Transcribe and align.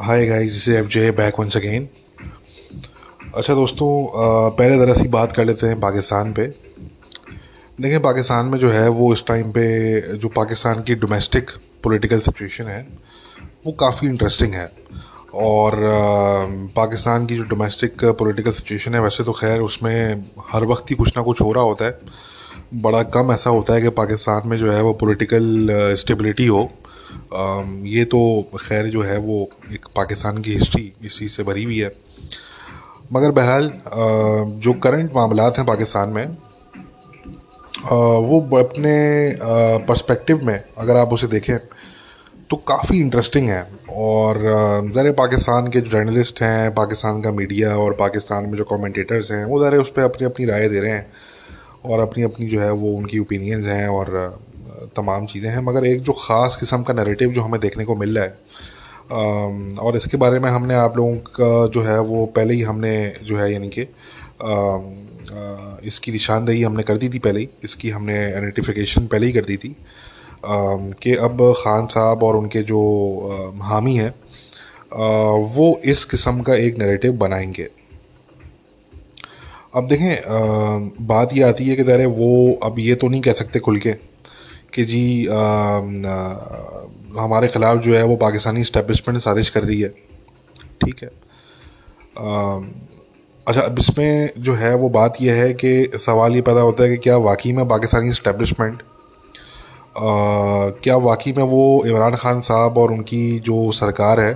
Hi 0.00 0.24
guys 0.26 0.52
this 0.52 0.68
F 0.68 0.86
J 0.86 1.10
back 1.10 1.38
once 1.40 1.56
again 1.56 1.88
अच्छा 3.34 3.54
दोस्तों 3.54 3.88
पहले 4.50 4.78
ज़रा 4.78 4.92
सी 4.92 5.06
बात 5.08 5.32
कर 5.32 5.44
लेते 5.44 5.66
हैं 5.66 5.78
पाकिस्तान 5.80 6.32
पे। 6.32 6.46
देखिए 7.78 7.98
पाकिस्तान 7.98 8.46
में 8.46 8.58
जो 8.58 8.70
है, 8.70 8.88
वो 8.88 9.12
इस 9.12 9.24
टाइम 9.26 9.50
पे 9.52 10.16
जो 10.16 10.28
पाकिस्तान 10.28 10.82
की 10.82 10.94
डोमेस्टिक 10.94 11.50
पॉलिटिकल 11.84 12.18
सिचुएशन 12.18 12.64
है, 12.64 12.86
वो 13.66 13.72
काफ़ी 13.72 14.08
इंटरेस्टिंग 14.08 14.54
है। 14.54 14.70
और 15.34 15.76
पाकिस्तान 16.76 17.26
की 17.26 17.36
जो 17.36 17.42
डोमेस्टिक 17.44 18.04
पॉलिटिकल 18.04 18.50
सिचुएशन 18.50 18.94
है, 18.94 19.00
वैसे 19.00 19.24
तो 19.24 19.32
खैर 19.32 19.60
उसमें 19.60 20.24
हर 20.52 20.64
वक्त 20.64 20.90
ही 20.90 20.96
कुछ 20.96 21.16
ना 21.16 21.22
कुछ 21.22 21.40
हो 21.40 21.52
रहा 21.52 21.64
होता 21.64 21.84
है। 21.84 21.98
बड़ा 22.82 23.02
कम 23.02 23.32
ऐसा 23.32 23.50
होता 23.50 23.74
है 23.74 23.82
कि 23.82 23.88
पाकिस्तान 23.88 24.48
में 24.48 24.58
जो 24.58 24.72
है, 24.72 24.82
वो 24.82 24.92
पॉलिटिकल 24.92 25.94
स्टेबिलिटी 25.98 26.46
हो। 26.46 26.70
ये 27.88 28.04
तो 28.04 28.20
खैर 28.60 28.86
जो 28.86 29.02
है 29.02 29.18
वो 29.18 29.48
एक 29.72 29.86
पाकिस्तान 29.96 30.38
की 30.38 30.52
हिस्ट्री 30.52 30.92
इस 31.04 31.18
चीज़ 31.18 31.32
से 31.32 31.42
भरी 31.42 31.64
हुई 31.64 31.78
है। 31.78 31.92
मगर 33.12 33.30
बहरहाल 33.30 33.70
जो 34.64 34.72
करंट 34.82 35.14
मामला 35.16 35.44
हैं 35.48 35.64
पाकिस्तान 35.66 36.08
में 36.08 36.26
वो 37.84 38.40
अपने 38.58 38.96
पर्सपेक्टिव 39.88 40.44
में 40.46 40.62
अगर 40.78 40.96
आप 40.96 41.12
उसे 41.12 41.26
देखें 41.26 41.56
तो 42.50 42.56
काफ़ी 42.68 42.98
इंटरेस्टिंग 43.00 43.48
है। 43.48 43.62
और 43.90 44.38
ज़रा 44.94 45.12
पाकिस्तान 45.12 45.66
के 45.68 45.80
जो 45.80 45.90
जर्नलिस्ट 45.90 46.42
हैं, 46.42 46.74
पाकिस्तान 46.74 47.20
का 47.22 47.30
मीडिया 47.32 47.76
और 47.78 47.92
पाकिस्तान 48.00 48.44
में 48.44 48.56
जो 48.58 48.64
कमेंटेटर्स 48.64 49.30
हैं, 49.32 49.44
वो 49.44 49.62
ज़रा 49.64 49.80
उस 49.80 49.90
पर 49.90 50.02
अपनी 50.02 50.26
अपनी 50.26 50.46
राय 50.46 50.68
दे 50.68 50.80
रहे 50.80 50.90
हैं। 50.90 51.06
और 51.84 52.00
अपनी 52.00 52.22
अपनी 52.22 52.46
जो 52.46 52.60
है 52.60 52.70
वो 52.72 52.96
उनकी 52.96 53.18
ओपिनियंस 53.18 53.66
हैं 53.66 53.88
और 53.88 54.38
तमाम 54.96 55.26
चीज़ें 55.26 55.50
हैं, 55.50 55.62
मगर 55.64 55.86
एक 55.86 56.02
जो 56.02 56.12
ख़ास 56.12 56.56
किस्म 56.56 56.82
का 56.82 56.94
नैरेटिव 56.94 57.32
जो 57.32 57.42
हमें 57.42 57.60
देखने 57.60 57.84
को 57.84 57.96
मिल 57.96 58.18
रहा 58.18 58.24
है 58.24 59.76
और 59.78 59.96
इसके 59.96 60.16
बारे 60.16 60.38
में 60.38 60.48
हमने 60.50 60.74
आप 60.74 60.96
लोगों 60.96 61.16
का 61.36 61.66
जो 61.68 61.82
है 61.82 61.98
वो 62.00 62.24
पहले 62.26 62.54
ही 62.54 62.62
हमने 62.62 62.94
जो 63.24 63.36
है 63.36 63.52
यानी 63.52 63.68
कि 63.68 63.86
इसकी 65.88 66.12
निशानदेही 66.12 66.62
हमने 66.62 66.82
कर 66.82 66.96
दी 66.96 67.08
थी 67.08 67.18
पहले 67.18 67.40
ही, 67.40 67.48
इसकी 67.64 67.90
हमने 67.90 68.16
आइडेंटिफिकेशन 68.24 69.06
पहले 69.06 69.26
ही 69.26 69.32
कर 69.32 69.44
दी 69.44 69.56
थी 69.56 69.76
कि 70.44 71.14
अब 71.16 71.52
ख़ान 71.58 71.86
साहब 71.86 72.22
और 72.22 72.36
उनके 72.36 72.62
जो 72.62 72.80
हामी 73.62 73.94
हैं 73.96 74.12
वो 75.54 75.76
इस 75.84 76.04
किस्म 76.04 76.40
का 76.40 76.54
एक 76.56 76.78
नैरेटिव 76.78 77.12
बनाएँगे। 77.18 77.68
अब 79.76 79.86
देखें 79.86 81.06
बात 81.06 81.36
ये 81.36 81.42
आती 81.42 81.68
है 81.68 81.76
कि 81.76 81.82
दर 81.82 82.06
वो 82.08 82.58
अब 82.62 82.78
ये 82.78 82.94
तो 82.94 83.08
नहीं 83.08 83.20
कह 83.20 83.32
सकते 83.32 83.60
खुल 83.60 83.78
के 83.78 83.94
कि 84.74 84.84
जी 84.84 85.26
आ, 85.26 85.34
आ, 85.34 87.22
हमारे 87.22 87.48
ख़िलाफ़ 87.48 87.78
जो 87.80 87.94
है 87.94 88.02
वो 88.04 88.16
पाकिस्तानी 88.16 88.60
इस्टेब्लिशमेंट 88.60 89.20
साजिश 89.20 89.48
कर 89.48 89.64
रही 89.64 89.80
है। 89.80 89.88
ठीक 90.80 91.02
है? 91.02 91.10
आ, 92.18 92.60
अच्छा 93.46 93.60
अब 93.60 93.78
इसमें 93.78 94.30
जो 94.38 94.54
है 94.54 94.74
वो 94.74 94.88
बात 94.88 95.16
यह 95.22 95.34
है 95.34 95.52
कि 95.54 95.98
सवाल 95.98 96.34
ये 96.34 96.40
पैदा 96.42 96.60
होता 96.60 96.84
है 96.84 96.90
कि 96.90 96.96
क्या 96.96 97.16
वाकई 97.16 97.52
में 97.52 97.66
पाकिस्तानी 97.68 98.08
इस्टेब्लिशमेंट 98.08 98.82
क्या 99.98 100.96
वाकई 100.96 101.32
में 101.32 101.42
वो 101.42 101.84
इमरान 101.86 102.14
ख़ान 102.16 102.40
साहब 102.40 102.78
और 102.78 102.92
उनकी 102.92 103.38
जो 103.40 103.70
सरकार 103.72 104.20
है 104.20 104.32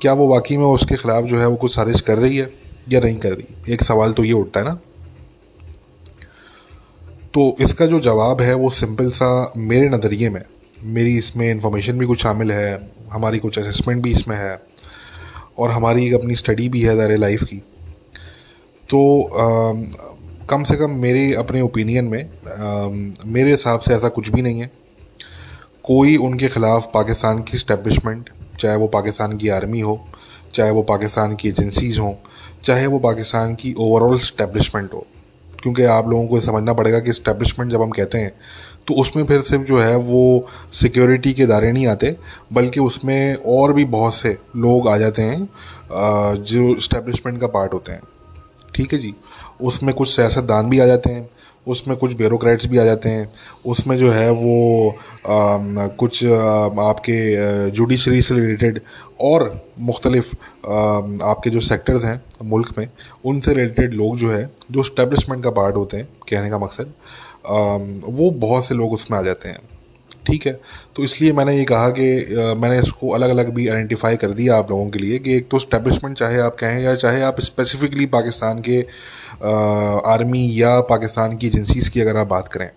क्या 0.00 0.12
वो 0.12 0.26
वाकई 0.28 0.56
में 0.56 0.64
उसके 0.64 0.96
ख़िलाफ़ 0.96 1.24
जो 1.24 1.38
है 1.38 1.46
वो 1.46 1.56
कुछ 1.56 1.74
साजिश 1.74 2.00
कर 2.00 2.18
रही 2.18 2.36
है 2.36 2.50
या 2.88 3.00
नहीं 3.00 3.16
कर 3.16 3.32
रही? 3.32 3.72
एक 3.72 3.82
सवाल 3.82 4.12
तो 4.12 4.24
ये 4.24 4.32
उठता 4.32 4.60
है 4.60 4.66
ना। 4.66 4.78
तो 7.34 7.56
इसका 7.60 7.86
जो 7.86 8.00
जवाब 8.00 8.40
है 8.40 8.54
वो 8.54 8.70
सिंपल 8.70 9.10
सा 9.10 9.52
मेरे 9.56 9.88
नज़रिए 9.88 10.28
में 10.30 10.42
मेरी 10.84 11.16
इसमें 11.18 11.50
इंफॉर्मेशन 11.50 11.98
भी 11.98 12.06
कुछ 12.06 12.22
शामिल 12.22 12.52
है 12.52 12.90
हमारी 13.12 13.38
कुछ 13.38 13.58
असेसमेंट 13.58 14.02
भी 14.02 14.10
इसमें 14.10 14.36
है 14.36 14.58
और 15.58 15.70
हमारी 15.70 16.06
एक 16.06 16.14
अपनी 16.14 16.36
स्टडी 16.36 16.68
भी 16.68 16.80
है 16.80 16.96
दायरे 16.96 17.16
लाइफ 17.16 17.42
की। 17.44 17.56
तो 18.88 19.22
आ, 19.22 19.72
कम 20.50 20.64
से 20.64 20.76
कम 20.76 20.90
मेरे 20.90 21.32
अपने 21.34 21.60
ओपिनियन 21.60 22.04
में 22.04 22.22
आ, 22.24 22.88
मेरे 23.26 23.50
हिसाब 23.50 23.80
से 23.80 23.94
ऐसा 23.94 24.08
कुछ 24.08 24.28
भी 24.28 24.42
नहीं 24.42 24.60
है। 24.60 24.70
कोई 25.84 26.16
उनके 26.16 26.48
ख़िलाफ़ 26.48 26.86
पाकिस्तान 26.94 27.42
की 27.42 27.56
इस्टेब्लिशमेंट 27.56 28.30
चाहे 28.60 28.76
वो 28.76 28.86
पाकिस्तान 28.88 29.36
की 29.36 29.48
आर्मी 29.48 29.80
हो 29.80 30.00
चाहे 30.54 30.70
वो 30.70 30.82
पाकिस्तान 30.82 31.36
की 31.36 31.48
एजेंसीज़ 31.48 32.00
हों 32.00 32.14
चाहे 32.64 32.86
वो 32.86 32.98
पाकिस्तान 32.98 33.54
की 33.54 33.74
ओवरऑल 33.78 34.16
इस्टेब्लिशमेंट 34.16 34.92
हो 34.94 35.06
क्योंकि 35.62 35.82
आप 35.84 36.08
लोगों 36.08 36.26
को 36.26 36.40
समझना 36.40 36.72
पड़ेगा 36.72 37.00
कि 37.00 37.10
इस्टेब्लिशमेंट 37.10 37.70
जब 37.72 37.82
हम 37.82 37.90
कहते 37.90 38.18
हैं 38.18 38.32
तो 38.88 38.94
उसमें 38.94 39.24
फिर 39.24 39.40
सिर्फ़ 39.42 39.64
जो 39.64 39.78
है 39.78 39.96
वो 39.96 40.46
सिक्योरिटी 40.72 41.32
के 41.34 41.46
दायरे 41.46 41.72
नहीं 41.72 41.86
आते, 41.86 42.14
बल्कि 42.52 42.80
उसमें 42.80 43.34
और 43.46 43.72
भी 43.72 43.84
बहुत 43.86 44.14
से 44.14 44.36
लोग 44.56 44.88
आ 44.88 44.96
जाते 44.96 45.22
हैं 45.22 45.48
जो 46.42 46.74
इस्टेब्लिशमेंट 46.76 47.40
का 47.40 47.46
पार्ट 47.46 47.72
होते 47.72 47.92
हैं। 47.92 48.02
ठीक 48.74 48.92
है 48.92 48.98
जी? 48.98 49.14
उसमें 49.60 49.94
कुछ 49.94 50.08
सियासतदान 50.08 50.68
भी 50.70 50.78
आ 50.78 50.86
जाते 50.86 51.10
हैं 51.10 51.28
उसमें 51.68 51.96
कुछ 51.96 52.16
ब्यूरोक्रेट्स 52.16 52.66
भी 52.66 52.78
आ 52.78 52.84
जाते 52.84 53.08
हैं। 53.08 53.28
उसमें 53.66 53.96
जो 53.98 54.10
है 54.10 54.30
वो 54.30 54.90
आ, 54.90 55.86
कुछ 55.98 56.24
आ, 56.24 56.64
आपके 56.82 57.70
जुडिशरी 57.70 58.22
से 58.22 58.34
रिलेटेड 58.34 58.80
और 59.20 59.50
मुख्तलिफ़ 59.80 60.34
आपके 61.24 61.50
जो 61.50 61.60
सेक्टर्स 61.60 62.04
हैं 62.04 62.20
मुल्क 62.42 62.74
में 62.78 62.88
उनसे 63.24 63.54
रिलेटेड 63.54 63.94
लोग 63.94 64.16
जो 64.16 64.30
है 64.30 64.44
जो 64.70 64.82
स्टैब्लिशमेंट 64.82 65.42
का 65.44 65.50
पार्ट 65.50 65.76
होते 65.76 65.96
हैं 65.96 66.08
कहने 66.28 66.50
का 66.50 66.58
मकसद 66.58 66.92
आ, 67.46 67.76
वो 68.12 68.30
बहुत 68.30 68.64
से 68.64 68.74
लोग 68.74 68.92
उसमें 68.92 69.18
आ 69.18 69.22
जाते 69.22 69.48
हैं। 69.48 69.58
ठीक 70.28 70.46
है। 70.46 70.52
तो 70.96 71.04
इसलिए 71.04 71.32
मैंने 71.32 71.56
ये 71.56 71.64
कहा 71.64 71.88
कि 71.98 72.06
मैंने 72.58 72.78
इसको 72.78 73.10
अलग 73.10 73.30
अलग 73.30 73.52
भी 73.54 73.68
आइडेंटिफाई 73.68 74.16
कर 74.16 74.32
दिया 74.32 74.56
आप 74.56 74.70
लोगों 74.70 74.88
के 74.90 74.98
लिए 74.98 75.18
कि 75.18 75.36
एक 75.36 75.48
तो 75.50 75.58
स्टैब्लिशमेंट 75.58 76.16
चाहे 76.18 76.40
आप 76.40 76.56
कहें 76.56 76.80
या 76.80 76.94
चाहे 76.96 77.22
आप 77.22 77.40
स्पेसिफिकली 77.42 78.06
पाकिस्तान 78.16 78.60
के 78.68 78.80
आर्मी 80.10 80.48
या 80.54 80.80
पाकिस्तान 80.90 81.36
की 81.36 81.46
एजेंसीज़ 81.46 81.90
की 81.90 82.00
अगर 82.00 82.16
आप 82.16 82.26
बात 82.28 82.48
करें। 82.48 82.70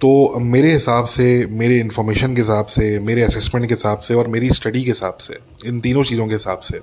तो 0.00 0.38
मेरे 0.40 0.72
हिसाब 0.72 1.04
से 1.06 1.24
मेरे 1.50 1.78
इन्फॉर्मेशन 1.80 2.34
के 2.34 2.40
हिसाब 2.40 2.66
से 2.66 2.98
मेरे 3.00 3.22
असेसमेंट 3.22 3.66
के 3.68 3.74
हिसाब 3.74 3.98
से 3.98 4.14
और 4.14 4.26
मेरी 4.28 4.50
स्टडी 4.50 4.82
के 4.84 4.90
हिसाब 4.90 5.16
से 5.20 5.38
इन 5.66 5.80
तीनों 5.80 6.02
चीज़ों 6.04 6.26
के 6.28 6.34
हिसाब 6.34 6.58
से 6.60 6.78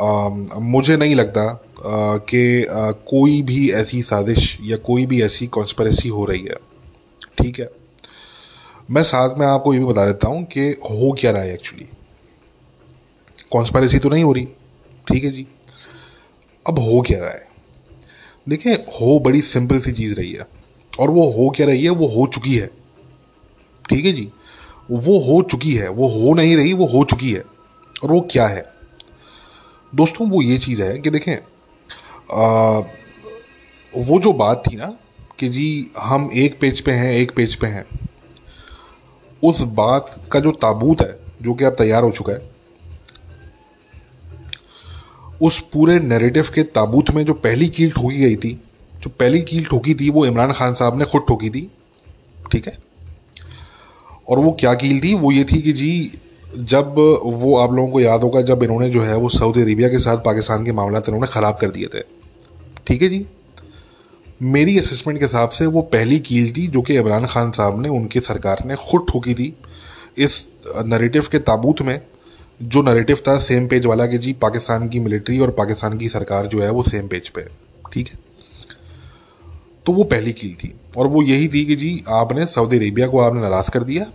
आ, 0.00 0.28
मुझे 0.60 0.96
नहीं 0.96 1.14
लगता 1.14 1.46
कि 2.30 2.66
कोई 3.06 3.40
भी 3.42 3.70
ऐसी 3.72 4.02
साजिश 4.02 4.56
या 4.64 4.76
कोई 4.86 5.04
भी 5.06 5.20
ऐसी 5.22 5.46
कॉन्स्परेसी 5.46 6.08
हो 6.08 6.24
रही 6.24 6.42
है। 6.42 6.56
ठीक 7.38 7.58
है। 7.60 7.68
मैं 8.90 9.02
साथ 9.02 9.36
में 9.38 9.46
आपको 9.46 9.72
ये 9.74 9.78
भी 9.78 9.86
बता 9.86 10.04
देता 10.06 10.28
हूँ 10.28 10.44
कि 10.44 10.68
हो 10.82 11.12
क्या 11.12 11.30
रहा 11.30 11.42
है 11.42 11.54
एक्चुअली 11.54 11.86
कॉन्स्पायरेसी 13.52 13.98
तो 13.98 14.08
नहीं 14.08 14.24
हो 14.24 14.32
रही। 14.32 14.44
ठीक 15.06 15.24
है 15.24 15.30
जी। 15.30 15.46
अब 16.66 16.78
हो 16.78 17.00
क्या 17.00 17.18
रहा 17.18 17.30
है? 17.30 17.46
देखिए 18.48 18.74
हो 18.74 19.18
बड़ी 19.18 19.42
सिंपल 19.42 19.78
सी 19.80 19.92
चीज़ 19.92 20.14
रही 20.14 20.32
है। 20.32 20.46
और 20.92 21.10
वो 21.10 21.30
हो 21.30 21.48
क्या 21.50 21.66
रही 21.66 21.84
है 21.84 21.90
वो 21.90 22.06
हो 22.08 22.26
चुकी 22.26 22.56
है। 22.56 22.66
ठीक 23.84 24.04
है 24.04 24.12
जी। 24.12 24.28
वो 24.90 25.18
हो 25.20 25.40
चुकी 25.42 25.74
है 25.74 25.88
वो 25.88 26.08
हो 26.08 26.34
नहीं 26.34 26.56
रही 26.56 26.72
वो 26.72 26.86
हो 26.86 27.04
चुकी 27.04 27.32
है। 27.32 27.44
और 28.04 28.12
वो 28.12 28.20
क्या 28.30 28.46
है? 28.46 28.64
दोस्तों 29.92 30.28
वो 30.30 30.42
ये 30.42 30.58
चीज़ 30.58 30.82
है 30.82 30.98
कि 30.98 31.10
देखें 31.10 31.34
आ, 31.34 32.78
वो 33.94 34.18
जो 34.20 34.32
बात 34.32 34.62
थी 34.66 34.76
ना 34.76 34.86
कि 35.38 35.48
जी, 35.48 35.90
हम 35.98 36.30
एक 36.34 36.58
पेज 36.60 36.80
पे 36.80 36.92
हैं, 36.92 37.12
एक 37.12 37.32
पेज 37.36 37.54
पे 37.54 37.66
हैं। 37.66 37.84
उस 39.42 39.60
बात 39.60 40.20
का 40.32 40.40
जो 40.40 40.52
ताबूत 40.52 41.00
है, 41.00 41.18
जो 41.42 41.54
कि 41.54 41.64
अब 41.64 41.72
तैयार 41.72 42.02
हो 42.02 42.10
चुका 42.10 42.32
है, 42.32 42.50
उस 45.42 45.60
पूरे 45.72 46.00
नैरेटिव 46.00 46.46
के 46.54 46.62
ताबूत 46.62 47.10
में 47.10 47.24
जो 47.24 47.34
पहली 47.34 47.68
कील 47.68 47.90
ठोकी 47.90 48.18
गई 48.18 48.36
थी, 48.36 48.60
जो 49.02 49.10
पहली 49.10 49.40
कील 49.42 49.64
ठोकी 49.64 49.94
थी, 49.94 50.10
वो 50.10 50.26
इमरान 50.26 50.52
खान 50.52 50.74
साहब 50.74 50.98
ने 50.98 51.04
खुद 51.04 51.22
ठोकी 51.28 51.50
थी, 51.50 51.70
ठीक 52.52 52.66
है? 52.66 52.78
और 54.28 54.38
वो 54.38 54.52
क्या 54.60 54.74
कील 54.74 55.00
थी? 55.00 55.14
वो 55.14 55.32
ये 55.32 55.44
थी 55.44 55.62
कि 55.62 55.72
जी, 55.72 56.18
जब 56.56 56.94
वो 57.24 57.56
आप 57.56 57.72
लोगों 57.72 57.90
को 57.90 58.00
याद 58.00 58.22
होगा, 58.22 58.42
जब 58.42 58.62
इन्होंने 58.62 58.90
जो 58.90 59.02
है 59.02 59.16
वो 59.16 59.28
सऊदी 59.28 59.62
अरेबिया 59.62 59.88
के 59.88 59.98
साथ 59.98 60.16
पाकिस्तान 60.16 60.64
के 60.64 60.72
मामला 60.72 60.98
इन्होंने 60.98 61.26
ख़राब 61.26 61.58
कर 61.60 61.70
दिए 61.70 61.86
थे। 61.86 62.00
ठीक 62.86 63.02
है 63.02 63.08
जी? 63.08 63.26
मेरी 64.40 64.78
असेसमेंट 64.78 65.18
के 65.18 65.24
हिसाब 65.24 65.48
से 65.48 65.66
वो 65.66 65.82
पहली 65.82 66.18
कील 66.18 66.52
थी 66.52 66.66
जो 66.66 66.82
कि 66.82 66.94
इमरान 66.94 67.26
खान 67.26 67.50
साहब 67.50 67.80
ने, 67.82 67.88
उनकी 67.88 68.20
सरकार 68.20 68.64
ने 68.66 68.76
खुद 68.80 69.06
ठोकी 69.12 69.34
थी। 69.34 69.54
इस 70.18 70.44
नरेटिव 70.86 71.26
के 71.32 71.38
ताबूत 71.40 71.82
में, 71.82 72.00
जो 72.62 72.82
नरेटिव 72.82 73.18
था 73.28 73.36
सेम 73.38 73.66
पेज 73.68 73.86
वाला 73.86 74.06
कि 74.06 74.18
जी 74.18 74.32
पाकिस्तान 74.32 74.88
की 74.88 75.00
मिलिट्री 75.00 75.38
और 75.38 75.50
पाकिस्तान 75.50 75.98
की 75.98 76.08
सरकार 76.08 76.46
जो 76.46 76.60
है 76.62 76.70
वो 76.70 76.82
सेम 76.82 77.08
पेज 77.08 77.28
पे 77.28 77.46
ठीक 77.92 78.08
है? 78.08 78.18
तो 79.86 79.92
वो 79.92 80.04
पहली 80.04 80.32
कील 80.32 80.54
थी 80.54 80.72
और 80.96 81.06
वो 81.06 81.22
यही 81.22 81.48
थी 81.48 81.64
कि 81.64 81.76
जी 81.76 82.02
आपने 82.08 82.46
सऊदी 82.46 82.76
अरेबिया 82.76 83.06
को 83.06 83.18
आपने 83.20 83.40
नाराज़ 83.40 83.70
कर 83.70 83.82
दिया, 83.82 84.06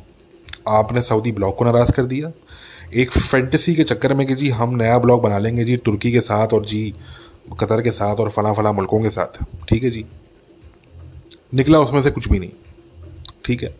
आपने 0.68 1.02
सऊदी 1.02 1.32
ब्लॉक 1.32 1.58
को 1.58 1.66
नाराज़ 1.66 1.92
कर 1.92 2.06
दिया। 2.06 2.32
एक 2.94 3.12
फैंटेसी 3.12 3.76
के 3.76 3.84
चक्कर 3.84 4.14
में 4.14 4.26
कि 4.28 4.36
जी 4.36 4.50
हम 4.50 4.76
नया 4.76 4.98
ब्लॉक 4.98 5.22
बना 5.22 5.38
लेंगे 5.38 5.64
जी, 5.64 5.78
तुर्की 5.78 6.12
के 6.12 6.22
साथ 6.22 6.54
और 6.54 6.66
जी 6.66 6.94
कतर 7.56 7.82
के 7.82 7.92
साथ 7.92 8.16
और 8.16 8.30
फला 8.30 8.54
फला 8.54 8.72
मुल्कों 8.72 9.02
के 9.02 9.10
साथ। 9.10 9.44
ठीक 9.70 9.84
है 9.84 9.90
जी? 9.90 10.06
निकला 11.54 11.80
उसमें 11.80 12.02
से 12.02 12.12
कुछ 12.12 12.30
भी 12.30 12.40
नहीं। 12.40 12.52
ठीक 13.46 13.64
है? 13.64 13.74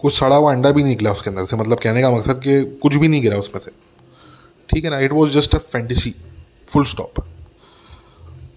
कुछ 0.00 0.14
सड़ा 0.14 0.36
हुआ 0.36 0.52
अंडा 0.52 0.70
भी 0.70 0.82
नहीं 0.82 0.92
निकला 0.92 1.10
उसके 1.12 1.30
अंदर 1.30 1.44
से 1.44 1.56
मतलब 1.56 1.78
कहने 1.78 2.02
का 2.02 2.10
मकसद 2.10 2.40
कि 2.40 2.62
कुछ 2.82 2.96
भी 2.96 3.08
नहीं 3.08 3.22
गिरा 3.22 3.36
उसमें 3.38 3.60
से। 3.60 3.70
ठीक 4.68 4.84
है 4.84 4.90
ना? 4.90 4.98
It 5.00 5.12
was 5.12 5.32
just 5.32 5.54
a 5.54 5.58
fantasy 5.58 6.14
full 6.68 6.84
stop 6.84 7.24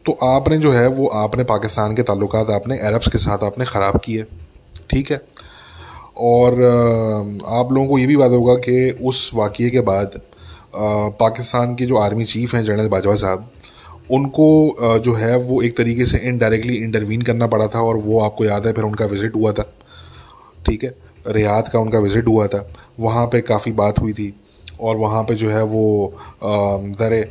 तो 0.05 0.11
आपने 0.23 0.57
जो 0.57 0.71
है, 0.71 0.87
वो 0.87 1.07
आपने 1.07 1.43
पाकिस्तान 1.43 1.95
के 1.95 2.03
ताल्लुक 2.03 2.35
आपने 2.35 2.77
अरब्स 2.79 3.07
के 3.07 3.17
साथ 3.17 3.43
आपने 3.43 3.65
ख़राब 3.65 3.99
किए। 4.05 4.23
ठीक 4.89 5.11
है? 5.11 5.21
और 6.17 6.53
आप 7.47 7.71
लोगों 7.71 7.87
को 7.87 7.97
ये 7.97 8.05
भी 8.07 8.15
बात 8.17 8.31
होगा 8.31 8.55
कि 8.57 8.89
उस 9.03 9.29
वाक़े 9.33 9.69
के 9.69 9.81
बाद 9.81 10.19
पाकिस्तान 10.75 11.75
के 11.75 11.85
जो 11.85 11.97
आर्मी 11.97 12.25
चीफ़ 12.25 12.55
हैं, 12.55 12.63
जनरल 12.63 12.87
बाजवा 12.87 13.15
साहब 13.15 13.51
उनको 14.09 14.99
जो 14.99 15.13
है 15.13 15.35
वो 15.37 15.61
एक 15.61 15.77
तरीके 15.77 16.05
से 16.05 16.17
इनडायरेक्टली 16.29 16.75
इंटरवीन 16.75 17.21
करना 17.21 17.47
पड़ा 17.47 17.67
था 17.67 17.81
और 17.81 17.97
वो 17.97 18.19
आपको 18.21 18.45
याद 18.45 18.67
है, 18.67 18.73
फिर 18.73 18.83
उनका 18.83 19.05
विज़िट 19.05 19.35
हुआ 19.35 19.51
था। 19.51 19.71
ठीक 20.65 20.83
है? 20.83 20.93
रियाद 21.27 21.67
का 21.69 21.79
उनका 21.79 21.99
विज़िट 21.99 22.27
हुआ 22.27 22.47
था। 22.47 22.67
वहाँ 22.99 23.25
पे 23.27 23.41
काफ़ी 23.43 23.71
बात 23.73 23.99
हुई 23.99 24.13
थी 24.13 24.33
और 24.79 24.95
वहाँ 24.97 25.23
पे 25.23 25.35
जो 25.35 25.49
है 25.49 25.63
वो 25.65 26.13
दर 26.41 27.23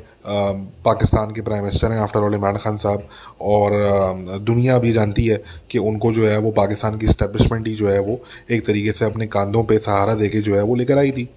पाकिस्तान 0.84 1.30
के 1.30 1.40
प्राइम 1.42 1.62
मिनिस्टर 1.64 1.92
हैं 1.92 1.98
आफ्टर 2.00 2.20
ऑल 2.20 2.34
इमरान 2.34 2.56
खान 2.56 2.76
साहब। 2.76 3.08
और 3.42 4.38
दुनिया 4.40 4.78
भी 4.78 4.92
जानती 4.92 5.26
है 5.26 5.42
कि 5.70 5.78
उनको 5.80 6.12
जो 6.12 6.26
है 6.26 6.38
वो 6.38 6.50
पाकिस्तान 6.52 6.98
की 6.98 7.06
इस्टेब्लिशमेंट 7.06 7.66
ही 7.66 7.74
जो 7.74 7.88
है 7.88 7.98
वो 8.00 8.20
एक 8.50 8.66
तरीके 8.66 8.92
से 8.92 9.04
अपने 9.04 9.26
कांधों 9.28 9.62
पे 9.64 9.78
सहारा 9.78 10.14
दे 10.14 10.28
के 10.28 10.40
जो 10.40 10.54
है 10.56 10.62
वो 10.62 10.74
लेकर 10.74 10.98
आई 10.98 11.10
थी। 11.10 11.28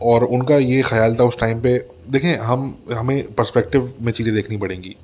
और 0.00 0.24
उनका 0.26 0.56
ये 0.56 0.82
ख्याल 0.82 1.14
था 1.16 1.24
उस 1.24 1.38
टाइम 1.40 1.60
पे, 1.60 1.76
देखें, 2.10 2.36
हम, 2.36 2.74
हमें 2.92 3.34
पर्सपेक्टिव 3.34 3.92
में 4.02 4.12
चीज़ें 4.12 4.34
देखनी 4.34 4.56
पड़ेंगी। 4.56 4.94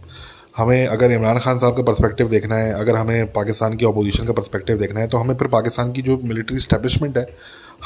हमें 0.56 0.86
अगर 0.86 1.12
इमरान 1.12 1.38
खान 1.38 1.58
साहब 1.58 1.76
का 1.76 1.82
पर्सपेक्टिव 1.82 2.28
देखना 2.28 2.56
है, 2.56 2.72
अगर 2.72 2.96
हमें 2.96 3.32
पाकिस्तान 3.32 3.76
की 3.76 3.86
अपोजिशन 3.86 4.26
का 4.26 4.32
पर्सपेक्टिव 4.32 4.78
देखना 4.78 5.00
है 5.00 5.08
तो 5.08 5.18
हमें 5.18 5.34
फिर 5.34 5.48
पाकिस्तान 5.48 5.92
की 5.92 6.02
जो 6.02 6.18
मिलिट्री 6.24 6.56
इस्टेब्लिशमेंट 6.56 7.16
है, 7.18 7.26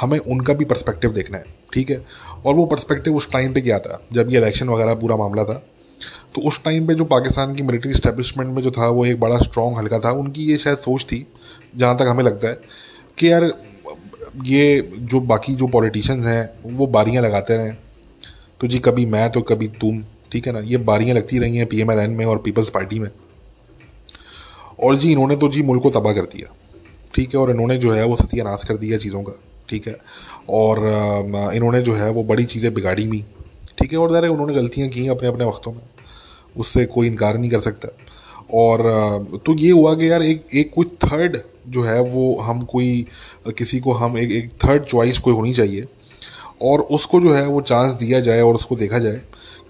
हमें 0.01 0.19
उनका 0.19 0.55
भी 0.55 0.65
पर्सपेक्टिव 0.65 1.13
देखना 1.13 1.39
है, 1.39 1.45
ठीक 1.73 1.91
है? 1.91 2.05
और 2.47 2.55
वो 2.55 2.65
पर्सपेक्टिव 2.67 3.17
उस 3.17 3.31
टाइम 3.33 3.53
पे 3.53 3.61
क्या 3.61 3.79
था? 3.79 4.01
जब 4.13 4.31
ये 4.31 4.39
इलेक्शन 4.39 4.69
वगैरह 4.69 4.95
पूरा 4.95 5.17
मामला 5.17 5.45
था 5.45 5.63
तो 6.35 6.43
उस 6.43 6.63
टाइम 6.65 6.87
पे 6.87 6.95
जो 6.95 7.05
पाकिस्तान 7.05 7.55
की 7.55 7.63
मिलिट्री 7.63 7.91
इस्टेब्लिशमेंट 7.91 8.51
में 8.55 8.63
जो 8.63 8.71
था, 8.71 8.89
वो 8.89 9.05
एक 9.07 9.21
बड़ा 9.21 9.37
स्ट्रॉन्ग 9.39 9.79
हल्का 9.79 9.99
था। 9.99 10.11
उनकी 10.13 10.45
ये 10.45 10.57
शायद 10.59 10.79
सोच 10.79 11.05
थी, 11.05 11.27
जहाँ 11.77 11.97
तक 11.97 12.07
हमें 12.09 12.25
लगता 12.25 12.49
है, 12.49 12.59
कि 13.19 13.31
यार 13.31 13.45
ये 14.45 14.91
जो 14.93 15.21
बाकी 15.23 15.55
जो 15.55 15.67
पॉलिटिशियंस 15.67 16.25
हैं, 16.27 16.49
वो 16.67 16.87
बारियाँ 16.87 17.23
लगाते 17.23 17.57
रहें। 17.57 17.77
तो 18.61 18.67
जी, 18.67 18.79
कभी 18.79 19.05
मैं 19.07 19.31
तो 19.33 19.41
कभी 19.43 19.69
तुम, 19.81 20.03
ठीक 20.33 20.47
है 20.47 20.53
ना? 20.53 20.61
ये 20.61 20.77
बारियाँ 20.77 21.17
लगती 21.17 21.39
रही 21.39 21.57
हैं 21.57 21.67
पी 21.67 21.81
एम 21.81 21.93
में 22.11 22.25
और 22.27 22.39
पीपल्स 22.39 22.71
पार्टी 22.71 22.99
में। 22.99 23.09
और 24.81 24.97
जी, 24.97 25.13
इन्होंने 25.13 25.37
तो 25.37 25.49
जी 25.49 25.63
मुल्क 25.63 25.83
को 25.83 25.91
तबाह 25.91 26.13
कर 26.13 26.25
दिया, 26.27 26.55
ठीक 27.15 27.35
है? 27.35 27.41
और 27.41 27.51
इन्होंने 27.51 27.77
जो 27.79 27.93
है, 27.93 28.05
वो 28.05 28.17
सत्यानाश 28.17 28.65
कर 28.65 28.77
दिया 28.77 28.99
चीज़ों 28.99 29.23
का, 29.23 29.33
ठीक 29.69 29.87
है? 29.89 29.97
और 30.51 30.85
इन्होंने 31.55 31.83
जो 31.83 31.95
है, 31.95 32.11
वो 32.11 32.25
बड़ी 32.25 32.45
चीज़ें 32.45 32.73
बिगाड़ी 32.75 33.07
भी, 33.07 33.25
ठीक 33.79 33.93
है? 33.93 33.99
और 33.99 34.11
ज़रा 34.11 34.31
उन्होंने 34.31 34.55
गलतियाँ 34.55 34.89
की 34.89 35.07
अपने 35.09 35.29
अपने 35.29 35.45
वक्तों 35.45 35.73
में। 35.73 35.81
उससे 36.57 36.85
कोई 36.87 37.07
इनकार 37.07 37.39
नहीं 37.39 37.51
कर 37.51 37.61
सकता। 37.61 37.89
और 38.55 38.83
तो 39.47 39.55
ये 39.55 39.71
हुआ 39.71 39.95
कि 39.95 40.11
यार, 40.11 40.23
एक 40.23 40.47
एक 40.55 40.73
कोई 40.75 40.87
थर्ड 41.05 41.37
जो 41.69 41.83
है 41.83 42.01
वो 42.03 42.35
हम 42.41 42.61
कोई 42.65 43.07
किसी 43.49 43.81
को 43.81 43.93
हम 43.93 44.19
एक 44.19 44.33
एक 44.33 44.51
थर्ड 44.65 44.85
चॉइस 44.85 45.19
कोई 45.19 45.35
होनी 45.35 45.53
चाहिए। 45.55 45.85
और 46.63 46.81
उसको 46.91 47.21
जो 47.21 47.33
है 47.33 47.47
वो 47.47 47.61
चांस 47.63 47.93
दिया 47.95 48.21
जाए 48.21 48.41
और 48.41 48.55
उसको 48.55 48.77
देखा 48.77 48.99
जाए 48.99 49.21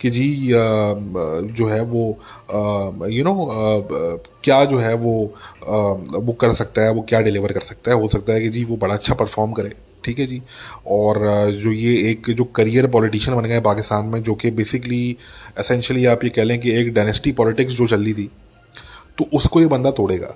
कि 0.01 0.11
जी 0.11 0.29
जो 0.49 1.67
है 1.67 1.81
वो 1.85 2.05
यू 3.09 3.25
नो 3.25 3.35
क्या 4.45 4.65
जो 4.65 4.79
है 4.79 4.95
वो 4.95 5.13
वो 5.67 6.33
कर 6.33 6.53
सकता 6.55 6.83
है, 6.83 6.93
वो 6.93 7.03
क्या 7.03 7.21
डिलीवर 7.21 7.53
कर 7.53 7.61
सकता 7.63 7.91
है। 7.91 8.01
हो 8.01 8.09
सकता 8.09 8.33
है 8.33 8.41
कि 8.41 8.49
जी 8.49 8.65
वो 8.65 8.77
बड़ा 8.77 8.95
अच्छा 8.95 9.15
परफॉर्म 9.15 9.53
करे, 9.53 9.73
ठीक 10.05 10.19
है 10.19 10.27
जी? 10.27 10.41
और 10.87 11.19
जो 11.53 11.73
ये 11.73 11.95
एक, 12.11 12.31
जो 12.31 12.45
करियर 12.47 12.87
पॉलिटिशियन 12.87 13.37
बन 13.37 13.45
गए 13.45 13.61
पाकिस्तान 13.63 14.07
में, 14.07 14.23
जो 14.23 14.35
कि 14.35 14.51
बेसिकली 14.53 15.17
एसेंशली 15.61 16.05
आप 16.07 16.25
ये 16.25 16.31
कह 16.31 16.45
लें 16.45 16.59
कि 16.61 16.73
एक 16.73 16.93
डायनेस्टी 16.95 17.33
पॉलिटिक्स 17.33 17.75
जो 17.75 17.87
चल 17.87 18.05
रही 18.05 18.15
थी 18.15 18.31
तो 19.19 19.27
उसको 19.35 19.61
ये 19.61 19.67
बंदा 19.67 19.91
तोड़ेगा। 19.93 20.35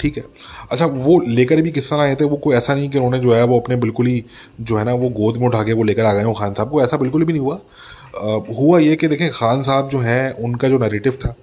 ठीक 0.00 0.16
है। 0.16 0.24
अच्छा 0.70 0.86
वो 0.86 1.18
लेकर 1.28 1.60
भी 1.62 1.70
किस 1.70 1.90
तरह 1.90 2.00
आए 2.00 2.14
थे? 2.14 2.24
वो 2.24 2.36
कोई 2.36 2.56
ऐसा 2.56 2.74
नहीं 2.74 2.88
कि 2.90 2.98
उन्होंने 2.98 3.18
जो 3.18 3.34
है 3.34 3.42
वो 3.44 3.58
अपने 3.60 3.76
बिल्कुल 3.76 4.06
ही 4.06 4.24
जो 4.60 4.76
है 4.76 4.84
ना 4.84 4.94
वो 4.94 5.08
गोद 5.10 5.36
में 5.36 5.46
उठा 5.46 5.62
के 5.62 5.72
वो 5.72 5.82
लेकर 5.82 6.04
आ 6.04 6.12
गए 6.12 6.22
हो 6.22 6.32
खान 6.34 6.54
साहब 6.54 6.70
को? 6.70 6.82
ऐसा 6.82 6.96
बिल्कुल 6.96 7.24
भी 7.24 7.32
नहीं 7.32 7.42
हुआ। 7.42 7.54
आ, 7.54 8.54
हुआ 8.58 8.78
ये 8.78 8.96
कि 8.96 9.08
देखें 9.08 9.30
खान 9.30 9.62
साहब 9.62 9.88
जो 9.88 9.98
हैं 9.98 10.32
उनका 10.34 10.68
जो 10.68 10.78
नरेटिव 10.78 11.18
था 11.24 11.34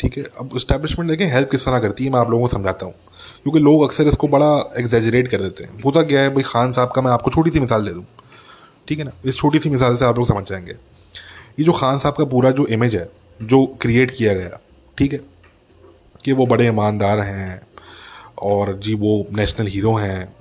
ठीक 0.00 0.16
है 0.18 0.24
अब 0.40 0.50
इस्टेब्लिशमेंट 0.56 1.10
देखें 1.10 1.26
हेल्प 1.32 1.50
किस 1.50 1.64
तरह 1.64 1.78
करती 1.78 2.04
है 2.04 2.10
मैं 2.10 2.20
आप 2.20 2.30
लोगों 2.30 2.42
को 2.42 2.48
समझाता 2.48 2.86
हूँ। 2.86 2.94
क्योंकि 3.42 3.58
लोग 3.58 3.82
अक्सर 3.82 4.06
इसको 4.06 4.28
बड़ा 4.28 4.48
एग्जेजरेट 4.78 5.28
कर 5.28 5.40
देते 5.40 5.64
हैं। 5.64 5.82
होता 5.84 6.02
क्या 6.02 6.20
है 6.20 6.30
भाई 6.34 6.42
खान 6.42 6.72
साहब 6.72 6.90
का 6.90 7.02
मैं 7.02 7.10
आपको 7.10 7.30
छोटी 7.30 7.50
सी 7.50 7.60
मिसाल 7.60 7.84
दे 7.84 7.92
दूँ 7.92 8.04
ठीक 8.88 8.98
है 8.98 9.04
ना? 9.04 9.12
इस 9.24 9.36
छोटी 9.36 9.58
सी 9.58 9.70
मिसाल 9.70 9.96
से 9.96 10.04
आप 10.04 10.18
लोग 10.18 10.26
समझ 10.28 10.44
जाएँगे। 10.48 10.72
ये 10.72 11.64
जो 11.64 11.72
खान 11.72 11.98
साहब 11.98 12.14
का 12.14 12.24
पूरा 12.24 12.50
जो 12.50 12.66
इमेज 12.68 12.96
है 12.96 13.08
जो 13.40 13.64
क्रिएट 13.80 14.10
किया 14.10 14.34
गया 14.34 14.58
ठीक 14.98 15.12
है 15.12 15.20
कि 16.24 16.32
वो 16.32 16.46
बड़े 16.46 16.66
ईमानदार 16.66 17.20
हैं 17.20 17.60
और 18.38 18.78
जी 18.78 18.94
वो 18.94 19.24
नेशनल 19.32 19.66
हीरो 19.66 19.94
हैं 19.94 20.34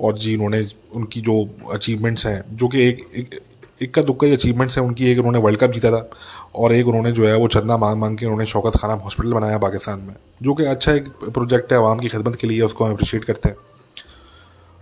और 0.00 0.18
जी 0.18 0.34
उन्होंने 0.34 0.66
उनकी 0.94 1.20
जो 1.20 1.34
अचीवमेंट्स 1.72 2.26
हैं, 2.26 2.42
जो 2.56 2.68
कि 2.68 2.88
एक 2.88 3.00
एक, 3.14 3.40
इक्का 3.80 4.02
दुक्का 4.02 4.26
ही 4.26 4.32
अचीवमेंट्स 4.32 4.78
हैं, 4.78 4.84
उनकी 4.84 5.06
एक 5.06 5.18
उन्होंने 5.18 5.38
वर्ल्ड 5.38 5.58
कप 5.60 5.70
जीता 5.70 5.90
था 5.90 6.08
और 6.54 6.72
एक 6.72 6.88
उन्होंने 6.88 7.12
जो 7.12 7.26
है 7.26 7.36
वो 7.36 7.48
चंदा 7.48 7.76
मांग 7.76 7.98
मांग 8.00 8.16
के 8.18 8.26
उन्होंने 8.26 8.46
शौकत 8.46 8.76
खाना 8.76 8.94
हॉस्पिटल 8.94 9.32
बनाया 9.32 9.58
पाकिस्तान 9.58 10.00
में, 10.00 10.14
जो 10.42 10.54
कि 10.54 10.64
अच्छा 10.64 10.92
एक 10.92 11.08
प्रोजेक्ट 11.08 11.72
है 11.72 11.78
आवाम 11.78 11.98
की 11.98 12.08
खिदमत 12.08 12.36
के 12.36 12.46
लिए, 12.46 12.60
उसको 12.62 12.84
हम 12.84 12.92
अप्रिशिएट 12.92 13.24
करते 13.24 13.48
हैं। 13.48 13.56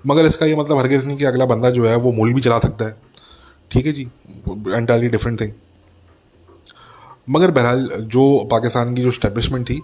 मगर 0.07 0.27
इसका 0.27 0.47
ये 0.47 0.57
मतलब 0.57 0.79
हरगिज़ 0.79 1.07
नहीं 1.07 1.17
कि 1.17 1.25
अगला 1.25 1.45
बंदा 1.45 1.71
जो 1.71 1.89
है 1.89 1.97
वो 1.97 2.13
मुल्क 2.13 2.35
भी 2.35 2.41
चला 2.41 2.59
सकता 2.59 2.85
है। 2.85 2.97
ठीक 3.71 3.87
है 3.87 3.93
जी 3.93 4.03
एंटायरली 4.69 5.09
डिफरेंट 5.09 5.41
थिंग 5.41 5.53
मगर 7.31 7.51
बहरहाल 7.51 7.89
जो 8.03 8.49
पाकिस्तान 8.51 8.95
की 8.95 9.03
जो 9.03 9.11
स्टैब्लिशमेंट 9.11 9.69
थी 9.71 9.81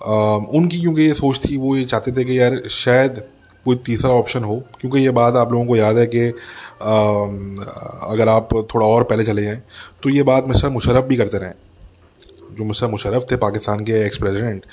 उनकी 0.00 0.80
क्योंकि 0.80 1.02
ये 1.02 1.14
सोच 1.14 1.40
थी, 1.40 1.56
वो 1.56 1.76
ये 1.76 1.84
चाहते 1.84 2.12
थे 2.12 2.24
कि 2.24 2.38
यार 2.40 2.60
शायद 2.72 3.22
कोई 3.66 3.76
तीसरा 3.86 4.10
ऑप्शन 4.12 4.44
हो, 4.44 4.56
क्योंकि 4.80 4.98
ये 5.00 5.10
बात 5.12 5.36
आप 5.36 5.52
लोगों 5.52 5.66
को 5.66 5.76
याद 5.76 5.98
है 5.98 6.06
कि 6.06 6.26
अगर 8.10 8.28
आप 8.28 8.48
थोड़ा 8.74 8.86
और 8.86 9.04
पहले 9.04 9.24
चले 9.24 9.42
जाएँ 9.42 9.62
तो 10.02 10.10
ये 10.10 10.22
बात 10.24 10.48
मिस्टर 10.48 10.68
मुशरफ 10.70 11.04
भी 11.04 11.16
करते 11.16 11.38
रहे। 11.38 11.50
जो 12.50 12.64
मिस्टर 12.64 12.86
मुशरफ 12.86 13.26
थे 13.30 13.36
पाकिस्तान 13.36 13.84
के 13.84 13.92
एक्स 14.04 14.18
प्रेसिडेंट 14.18 14.64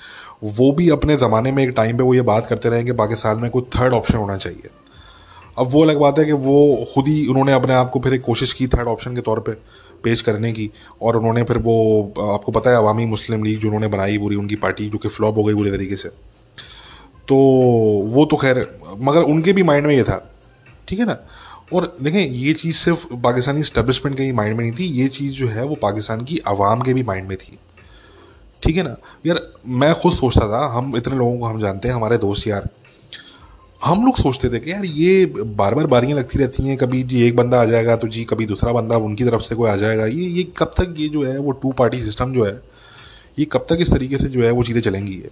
वो 0.43 0.71
भी 0.71 0.89
अपने 0.89 1.15
ज़माने 1.17 1.51
में 1.51 1.63
एक 1.63 1.69
टाइम 1.75 1.97
पे 1.97 2.03
वो 2.03 2.13
ये 2.13 2.21
बात 2.23 2.45
करते 2.45 2.69
रहे 2.69 2.83
कि 2.83 2.91
पाकिस्तान 2.93 3.37
में 3.37 3.49
कोई 3.51 3.61
थर्ड 3.75 3.93
ऑप्शन 3.93 4.17
होना 4.17 4.37
चाहिए। 4.37 4.69
अब 5.57 5.67
वो 5.71 5.81
अलग 5.83 5.97
बात 5.99 6.19
है 6.19 6.25
कि 6.25 6.31
वो 6.31 6.85
खुद 6.93 7.07
ही 7.07 7.25
उन्होंने 7.27 7.53
अपने 7.53 7.73
आप 7.73 7.89
को 7.89 7.99
फिर 7.99 8.13
एक 8.13 8.21
कोशिश 8.21 8.53
की 8.53 8.67
थर्ड 8.67 8.87
ऑप्शन 8.87 9.15
के 9.15 9.21
तौर 9.21 9.39
पे। 9.39 9.51
पेश 10.03 10.21
करने 10.21 10.51
की 10.53 10.69
और 11.01 11.17
उन्होंने 11.17 11.43
फिर 11.43 11.57
वो 11.57 11.75
आपको 12.33 12.51
पता 12.51 12.69
है 12.69 12.77
अवामी 12.77 13.05
मुस्लिम 13.05 13.43
लीग 13.43 13.59
जो 13.59 13.67
उन्होंने 13.67 13.87
बनाई 13.87 14.17
पूरी 14.17 14.35
उनकी 14.35 14.55
पार्टी 14.55 14.89
जो 14.89 14.97
कि 14.97 15.09
फ्लॉप 15.09 15.37
हो 15.37 15.43
गई 15.43 15.53
पूरी 15.53 15.71
तरीके 15.71 15.95
से। 15.95 16.09
तो 17.27 17.35
वो 18.05 18.25
तो 18.25 18.35
खैर, 18.35 18.79
मगर 18.99 19.21
उनके 19.23 19.53
भी 19.53 19.63
माइंड 19.63 19.87
में 19.87 19.95
ये 19.95 20.03
था, 20.03 20.33
ठीक 20.87 20.99
है 20.99 21.05
ना? 21.05 21.17
और 21.73 21.95
देखें, 22.01 22.29
ये 22.29 22.53
चीज़ 22.53 22.75
सिर्फ़ 22.75 23.05
पाकिस्तानी 23.13 23.61
इस्टेब्लिशमेंट 23.61 24.17
के 24.17 24.23
ही 24.23 24.31
माइंड 24.31 24.57
में 24.57 24.63
नहीं 24.65 24.73
थी, 24.79 24.85
ये 24.85 25.07
चीज़ 25.07 25.33
जो 25.33 25.47
है 25.47 25.63
वो 25.63 25.75
पाकिस्तान 25.75 26.23
की 26.23 26.39
आवाम 26.47 26.81
के 26.81 26.93
भी 26.93 27.03
माइंड 27.03 27.27
में 27.27 27.37
थी। 27.37 27.57
ठीक 28.63 28.77
है 28.77 28.83
ना? 28.83 28.95
यार, 29.25 29.39
मैं 29.67 29.93
खुद 29.95 30.13
सोचता 30.13 30.47
था, 30.47 30.65
हम 30.73 30.97
इतने 30.97 31.15
लोगों 31.15 31.39
को 31.39 31.45
हम 31.45 31.59
जानते 31.59 31.87
हैं, 31.87 31.95
हमारे 31.95 32.17
दोस्त 32.17 32.47
यार। 32.47 32.69
हम 33.85 34.05
लोग 34.05 34.17
सोचते 34.17 34.49
थे 34.49 34.59
कि 34.59 34.71
यार 34.71 34.85
ये 34.85 35.25
बार 35.25 35.75
बार 35.75 35.87
बारियाँ 35.87 36.17
लगती 36.17 36.39
रहती 36.39 36.67
हैं 36.67 36.75
कभी 36.77 37.01
जी 37.03 37.21
एक 37.21 37.35
बंदा 37.35 37.61
आ 37.61 37.65
जाएगा 37.65 37.95
तो 37.95 38.07
जी 38.07 38.23
कभी 38.23 38.45
दूसरा 38.45 38.71
बंदा 38.73 38.97
उनकी 38.97 39.23
तरफ़ 39.23 39.41
से 39.41 39.55
कोई 39.55 39.69
आ 39.69 39.75
जाएगा। 39.75 40.05
ये 40.05 40.25
ये 40.27 40.43
कब 40.57 40.73
तक 40.77 40.93
ये 40.97 41.07
जो 41.09 41.23
है 41.23 41.37
वो 41.39 41.51
टू 41.51 41.71
पार्टी 41.71 42.01
सिस्टम 42.01 42.33
जो 42.33 42.45
है 42.45 42.53
ये 43.39 43.45
कब 43.45 43.65
तक 43.69 43.77
इस 43.81 43.91
तरीके 43.91 44.17
से 44.17 44.27
जो 44.27 44.43
है 44.43 44.51
वो 44.51 44.63
चीज़ें 44.63 44.81
चलेंगी 44.81 45.13
ये? 45.13 45.29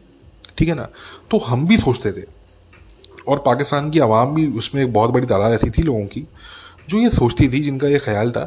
ठीक 0.58 0.67
है 0.70 0.75
ना? 0.75 0.88
तो 1.31 1.38
हम 1.38 1.65
भी 1.67 1.77
सोचते 1.77 2.12
थे। 2.12 2.25
और 3.27 3.43
पाकिस्तान 3.46 3.89
की 3.91 4.00
आवाम 4.00 4.34
भी 4.36 4.46
उसमें 4.58 4.84
एक 4.84 4.91
बहुत 4.93 5.12
बड़ी 5.12 5.27
तादाद 5.27 5.53
ऐसी 5.53 5.70
थी 5.70 5.84
लोगों 5.84 6.03
की 6.05 6.25
जो 6.89 7.00
ये 7.00 7.10
सोचती 7.10 7.48
थी 7.50 7.60
जिनका 7.60 7.88
ये 7.88 8.00
ख्याल 8.00 8.31
था 8.31 8.43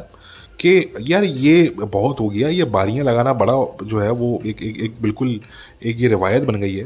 कि 0.59 0.75
यार 1.09 1.23
ये 1.23 1.73
बहुत 1.79 2.19
हो 2.19 2.29
गया 2.29 2.47
ये 2.49 2.63
बारियाँ 2.71 3.05
लगाना 3.05 3.33
बड़ा 3.33 3.53
जो 3.83 3.99
है 3.99 4.11
वो 4.11 4.41
एक 4.45 4.61
एक, 4.61 4.77
एक 4.77 5.01
बिल्कुल 5.01 5.39
एक 5.83 5.99
ये 5.99 6.07
रिवायत 6.07 6.43
बन 6.43 6.61
गई 6.61 6.75
है। 6.75 6.85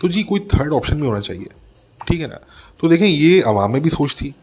तो 0.00 0.08
जी 0.08 0.22
कोई 0.22 0.40
थर्ड 0.54 0.72
ऑप्शन 0.72 1.00
भी 1.00 1.06
होना 1.06 1.20
चाहिए। 1.20 1.46
ठीक 2.08 2.20
है 2.20 2.26
ना? 2.26 2.40
तो 2.80 2.88
देखें, 2.88 3.06
ये 3.06 3.40
अवाम 3.40 3.72
में 3.72 3.82
भी 3.82 3.90
सोच 3.90 4.14
थी। 4.14 4.34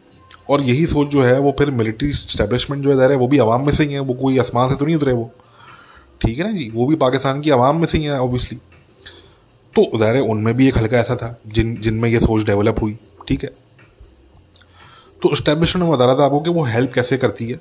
और 0.49 0.61
यही 0.61 0.85
सोच 0.85 1.07
जो 1.07 1.23
है, 1.23 1.39
वो 1.39 1.55
फिर 1.59 1.71
मिलिट्री 1.71 2.11
स्टैब्लिशमेंट 2.13 2.83
जो 2.83 2.99
है, 3.01 3.15
वो 3.15 3.27
भी 3.27 3.37
आवाम 3.37 3.65
में 3.65 3.73
से 3.73 3.83
ही 3.83 3.93
है। 3.93 3.99
वो 3.99 4.13
कोई 4.13 4.37
आसमान 4.37 4.69
से 4.69 4.75
तो 4.75 4.85
नहीं 4.85 4.95
उतरे 4.95 5.13
वो। 5.13 5.31
ठीक 6.21 6.37
है 6.37 6.43
ना 6.43 6.51
जी? 6.51 6.69
वो 6.69 6.87
भी 6.87 6.95
पाकिस्तान 6.95 7.41
की 7.41 7.49
आवाम 7.49 7.79
में 7.79 7.85
से 7.87 7.97
ही 7.97 8.03
है 8.03 8.19
ऑब्वियसली 8.21 8.57
तो 9.75 9.97
ज़ाहिर 9.97 10.21
उनमें 10.21 10.53
भी 10.57 10.67
एक 10.67 10.77
हल्का 10.77 10.97
ऐसा 10.97 11.15
था, 11.15 11.35
जिन, 11.47 11.75
जिनमें 11.75 12.09
ये 12.09 12.19
सोच 12.19 12.45
डेवलप 12.45 12.81
हुई। 12.81 12.97
ठीक 13.27 13.43
है? 13.43 13.49
तो 15.21 15.31
इस्टेब्लिशमेंट 15.33 15.83
में 15.83 15.97
बता 15.97 16.05
रहा 16.05 16.15
था 16.15 16.25
आपको 16.25 16.39
कि 16.39 16.49
वो 16.49 16.63
हेल्प 16.63 16.93
कैसे 16.93 17.17
करती 17.17 17.45
है? 17.45 17.59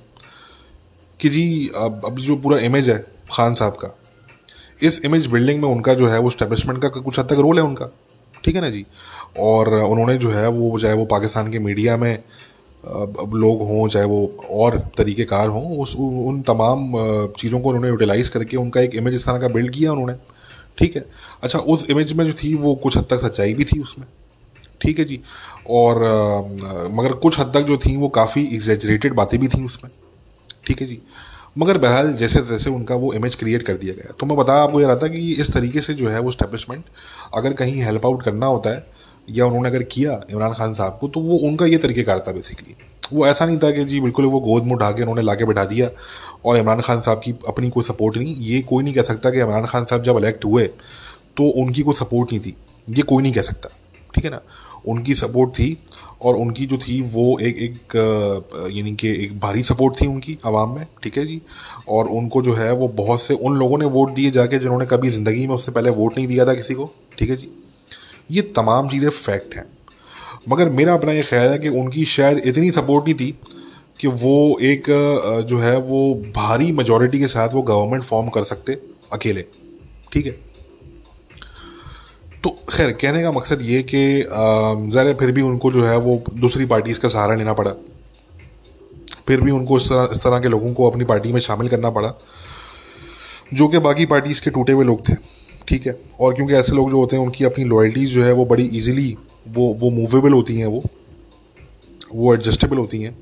कि 1.21 1.29
जी, 1.29 1.71
अब 1.77 2.01
अब 2.05 2.19
जो 2.19 2.37
पूरा 2.37 2.59
इमेज 2.59 2.91
है, 2.91 2.99
खान 3.33 3.55
साहब 3.55 3.73
का, 3.73 3.97
इस 4.83 5.05
इमेज 5.05 5.27
बिल्डिंग 5.27 5.63
में 5.63 5.69
उनका 5.69 5.95
जो 5.95 6.09
है, 6.09 6.19
वो 6.19 6.31
स्टैब्लिशमेंट 6.31 6.83
का 6.83 6.89
कुछ 6.89 7.19
हद 7.19 7.27
तक 7.27 7.39
रोल 7.39 7.59
है 7.59 7.65
उनका। 7.65 7.91
ठीक 8.45 8.55
है 8.55 8.61
ना 8.61 8.71
जी? 8.71 8.85
और 9.39 9.75
उन्होंने 9.75 10.17
जो 10.17 10.31
है 10.31 10.49
वो, 10.49 10.79
चाहे 10.79 10.95
वो 10.95 11.05
पाकिस्तान 11.05 11.51
के 11.53 11.59
मीडिया 11.59 11.97
में 11.97 12.23
लोग 12.85 13.63
हों, 13.63 13.89
चाहे 13.89 14.07
वो 14.07 14.47
और 14.51 14.79
तरीक़ेकार 14.99 15.49
हों, 15.49 15.79
उस, 15.79 15.95
उन 15.97 16.41
तमाम 16.43 16.93
चीज़ों 17.39 17.61
को 17.61 17.69
उन्होंने 17.69 17.89
यूटिलाइज़ 17.89 18.31
करके 18.31 18.57
उनका 18.57 18.81
एक 18.81 18.95
इमेज 18.95 19.15
इस 19.15 19.27
तरह 19.27 19.39
का 19.39 19.49
बिल्ड 19.49 19.73
किया 19.75 19.93
उन्होंने। 19.93 20.15
ठीक 20.79 20.97
है? 20.97 21.05
अच्छा 21.43 21.59
उस 21.59 21.87
इमेज 21.91 22.13
में 22.13 22.25
जो 22.27 22.33
थी 22.33 22.55
वो 22.55 22.75
कुछ 22.75 22.97
हद 22.97 23.07
तक 23.11 23.21
सच्चाई 23.21 23.55
भी 23.55 23.65
थी 23.65 23.81
उसमें। 23.81 24.07
ठीक 24.81 24.99
है 24.99 25.05
जी? 25.05 25.21
और 25.71 26.03
मगर 26.93 27.13
कुछ 27.13 27.39
हद 27.41 27.53
तक 27.55 27.61
जो 27.61 27.77
थी 27.77 27.97
वो 27.97 28.09
काफ़ी 28.09 28.43
एग्जेजरेटेड 28.47 29.15
बातें 29.15 29.39
भी 29.41 29.49
थी 29.49 29.65
उसमें। 29.65 29.91
ठीक 30.67 30.81
है 30.81 30.87
जी? 30.87 30.99
मगर 31.59 31.79
बहरहाल, 31.79 32.13
जैसे 32.13 32.41
जैसे 32.41 32.71
उनका 32.71 32.95
वो 32.95 33.13
इमेज 33.13 33.35
क्रिएट 33.35 33.63
कर 33.63 33.77
दिया 33.77 33.95
गया। 33.95 34.13
तो 34.21 34.27
मैं 34.27 34.37
बता 34.37 34.53
आपको 34.63 34.81
ये 34.81 34.87
रहा 34.87 34.97
था 34.97 35.09
कि 35.09 35.31
इस 35.33 35.53
तरीके 35.53 35.81
से 35.81 35.95
जो 35.95 36.09
है 36.09 36.21
वो 36.21 36.31
स्टैब्लिशमेंट 36.31 36.85
अगर 37.35 37.53
कहीं 37.53 37.83
हेल्प 37.83 38.07
आउट 38.07 38.23
करना 38.23 38.47
होता 38.47 38.71
है 38.71 38.87
या 39.29 39.47
उन्होंने 39.47 39.69
अगर 39.69 39.83
किया, 39.85 40.21
इमरान 40.31 40.53
खान 40.55 40.75
साहब 40.75 40.99
को 41.01 41.09
तो 41.09 41.21
वो 41.21 41.37
उनका 41.49 41.67
ये 41.67 41.79
तरीक़ेकार 41.79 42.25
था 42.29 42.33
बेसिकली 42.33 42.75
वो 43.13 43.27
ऐसा 43.27 43.47
नहीं 43.47 43.59
था 43.59 43.71
कि 43.71 43.85
जी, 43.85 44.01
बिल्कुल 44.01 44.25
वो 44.27 44.41
गोद 44.41 44.65
में 44.65 44.73
उठा 44.73 44.91
के 44.91 45.03
उन्होंने 45.03 45.23
ला 45.23 45.35
के 45.35 45.45
बैठा 45.45 45.65
दिया 45.67 45.89
और 46.45 46.57
इमरान 46.57 46.81
खान 46.81 47.01
साहब 47.01 47.21
की 47.25 47.35
अपनी 47.49 47.71
कोई 47.71 47.85
सपोर्ट 47.85 48.17
नहीं। 48.17 48.35
ये 48.37 48.61
कोई 48.63 48.85
नहीं 48.85 48.95
कह 48.95 49.03
सकता 49.03 49.31
कि 49.31 49.41
इमरान 49.41 49.65
खान 49.67 49.85
साहब 49.85 50.03
जब 50.03 50.19
इलेक्ट 50.19 50.45
हुए 50.45 50.67
तो 51.37 51.49
उनकी 51.63 51.83
कोई 51.83 51.95
सपोर्ट 51.95 52.33
नहीं 52.33 52.41
थी। 52.41 52.55
ये 52.89 53.03
कोई 53.03 53.23
नहीं 53.23 53.33
कह 53.33 53.43
सकता, 53.43 53.69
ठीक 54.15 54.25
है 54.25 54.31
ना? 54.31 54.41
उनकी 54.87 55.15
सपोर्ट 55.15 55.51
थी 55.51 55.77
और 56.23 56.37
उनकी 56.37 56.67
जो 56.67 56.77
थी, 56.79 57.01
वो 57.03 57.39
एक 57.41 57.59
एक 57.59 57.97
यानी 58.73 58.95
कि 58.95 59.09
एक 59.25 59.39
भारी 59.41 59.63
सपोर्ट 59.63 60.01
थी 60.01 60.07
उनकी 60.07 60.37
आवाम 60.47 60.75
में, 60.75 60.87
ठीक 61.03 61.19
है 61.19 61.27
जी? 61.27 61.41
और 61.89 62.09
उनको 62.11 62.43
जो 62.43 62.55
है, 62.55 62.71
वो 62.73 62.89
बहुत 62.97 63.23
से 63.23 63.35
उन 63.35 63.57
लोगों 63.59 63.79
ने 63.79 63.85
वोट 63.89 64.15
दिए 64.15 64.31
जाके 64.31 64.59
जिन्होंने 64.59 64.87
कभी 64.87 65.11
ज़िंदगी 65.11 65.47
में 65.47 65.55
उससे 65.55 65.73
पहले 65.73 65.91
वोट 65.93 66.17
नहीं 66.17 66.27
दिया 66.27 66.47
था 66.47 66.55
किसी 66.55 66.75
को, 66.75 66.91
ठीक 67.19 67.31
है 67.31 67.37
जी? 67.37 67.51
ये 68.31 68.43
तमाम 68.57 68.89
चीज़ें 68.89 69.09
फैक्ट 69.11 69.55
हैं। 69.57 69.65
मगर 70.49 70.69
मेरा 70.71 70.95
अपना 70.95 71.13
ये 71.13 71.23
ख्याल 71.23 71.49
है 71.49 71.59
कि 71.59 71.69
उनकी 71.71 72.05
शायद 72.07 72.39
इतनी 72.47 72.71
सपोर्ट 72.73 73.05
नहीं 73.05 73.15
थी 73.15 73.31
कि 74.01 74.09
वो 74.21 74.59
एक 74.63 74.85
जो 75.49 75.59
है 75.59 75.77
वो 75.83 76.03
भारी 76.37 76.71
मेजोरिटी 76.73 77.19
के 77.19 77.27
साथ 77.29 77.55
वो 77.55 77.63
गवर्नमेंट 77.65 78.03
फॉर्म 78.05 78.29
कर 78.29 78.45
सकते 78.45 78.79
अकेले। 79.13 79.45
ठीक 80.13 80.27
है? 80.27 80.33
तो 82.45 82.51
खैर, 82.69 82.91
कहने 82.93 83.23
का 83.23 83.33
मकसद 83.33 83.63
ये 83.63 83.83
कि 83.85 84.21
ज़रा 84.93 85.13
फिर 85.15 85.31
भी 85.33 85.43
उनको 85.43 85.71
जो 85.73 85.85
है 85.85 85.97
वो 85.99 86.23
दूसरी 86.37 86.65
पार्टीज़ 86.67 86.99
का 87.01 87.09
सहारा 87.09 87.35
लेना 87.35 87.53
पड़ा। 87.53 87.71
फिर 89.29 89.41
भी 89.41 89.51
उनको 89.51 89.77
इस 89.77 89.89
तरह 89.89 90.09
इस 90.13 90.19
तरह 90.19 90.41
के 90.41 90.49
लोगों 90.49 90.73
को 90.75 90.91
अपनी 90.91 91.05
पार्टी 91.05 91.33
में 91.33 91.41
शामिल 91.41 91.69
करना 91.69 91.91
पड़ा, 91.91 92.13
जो 93.55 93.69
कि 93.69 93.79
बाकी 93.81 94.07
पार्टीज़ 94.07 94.43
के 94.43 94.51
टूटे 94.51 94.73
हुए 94.73 94.85
लोग 94.85 95.09
थे। 95.09 95.15
ठीक 95.69 95.87
है? 95.87 95.99
और 96.21 96.35
क्योंकि 96.35 96.55
ऐसे 96.55 96.73
लोग 96.73 96.91
जो 96.91 96.99
होते 96.99 97.17
हैं, 97.17 97.23
उनकी 97.25 97.45
अपनी 97.45 97.65
लॉयल्टीज़ 97.65 98.11
जो 98.11 98.25
है, 98.25 98.33
वो 98.33 98.45
बड़ी 98.45 98.65
इजीली 98.67 99.17
वो 99.49 99.67
वो 99.81 99.91
मूवेबल 99.91 100.33
होती 100.33 100.59
हैं 100.59 100.67
वो। 100.67 100.83
वो 102.15 102.35
एडजस्टेबल 102.35 102.77
होती 102.77 103.01
हैं। 103.03 103.13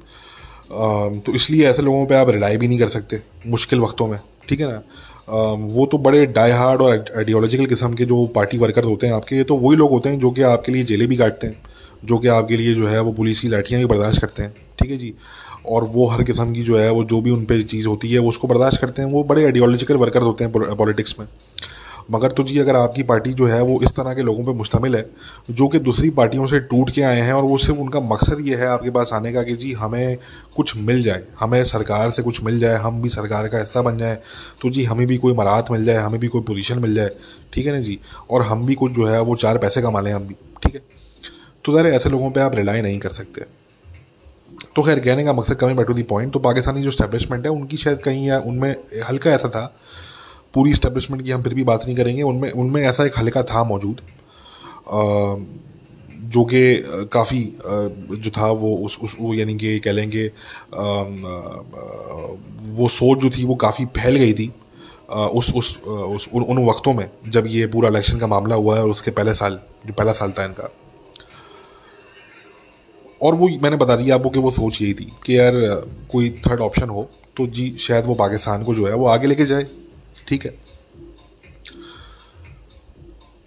तो 1.20 1.32
इसलिए 1.34 1.66
ऐसे 1.68 1.82
लोगों 1.82 2.04
पे 2.06 2.14
आप 2.14 2.28
रिलाई 2.30 2.56
भी 2.56 2.68
नहीं 2.68 2.78
कर 2.78 2.88
सकते 2.88 3.20
मुश्किल 3.46 3.80
वक्तों 3.80 4.06
में, 4.08 4.18
ठीक 4.48 4.60
है 4.60 4.66
ना? 4.66 4.82
वो 5.72 5.86
तो 5.86 5.98
बड़े 5.98 6.24
डाई 6.28 6.50
हार्ड 6.50 6.80
और 6.82 6.92
आइडियोलॉजिकल 7.16 7.66
किस्म 7.66 7.94
के 7.94 8.04
जो 8.04 8.24
पार्टी 8.34 8.58
वर्कर्स 8.58 8.86
होते 8.86 9.06
हैं 9.06 9.14
आपके 9.14 9.42
तो 9.44 9.56
वही 9.56 9.76
लोग 9.76 9.90
होते 9.90 10.08
हैं 10.08 10.18
जो 10.18 10.30
कि 10.30 10.42
आपके 10.44 10.72
लिए 10.72 10.84
जेलें 10.84 11.06
भी 11.08 11.16
काटते 11.16 11.46
हैं, 11.46 11.56
जो 12.04 12.18
कि 12.18 12.28
आपके 12.28 12.56
लिए 12.56 12.74
जो 12.74 12.86
है, 12.86 13.00
वो 13.00 13.12
पुलिस 13.12 13.40
की 13.40 13.48
लाठियाँ 13.48 13.80
भी 13.80 13.86
बर्दाश्त 13.86 14.20
करते 14.20 14.42
हैं, 14.42 14.54
ठीक 14.78 14.90
है 14.90 14.96
जी? 14.98 15.12
और 15.66 15.84
वो 15.84 16.06
हर 16.06 16.22
किस्म 16.22 16.52
की 16.52 16.62
जो 16.62 16.78
है, 16.78 16.90
वो 16.90 17.04
जो 17.04 17.20
भी 17.20 17.30
उन 17.30 17.44
पर 17.44 17.62
चीज़ 17.64 17.86
होती 17.88 18.10
है, 18.10 18.18
वो 18.18 18.28
उसको 18.28 18.48
बर्दाश्त 18.48 18.80
करते 18.80 19.02
हैं। 19.02 19.10
वो 19.10 19.24
बड़े 19.24 19.44
आइडियोलॉजिकल 19.44 19.96
वर्कर्स 19.96 20.24
होते 20.24 20.44
हैं 20.44 20.76
पॉलिटिक्स 20.76 21.14
में। 21.20 21.26
मगर 22.10 22.32
तो 22.32 22.42
जी, 22.42 22.58
अगर 22.58 22.76
आपकी 22.76 23.02
पार्टी 23.02 23.32
जो 23.32 23.46
है, 23.46 23.60
वो 23.62 23.78
इस 23.82 23.94
तरह 23.96 24.14
के 24.14 24.22
लोगों 24.22 24.44
पे 24.44 24.52
मुश्तमिल 24.52 24.96
है, 24.96 25.04
जो 25.50 25.68
कि 25.68 25.78
दूसरी 25.80 26.10
पार्टियों 26.10 26.46
से 26.46 26.60
टूट 26.62 26.90
के 26.90 27.02
आए 27.02 27.20
हैं 27.20 27.32
और 27.32 27.44
वो 27.44 27.56
सिर्फ़ 27.58 27.80
उनका 27.80 28.00
मकसद 28.02 28.46
ये 28.46 28.56
है 28.56 28.66
आपके 28.66 28.90
पास 28.90 29.12
आने 29.12 29.32
का 29.32 29.42
कि 29.42 29.56
जी, 29.56 29.72
हमें 29.72 30.18
कुछ 30.56 30.76
मिल 30.78 31.02
जाए, 31.02 31.22
हमें 31.40 31.62
सरकार 31.64 32.10
से 32.10 32.22
कुछ 32.22 32.42
मिल 32.44 32.58
जाए, 32.60 32.78
हम 32.78 33.00
भी 33.02 33.08
सरकार 33.08 33.48
का 33.48 33.58
हिस्सा 33.58 33.82
बन 33.82 33.98
जाए 33.98 34.18
तो 34.62 34.70
जी, 34.70 34.84
हमें 34.84 35.06
भी 35.06 35.16
कोई 35.16 35.34
मराहत 35.34 35.70
मिल 35.70 35.84
जाए, 35.84 35.96
हमें 35.96 36.20
भी 36.20 36.28
कोई 36.28 36.42
पोजीशन 36.42 36.78
मिल 36.78 36.94
जाए, 36.94 37.10
ठीक 37.52 37.66
है 37.66 37.72
ना 37.72 37.80
जी? 37.80 37.98
और 38.30 38.42
हम 38.42 38.66
भी 38.66 38.74
कुछ 38.74 38.92
जो 38.92 39.06
है, 39.06 39.20
वो 39.20 39.36
चार 39.36 39.58
पैसे 39.58 39.82
कमा 39.82 40.00
लें 40.00 40.12
हम 40.12 40.26
भी, 40.26 40.36
ठीक 40.64 40.74
है? 40.74 40.82
तो 41.64 41.72
ज़रा 41.72 41.88
ऐसे 41.88 42.10
लोगों 42.10 42.30
पर 42.30 42.40
आप 42.40 42.56
रिलाई 42.56 42.80
नहीं 42.82 42.98
कर 42.98 43.10
सकते। 43.12 43.44
तो 44.76 44.82
खैर, 44.82 44.98
कहने 45.00 45.24
का 45.24 45.32
मकसद 45.32 45.54
कमी 45.54 45.74
बैठ 45.74 45.86
टू 45.86 45.94
दी 45.94 46.02
पॉइंट 46.02 46.32
तो 46.32 46.38
पाकिस्तानी 46.38 46.82
जो 46.82 46.90
स्टैब्लिशमेंट 46.90 47.44
है, 47.46 47.50
उनकी 47.52 47.76
शायद 47.76 47.98
कहीं 47.98 48.26
या 48.26 48.38
उनमें 48.40 48.74
हल्का 49.08 49.30
ऐसा 49.30 49.48
था 49.48 49.64
पूरी 50.54 50.70
इस्टेब्लिशमेंट 50.70 51.22
की 51.24 51.30
हम 51.30 51.42
फिर 51.42 51.54
भी 51.54 51.64
बात 51.64 51.84
नहीं 51.86 51.96
करेंगे। 51.96 52.22
उनमें 52.22 52.50
उनमें 52.52 52.82
ऐसा 52.82 53.04
एक 53.04 53.18
हल्का 53.18 53.42
था 53.44 53.64
मौजूद 53.64 54.00
जो 56.32 56.44
कि 56.44 56.60
काफ़ी 57.12 57.40
जो 57.62 58.30
था 58.30 58.50
वो 58.52 58.74
उस 58.84 58.98
उस 59.02 59.16
वो 59.20 59.32
यानी 59.34 59.54
कि 59.56 59.78
कह 59.78 59.92
लेंगे 59.92 60.26
वो 62.72 62.88
सोच 62.90 63.18
जो 63.18 63.30
थी 63.30 63.44
वो 63.44 63.54
काफ़ी 63.56 63.84
फैल 63.96 64.16
गई 64.16 64.32
थी 64.32 64.52
उस 65.10 65.52
उस 65.54 65.76
उस 65.82 66.28
उन, 66.34 66.42
उन 66.42 66.64
वक्तों 66.66 66.92
में 66.94 67.08
जब 67.28 67.46
ये 67.48 67.66
पूरा 67.66 67.88
इलेक्शन 67.88 68.18
का 68.18 68.26
मामला 68.26 68.54
हुआ 68.54 68.76
है 68.76 68.82
और 68.82 68.90
उसके 68.90 69.10
पहले 69.10 69.34
साल 69.34 69.58
जो 69.86 69.92
पहला 69.92 70.12
साल 70.12 70.32
था 70.32 70.44
इनका। 70.44 70.70
और 73.20 73.34
वो 73.34 73.48
मैंने 73.62 73.76
बता 73.76 73.96
दिया 73.96 74.14
आपको 74.14 74.30
कि 74.30 74.38
वो 74.38 74.50
सोच 74.50 74.80
यही 74.82 74.94
थी 74.94 75.12
कि 75.26 75.38
यार 75.38 75.52
कोई 76.12 76.30
थर्ड 76.46 76.60
ऑप्शन 76.60 76.88
हो 76.88 77.08
तो 77.36 77.46
जी 77.48 77.74
शायद 77.80 78.04
वो 78.04 78.14
पाकिस्तान 78.14 78.62
को 78.64 78.74
जो 78.74 78.86
है 78.86 78.94
वो 78.94 79.06
आगे 79.08 79.26
लेके 79.26 79.44
जाए। 79.44 79.66
ठीक 80.28 80.44
है? 80.44 80.50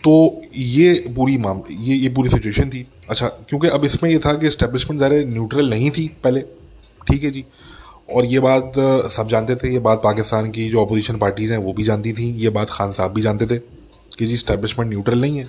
तो 0.04 0.42
ये 0.54 0.94
पूरी 1.16 1.38
माम, 1.38 1.62
ये 1.72 1.96
ये 1.96 2.10
पूरी 2.10 2.30
सिचुएशन 2.30 2.70
थी। 2.70 2.86
अच्छा 3.10 3.28
क्योंकि 3.28 3.68
अब 3.68 3.86
इसमें 3.86 4.10
ये 4.10 4.20
था 4.20 4.34
कि 4.34 4.48
इस्टेब्लिशमेंट 4.48 4.98
ज़्यादा 5.00 5.16
न्यूट्रल 5.30 5.70
नहीं 5.70 5.90
थी 5.92 6.08
पहले। 6.24 6.42
ठीक 7.08 7.24
है 7.24 7.32
जी? 7.32 7.44
और 8.10 8.26
ये 8.26 8.40
बात 8.40 8.74
सब 9.12 9.28
जानते 9.30 9.56
थे। 9.56 9.72
ये 9.74 9.80
बात 9.80 10.02
पाकिस्तान 10.04 10.50
की 10.52 10.68
जो 10.70 10.86
अपोजिशन 10.86 11.18
पार्टीज़ 11.18 11.52
हैं 11.52 11.60
वो 11.60 11.74
भी 11.74 11.84
जानती 11.84 12.14
थी। 12.14 12.32
ये 12.34 12.50
बात 12.52 12.70
खान 12.70 12.92
साहब 12.92 13.14
भी 13.14 13.22
जानते 13.22 13.46
थे 13.46 13.58
कि 14.18 14.26
जी 14.26 14.34
इस्टेब्लिशमेंट 14.34 14.90
न्यूट्रल 14.90 15.22
नहीं 15.22 15.38
है। 15.38 15.48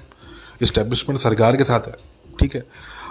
इस्टेब्लिशमेंट 0.62 1.21
सरकार 1.21 1.56
के 1.56 1.64
साथ 1.64 1.88
है। 1.88 1.95
ठीक 2.40 2.54
है? 2.54 2.64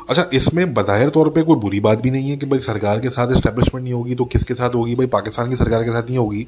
अच्छा 0.10 0.30
इसमें 0.34 0.74
बज़ाहिर 0.74 1.10
तौर 1.10 1.30
पे 1.30 1.42
कोई 1.42 1.56
बुरी 1.60 1.80
बात 1.80 2.02
भी 2.02 2.12
नहीं 2.12 2.30
है 2.30 2.38
कि 2.38 2.46
भाई 2.46 2.60
सरकार 2.62 3.00
के 3.00 3.10
साथ 3.10 3.32
इस्टेब्लिशमेंट 3.32 3.84
नहीं 3.84 3.94
होगी 3.94 4.16
तो 4.16 4.26
किसके 4.28 4.54
साथ 4.54 4.76
होगी? 4.76 4.96
भाई 4.96 5.08
पाकिस्तान 5.10 5.50
की 5.50 5.56
सरकार 5.56 5.84
के 5.84 5.92
साथ 5.92 6.04
नहीं 6.04 6.18
होगी। 6.18 6.46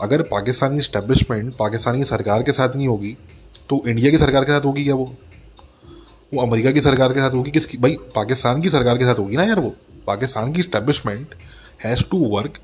अगर 0.00 0.22
पाकिस्तानी 0.22 0.78
इस्टेब्लिशमेंट 0.78 1.54
पाकिस्तानी 1.56 2.04
सरकार 2.04 2.42
के 2.42 2.52
साथ 2.52 2.76
नहीं 2.76 2.88
होगी 2.88 3.16
तो 3.70 3.82
इंडिया 3.86 4.10
की 4.10 4.18
सरकार 4.18 4.44
के 4.44 4.52
साथ 4.52 4.64
होगी 4.64 4.84
क्या 4.84 4.94
वो? 4.94 5.14
वो 6.34 6.42
अमेरिका 6.42 6.70
की 6.70 6.80
सरकार 6.80 7.12
के 7.12 7.20
साथ 7.20 7.30
होगी? 7.30 7.50
किसकी? 7.50 7.78
भाई, 7.78 7.96
पाकिस्तान 8.14 8.60
की 8.60 8.70
सरकार 8.70 8.98
के 8.98 9.04
साथ 9.04 9.18
होगी 9.18 9.36
ना 9.36 9.44
यार 9.44 9.60
वो? 9.60 9.74
पाकिस्तान 10.06 10.52
की 10.52 10.60
establishment 10.60 11.34
has 11.84 12.02
to 12.10 12.18
work 12.28 12.58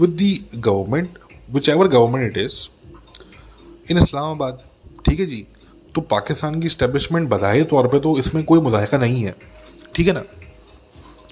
with 0.00 0.10
the 0.10 0.46
government 0.56 1.18
which 1.50 1.68
ever 1.68 1.88
government 1.88 2.36
it 2.36 2.44
is 2.44 2.68
in 3.90 3.98
Islamabad 3.98 4.58
ठीक 5.06 5.20
है 5.20 5.26
जी? 5.26 5.46
तो 5.94 6.00
पाकिस्तान 6.00 6.60
की 6.60 6.66
इस्टेब्लिशमेंट 6.66 7.28
बधाए 7.28 7.62
तौर 7.62 7.88
पे 7.88 8.00
तो 8.00 8.18
इसमें 8.18 8.44
कोई 8.44 8.60
मुजायका 8.60 8.98
नहीं 8.98 9.22
है। 9.24 9.34
ठीक 9.94 10.06
है 10.06 10.12
ना? 10.12 10.22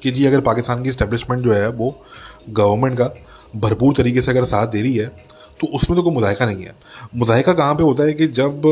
कि 0.02 0.11
जी, 0.11 0.25
अगर 0.26 0.40
पाकिस्तान 0.40 0.83
की 0.83 0.88
इस्टेब्लिशमेंट 0.88 1.42
जो 1.42 1.52
है 1.52 1.69
वो 1.69 2.04
गवर्नमेंट 2.50 2.99
का 2.99 3.11
भरपूर 3.57 3.95
तरीके 3.95 4.23
से 4.23 4.30
अगर 4.30 4.45
साथ 4.45 4.66
दे 4.66 4.83
रही 4.83 4.97
है 4.97 5.29
तो 5.61 5.67
उसमें 5.67 5.97
तो 5.97 6.02
कोई 6.02 6.14
मुदायका 6.14 6.47
नहीं 6.47 6.64
है। 6.64 6.75
मुदायका 7.17 7.52
कहाँ 7.52 7.75
पे 7.75 7.83
होता 7.83 8.02
है 8.02 8.12
कि 8.12 8.26
जब 8.26 8.62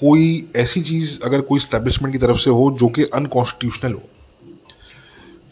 कोई 0.00 0.50
ऐसी 0.56 0.80
चीज़ 0.82 1.18
अगर 1.24 1.40
कोई 1.40 1.60
स्टैब्लिशमेंट 1.60 2.14
की 2.14 2.18
तरफ़ 2.18 2.38
से 2.38 2.50
हो 2.50 2.70
जो 2.70 2.88
कि 2.88 3.04
अनकॉन्स्टिट्यूशनल 3.04 3.92
हो। 3.92 4.02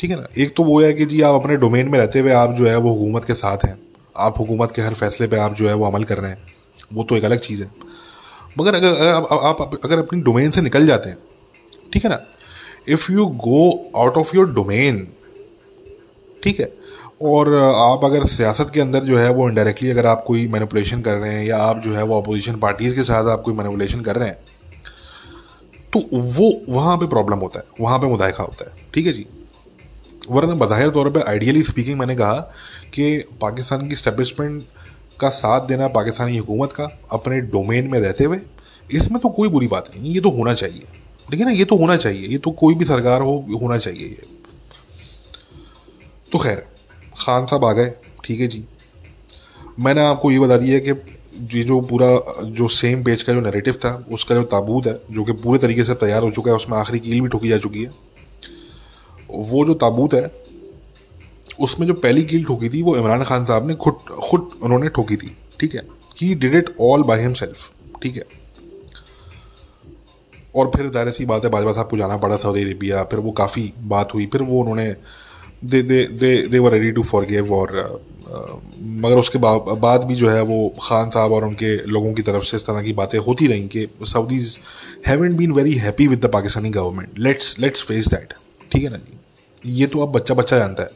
ठीक 0.01 0.11
है 0.11 0.17
ना? 0.17 0.27
एक 0.39 0.55
तो 0.57 0.63
वो 0.63 0.81
है 0.83 0.93
कि 0.93 1.07
जी 1.07 1.21
आप 1.23 1.35
अपने 1.35 1.57
डोमेन 1.57 1.89
में 1.89 1.99
रहते 1.99 2.19
हुए 2.19 2.33
आप 2.33 2.55
जो 2.55 2.67
है 2.67 2.77
वो 2.77 2.93
हुकूमत 2.93 3.25
के 3.25 3.35
साथ 3.35 3.65
हैं। 3.65 3.79
आप 4.17 4.39
हुकूमत 4.39 4.73
के 4.73 4.83
हर 4.83 4.95
फैसले 4.95 5.27
पे 5.27 5.37
आप 5.37 5.55
जो 5.55 5.69
है 5.69 5.75
वो 5.75 5.87
अमल 5.87 6.05
कर 6.05 6.19
रहे 6.19 6.31
हैं। 6.31 6.53
वो 6.93 7.05
तो 7.05 7.17
एक 7.17 7.25
अलग 7.25 7.39
चीज़ 7.39 7.63
है। 7.63 7.71
मगर 8.59 8.75
अगर 8.75 8.91
अगर 8.91 9.13
आप, 9.13 9.29
आप 9.33 9.81
अगर 9.85 9.99
अपनी 9.99 10.21
डोमेन 10.21 10.51
से 10.51 10.61
निकल 10.61 10.87
जाते 10.87 11.09
हैं 11.09 11.19
ठीक 11.93 12.05
है 12.05 12.11
ना? 12.11 12.21
If 12.89 13.13
you 13.13 13.27
go 13.27 13.91
out 13.97 14.17
of 14.17 14.37
your 14.37 14.53
domain 14.53 15.07
ठीक 16.43 16.61
है 16.61 16.73
और 17.21 17.55
आप 17.55 18.05
अगर 18.05 18.25
सियासत 18.27 18.71
के 18.75 18.81
अंदर 18.81 19.05
जो 19.05 19.19
है 19.19 19.31
वो 19.35 19.49
इनडायरेक्टली 19.49 19.91
अगर 19.91 20.07
आप 20.07 20.23
कोई 20.27 20.47
मैनिपुलेशन 20.49 21.01
कर 21.03 21.17
रहे 21.17 21.33
हैं 21.33 21.45
या 21.45 21.57
आप 21.59 21.81
जो 21.83 21.93
है 21.93 22.03
वो 22.03 22.21
अपोजिशन 22.21 22.57
पार्टीज़ 22.59 22.95
के 22.95 23.03
साथ 23.03 23.29
आप 23.29 23.43
कोई 23.43 23.55
मैनिपुलेशन 23.55 24.01
कर 24.01 24.17
रहे 24.17 24.29
हैं 24.29 24.39
तो 25.93 26.01
वो 26.13 26.53
वहाँ 26.69 26.97
पे 26.97 27.07
प्रॉब्लम 27.07 27.39
होता 27.39 27.59
है, 27.59 27.65
वहाँ 27.81 27.99
पे 27.99 28.07
मुदायका 28.07 28.43
होता 28.43 28.65
है, 28.65 28.87
ठीक 28.95 29.07
है 29.07 29.13
जी? 29.13 29.27
वरना 30.31 30.55
बज़ाहिर 30.57 30.91
तौर 30.91 31.11
पे 31.11 31.21
आइडियली 31.23 31.63
स्पीकिंग 31.63 31.99
मैंने 31.99 32.17
कहा 32.17 32.35
कि 32.95 33.19
पाकिस्तान 33.41 33.89
की 33.89 33.95
स्टैब्लिशमेंट 33.97 34.63
का 35.21 35.29
साथ 35.33 35.67
देना 35.69 35.89
पाकिस्तानी 35.91 36.37
हुकूमत 36.37 36.73
का 36.73 36.89
अपने 37.13 37.41
डोमेन 37.43 37.89
में 37.91 37.99
रहते 38.01 38.25
हुए, 38.25 38.41
इसमें 38.93 39.21
तो 39.21 39.29
कोई 39.31 39.49
बुरी 39.49 39.67
बात 39.67 39.91
नहीं 39.95 40.13
ये 40.15 40.21
तो 40.21 40.31
होना 40.31 40.55
चाहिए, 40.55 40.83
ठीक 41.31 41.41
है 41.41 41.47
ना? 41.47 41.53
ये 41.53 41.65
तो 41.65 41.77
होना 41.77 41.97
चाहिए, 41.97 42.27
ये 42.29 42.39
तो 42.39 42.51
कोई 42.53 42.75
भी 42.75 42.85
सरकार 42.85 43.23
हो, 43.23 43.39
होना 43.61 43.79
चाहिए 43.79 44.07
ये। 44.07 44.27
तो 46.33 46.39
खैर 46.39 46.67
खान 47.19 47.47
साहब 47.47 47.65
आ 47.65 47.73
गए। 47.73 47.93
ठीक 48.25 48.41
है 48.41 48.47
जी। 48.47 48.65
मैंने 49.81 50.01
आपको 50.01 50.31
ये 50.31 50.39
बता 50.39 50.57
दिया 50.57 50.75
है 50.75 50.81
कि 50.81 51.17
ये 51.57 51.63
जो 51.65 51.81
पूरा, 51.81 52.09
जो 52.45 52.69
सेम 52.69 53.03
पेज 53.05 53.23
का 53.23 53.33
जो 53.33 53.41
नैरेटिव 53.41 53.75
था, 53.75 53.93
उसका 54.13 54.35
जो 54.35 54.43
ताबूत 54.47 54.87
है, 54.87 54.99
जो 55.11 55.25
कि 55.25 55.33
पूरे 55.35 55.59
तरीके 55.59 55.85
से 55.85 55.95
तैयार 55.97 56.23
हो 56.23 56.31
चुका 56.31 56.51
है, 56.51 56.57
उसमें 56.57 56.77
आखिरी 56.79 56.99
कील 56.99 57.21
भी 57.21 57.29
ठोकी 57.29 57.49
जा 57.49 57.59
चुकी 57.59 57.83
है, 57.83 57.91
वो 59.31 59.65
जो 59.65 59.75
ताबूत 59.75 60.15
है, 60.15 60.31
उसमें 61.61 61.87
जो 61.87 61.95
पहली 61.95 62.25
कील 62.25 62.45
ठोकी 62.45 62.69
थी, 62.69 62.83
वो 62.83 62.97
इमरान 62.97 63.23
खान 63.25 63.45
साहब 63.45 63.67
ने 63.69 63.75
खुद 63.75 63.95
खुद 64.23 64.51
उन्होंने 64.63 64.89
ठोकी 64.89 65.17
थी। 65.17 65.37
ठीक 65.61 65.75
है? 65.75 65.83
He 66.21 66.35
did 66.35 66.55
it 66.55 66.75
all 66.81 67.03
by 67.03 67.21
himself 67.21 67.71
ठीक 68.03 68.17
है? 68.17 68.25
और 70.57 70.71
फिर 70.77 70.89
ज़ाहिर 70.91 71.11
सी 71.11 71.25
बात 71.25 71.45
है, 71.45 71.51
बाजवा 71.51 71.73
साहब 71.73 71.89
को 71.89 71.97
जाना 71.97 72.17
पड़ा, 72.17 72.37
सऊदी 72.37 72.63
अरेबिया, 72.63 73.03
फिर 73.05 73.21
वो 73.21 73.31
काफ़ी 73.33 73.73
बात 73.87 74.15
हुई, 74.15 74.27
फिर 74.27 74.43
वो 74.43 74.61
उन्होंने 74.61 74.95
they 75.65 75.83
they 75.83 76.05
they 76.07 76.37
they 76.49 76.59
were 76.59 76.73
ready 76.73 76.91
to 76.93 77.03
forgive 77.03 77.53
और 77.55 77.71
मगर 79.03 79.19
उसके 79.19 79.39
बाद 79.39 80.05
भी 80.05 80.15
जो 80.15 80.29
है 80.31 80.43
वो 80.43 80.59
खान 80.83 81.11
साहब 81.11 81.33
और 81.33 81.45
उनके 81.45 81.75
लोगों 81.87 82.13
की 82.15 82.23
तरफ़ 82.23 82.45
से 82.45 82.57
इस 82.57 82.67
तरह 82.67 82.83
की 82.83 82.93
बातें 82.93 83.19
होती 83.19 83.47
रहीं 83.47 83.69
कि 83.69 83.87
Saudis 84.07 84.59
haven't 85.07 85.37
been 85.37 85.53
very 85.53 85.73
happy 85.79 86.07
with 86.07 86.25
the 86.27 86.31
Pakistani 86.33 86.71
government 86.71 87.19
let's 87.19 87.59
let's 87.61 87.83
face 87.83 88.09
that 88.09 88.35
ठीक 88.73 88.83
है 88.83 88.91
ना 88.91 88.97
जी? 88.97 89.19
ये 89.65 89.87
तो 89.87 90.01
अब 90.01 90.13
बच्चा 90.13 90.35
बच्चा 90.35 90.59
जानता 90.59 90.83
है 90.83 90.89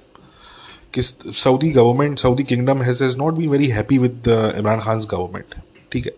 कि 0.94 1.02
Saudi 1.02 1.70
government 1.70 2.18
Saudi 2.18 2.42
kingdom 2.44 2.82
has 2.82 3.02
has 3.04 3.16
not 3.18 3.34
been 3.34 3.48
very 3.48 3.66
happy 3.68 3.98
with 3.98 4.28
Imran 4.58 4.80
Khan 4.80 5.00
government 5.10 5.54
ठीक 5.92 6.06
है? 6.06 6.12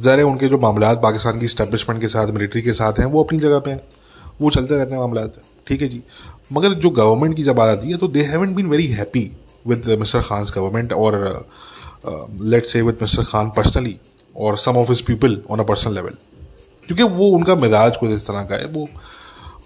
ज़ाहिर 0.00 0.22
उनके 0.24 0.48
जो 0.48 0.58
मामला 0.58 0.92
पाकिस्तान 1.02 1.38
की 1.38 1.48
स्टैब्लिशमेंट 1.48 2.00
के 2.00 2.08
साथ 2.08 2.30
मिलिट्री 2.30 2.62
के 2.62 2.72
साथ 2.72 2.98
हैं, 2.98 3.06
वो 3.06 3.22
अपनी 3.24 3.38
जगह 3.38 3.58
पे 3.58 3.70
हैं। 3.70 3.80
वो 4.40 4.50
चलते 4.50 4.76
रहते 4.76 4.92
हैं 4.92 4.98
मामला 4.98 5.26
ठीक 5.66 5.82
है 5.82 5.88
जी? 5.88 6.02
मगर 6.52 6.74
जो 6.74 6.90
गवर्नमेंट 6.90 7.36
की 7.36 7.42
जब 7.42 7.54
बात 7.56 7.76
आती 7.78 7.90
है 7.90 7.96
तो 7.98 8.08
they 8.08 8.22
haven't 8.24 8.54
been 8.54 8.66
very 8.68 8.86
happy 8.86 9.30
with 9.66 9.88
Mr 10.00 10.20
Khan 10.22 10.44
government 10.56 10.92
और 10.92 11.14
लेट 12.42 12.64
से 12.66 12.82
विद 12.82 12.98
मिस्टर 13.02 13.24
खान 13.24 13.50
पर्सनली 13.56 13.96
और 14.36 14.56
some 14.58 14.76
of 14.76 14.88
his 14.88 15.00
people 15.02 15.40
on 15.50 15.58
a 15.58 15.62
personal 15.62 15.94
level 15.94 16.16
क्योंकि 16.86 17.02
वो 17.02 17.28
उनका 17.36 17.54
मिजाज 17.54 17.96
कुछ 17.96 18.10
इस 18.10 18.26
तरह 18.26 18.44
का 18.44 18.56
है, 18.56 18.66
वो 18.66 18.88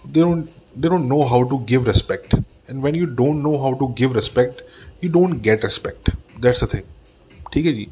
they 0.07 0.21
don't 0.21 0.45
they 0.79 0.89
don't 0.89 1.05
know 1.07 1.23
how 1.29 1.43
to 1.43 1.59
give 1.69 1.87
respect 1.87 2.35
and 2.35 2.83
when 2.83 2.97
you 2.97 3.07
don't 3.17 3.43
know 3.43 3.57
how 3.63 3.73
to 3.79 3.87
give 3.99 4.15
respect 4.15 4.63
you 5.05 5.11
don't 5.13 5.41
get 5.43 5.65
respect 5.65 6.11
that's 6.41 6.63
a 6.65 6.67
thing 6.75 6.83
ठीक 7.53 7.67
है 7.67 7.73
जी? 7.73 7.89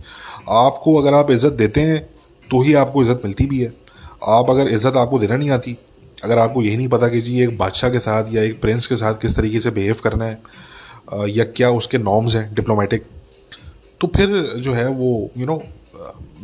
आपको 0.48 0.94
अगर 1.00 1.14
आप 1.14 1.30
इज़्ज़त 1.30 1.52
देते 1.52 1.80
हैं 1.80 2.00
तो 2.50 2.60
ही 2.62 2.74
आपको 2.74 3.02
इज़्ज़त 3.02 3.24
मिलती 3.24 3.46
भी 3.46 3.58
है. 3.60 3.70
आप 4.28 4.50
अगर 4.50 4.68
इज़्ज़त 4.68 4.96
आपको 4.96 5.18
देना 5.18 5.36
नहीं 5.36 5.50
आती 5.50 5.76
अगर 6.24 6.38
आपको 6.38 6.62
यही 6.62 6.76
नहीं 6.76 6.88
पता 6.88 7.08
कि 7.08 7.20
जी 7.20 7.40
एक 7.42 7.56
बादशाह 7.58 7.90
के 7.90 7.98
साथ 7.98 8.32
या 8.32 8.42
एक 8.42 8.60
प्रिंस 8.60 8.86
के 8.86 8.96
साथ 8.96 9.14
किस 9.14 9.36
तरीके 9.36 9.60
से 9.60 9.70
बिहेव 9.70 9.96
करना 10.04 10.24
है 10.24 11.28
या 11.30 11.44
क्या 11.46 11.70
उसके 11.72 11.98
नॉर्म्स 11.98 12.34
हैं 12.36 12.54
डिप्लोमेटिक 12.54 13.04
तो 14.00 14.06
फिर 14.06 14.28
जो 14.58 14.72
है 14.72 14.86
वो 14.88 15.10
यू 15.36 15.44
you 15.44 15.46
नो 15.46 15.54
know, 15.54 15.66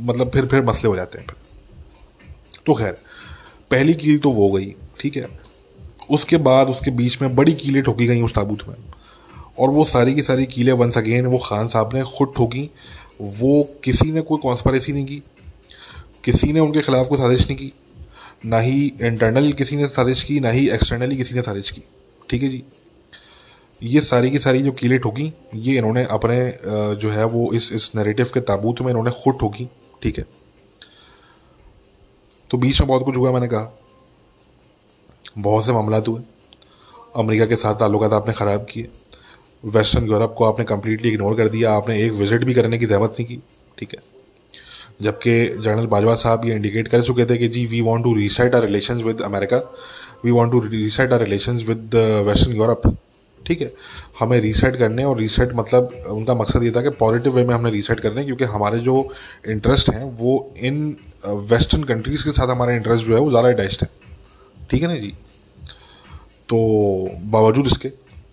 मतलब 0.01 0.31
फिर 0.31 0.47
फिर 0.47 0.63
मसले 0.65 0.89
हो 0.89 0.97
जाते 0.97 1.19
हैं 1.19 1.27
फिर। 1.27 1.37
तो 2.67 2.75
खैर 2.75 2.97
पहली 3.71 3.95
कील 3.95 4.19
तो 4.19 4.31
वो 4.31 4.49
गई 4.51 4.75
ठीक 5.01 5.17
है? 5.17 5.29
उसके 6.11 6.37
बाद 6.37 6.69
उसके 6.69 6.91
बीच 6.91 7.21
में 7.23 7.35
बड़ी 7.37 7.53
कीलें 7.55 7.83
ठोकी 7.83 8.07
गई 8.07 8.23
उस 8.23 8.35
ताबूत 8.35 8.69
में। 8.69 8.75
और 9.59 9.71
वो 9.71 9.85
सारी 9.85 10.15
की 10.15 10.23
सारी 10.23 10.47
कीलें 10.47 10.73
वंस 10.73 10.99
अगेन 10.99 11.27
वो 11.27 11.39
खान 11.39 11.69
साहब 11.69 11.95
ने 11.95 12.03
खुद 12.17 12.33
ठोकी। 12.37 12.69
वो 13.21 13.63
किसी 13.85 14.13
ने 14.13 14.21
कोई 14.21 14.39
कॉन्स्परेसी 14.43 14.93
नहीं 14.93 15.05
की 15.07 15.23
किसी 16.25 16.53
ने 16.53 16.61
उनके 16.61 16.81
खिलाफ 16.81 17.09
कोई 17.09 17.19
साजिश 17.19 17.47
नहीं 17.47 17.57
की। 17.57 17.73
ना 18.45 18.59
ही 18.59 18.87
इंटरनल 19.01 19.53
किसी 19.53 19.77
ने 19.77 19.87
साजिश 19.87 20.23
की, 20.23 20.41
ना 20.41 20.51
ही 20.51 20.69
एक्सटर्नली 20.71 21.17
किसी 21.17 21.35
ने 21.35 21.43
साजिश 21.43 21.71
की। 21.71 21.83
ठीक 22.31 22.43
है 22.43 22.49
जी? 22.49 22.63
ये 23.83 24.01
सारी 24.01 24.31
की 24.31 24.39
सारी 24.39 24.63
जो 24.63 24.73
कीलें 24.73 24.99
ठोकी, 24.99 25.33
ये 25.55 25.77
इन्होंने 25.79 26.05
अपने 26.05 26.37
जो 26.97 27.11
है 27.11 27.25
वो 27.25 27.53
इस 27.53 27.73
इस 27.73 27.91
नैरेटिव 27.97 28.31
के 28.35 28.41
ताबूत 28.41 28.81
में 28.81 28.89
इन्होंने 28.89 29.11
खुद 29.11 29.37
ठोकी। 29.41 29.69
ठीक 30.03 30.19
है? 30.19 30.25
तो 32.51 32.59
बीच 32.59 32.81
में 32.81 32.89
बहुत 32.89 33.05
कुछ 33.05 33.17
हुआ 33.17 33.33
मैंने 33.33 33.49
कहा। 33.49 33.79
बहुत 35.39 35.67
से 35.67 35.73
मामला 35.73 35.97
हुए। 36.09 36.23
अमेरिका 37.17 37.47
के 37.47 37.57
साथ 37.57 37.75
ताल्लुक 37.75 38.03
आपने 38.05 38.35
ख़राब 38.35 38.67
किए। 38.71 38.89
वेस्टर्न 39.65 40.07
यूरोप 40.07 40.35
को 40.39 40.45
आपने 40.45 40.65
कम्प्लीटली 40.65 41.11
इग्नोर 41.11 41.37
कर 41.37 41.49
दिया। 41.49 41.73
आपने 41.73 42.03
एक 42.03 42.13
विज़िट 42.13 42.45
भी 42.45 42.55
करने 42.55 42.79
की 42.79 42.87
जहमत 42.87 43.11
नहीं 43.11 43.27
की। 43.27 43.37
ठीक 43.79 43.93
है? 43.93 43.99
जबकि 45.01 45.49
जनरल 45.49 45.87
बाजवा 45.87 46.15
साहब 46.15 46.45
ये 46.45 46.55
इंडिकेट 46.55 46.89
कर 46.89 47.03
चुके 47.03 47.25
थे 47.25 47.37
कि 47.39 47.49
जी 47.49 47.65
we 47.67 47.81
want 47.81 48.05
to 48.05 48.15
reset 48.17 48.55
our 48.55 48.63
relation 48.63 49.03
with 49.03 49.21
America 49.23 49.57
we 50.25 50.31
want 50.31 50.53
to 50.53 50.61
reset 50.61 51.13
our 51.13 51.23
relation 51.23 51.57
with 51.69 51.95
western 52.27 52.57
Europe 52.57 52.83
ठीक 53.41 53.61
है? 53.61 53.71
हमें 54.21 54.39
रीसेट 54.41 54.77
करने 54.77 55.05
और 55.05 55.19
रीसेट 55.19 55.53
मतलब 55.55 55.91
उनका 56.09 56.35
मकसद 56.35 56.63
ये 56.63 56.71
था 56.71 56.83
कि 56.83 56.91
पॉजिटिव 56.99 57.35
वे 57.37 57.45
में 57.45 57.55
हमने 57.55 57.71
रीसेट 57.71 58.01
करने, 58.01 58.25
क्योंकि 58.25 58.45
हमारे 58.45 58.79
जो 58.79 58.95
इंटरेस्ट 59.49 59.91
हैं, 59.91 60.03
वो 60.05 60.53
इन 60.59 60.97
वेस्टर्न 61.27 61.83
कंट्रीज़ 61.85 62.25
के 62.25 62.31
साथ 62.31 62.49
हमारा 62.49 62.75
इंटरेस्ट 62.75 63.05
जो 63.05 63.15
है, 63.15 63.21
वो 63.21 63.31
ज़्यादा 63.31 63.49
अटैच्ड 63.49 63.83
है। 63.83 63.89
ठीक 64.71 64.83
है 64.83 64.89
ना 64.89 64.97
जी? 64.97 65.13
तो 66.49 66.59
बावजूद 67.33 67.67
इसके, 67.67 67.91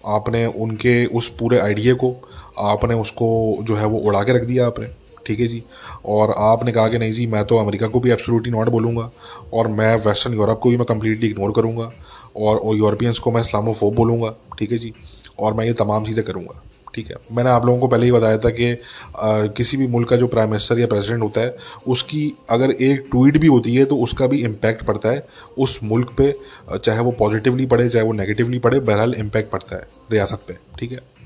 आपने 0.07 0.45
उनके 0.45 1.05
उस 1.05 1.29
पूरे 1.29 1.59
आइडिया 1.59 1.93
को, 1.93 2.15
आपने 2.59 2.95
उसको 2.95 3.57
जो 3.61 3.75
है 3.75 3.85
वो 3.85 3.99
उड़ा 3.99 4.23
के 4.23 4.33
रख 4.33 4.43
दिया 4.43 4.67
आपने। 4.67 4.87
ठीक 5.25 5.39
है 5.39 5.47
जी? 5.47 5.63
और 6.05 6.33
आपने 6.37 6.71
कहा 6.71 6.87
कि 6.87 6.97
नहीं 6.97 7.11
जी 7.11 7.25
मैं 7.27 7.43
तो 7.45 7.57
अमेरिका 7.57 7.87
को 7.87 7.99
भी 7.99 8.11
एब्सोल्युटली 8.11 8.51
नॉट 8.51 8.69
बोलूँगा 8.69 9.09
और 9.53 9.67
मैं 9.67 9.95
वेस्टर्न 10.05 10.33
यूरोप 10.33 10.59
को 10.59 10.69
भी 10.69 10.77
मैं 10.77 10.85
कम्प्लीटली 10.85 11.27
इग्नोर 11.27 11.51
करूँगा 11.55 11.91
और 12.37 12.61
यूरोपियंस 12.77 13.19
को 13.19 13.31
मैं 13.31 13.41
इस्लामोफोब 13.41 13.95
बोलूँगा 13.95 14.35
ठीक 14.59 14.71
है 14.71 14.77
जी? 14.77 14.93
और 15.39 15.53
मैं 15.53 15.65
ये 15.65 15.73
तमाम 15.73 16.05
चीज़ें 16.05 16.25
करूँगा 16.25 16.61
ठीक 16.95 17.07
है? 17.09 17.15
मैंने 17.31 17.49
आप 17.49 17.65
लोगों 17.65 17.79
को 17.79 17.87
पहले 17.87 18.05
ही 18.05 18.11
बताया 18.11 18.37
था 18.37 18.49
कि 18.49 18.71
आ, 18.71 19.45
किसी 19.47 19.77
भी 19.77 19.87
मुल्क 19.87 20.09
का 20.09 20.15
जो 20.15 20.27
प्राइम 20.27 20.49
मिनिस्टर 20.49 20.79
या 20.79 20.87
प्रेसिडेंट 20.87 21.21
होता 21.23 21.41
है 21.41 21.55
उसकी 21.87 22.31
अगर 22.49 22.71
एक 22.71 23.07
ट्वीट 23.11 23.37
भी 23.37 23.47
होती 23.47 23.75
है 23.75 23.85
तो 23.85 23.97
उसका 23.97 24.27
भी 24.27 24.41
इम्पैक्ट 24.41 24.85
पड़ता 24.85 25.09
है 25.09 25.27
उस 25.57 25.79
मुल्क 25.83 26.13
पे 26.17 26.33
चाहे 26.77 26.99
वो 26.99 27.11
पॉजिटिवली 27.11 27.65
पड़े 27.65 27.87
चाहे 27.89 28.05
वो 28.05 28.13
नेगेटिवली 28.13 28.59
पड़े 28.59 28.79
बहरहाल 28.79 29.13
इम्पैक्ट 29.13 29.51
पड़ता 29.51 29.75
है 29.75 29.87
रियासत 30.11 30.41
पे 30.47 30.57
ठीक 30.79 30.91
है? 30.91 31.18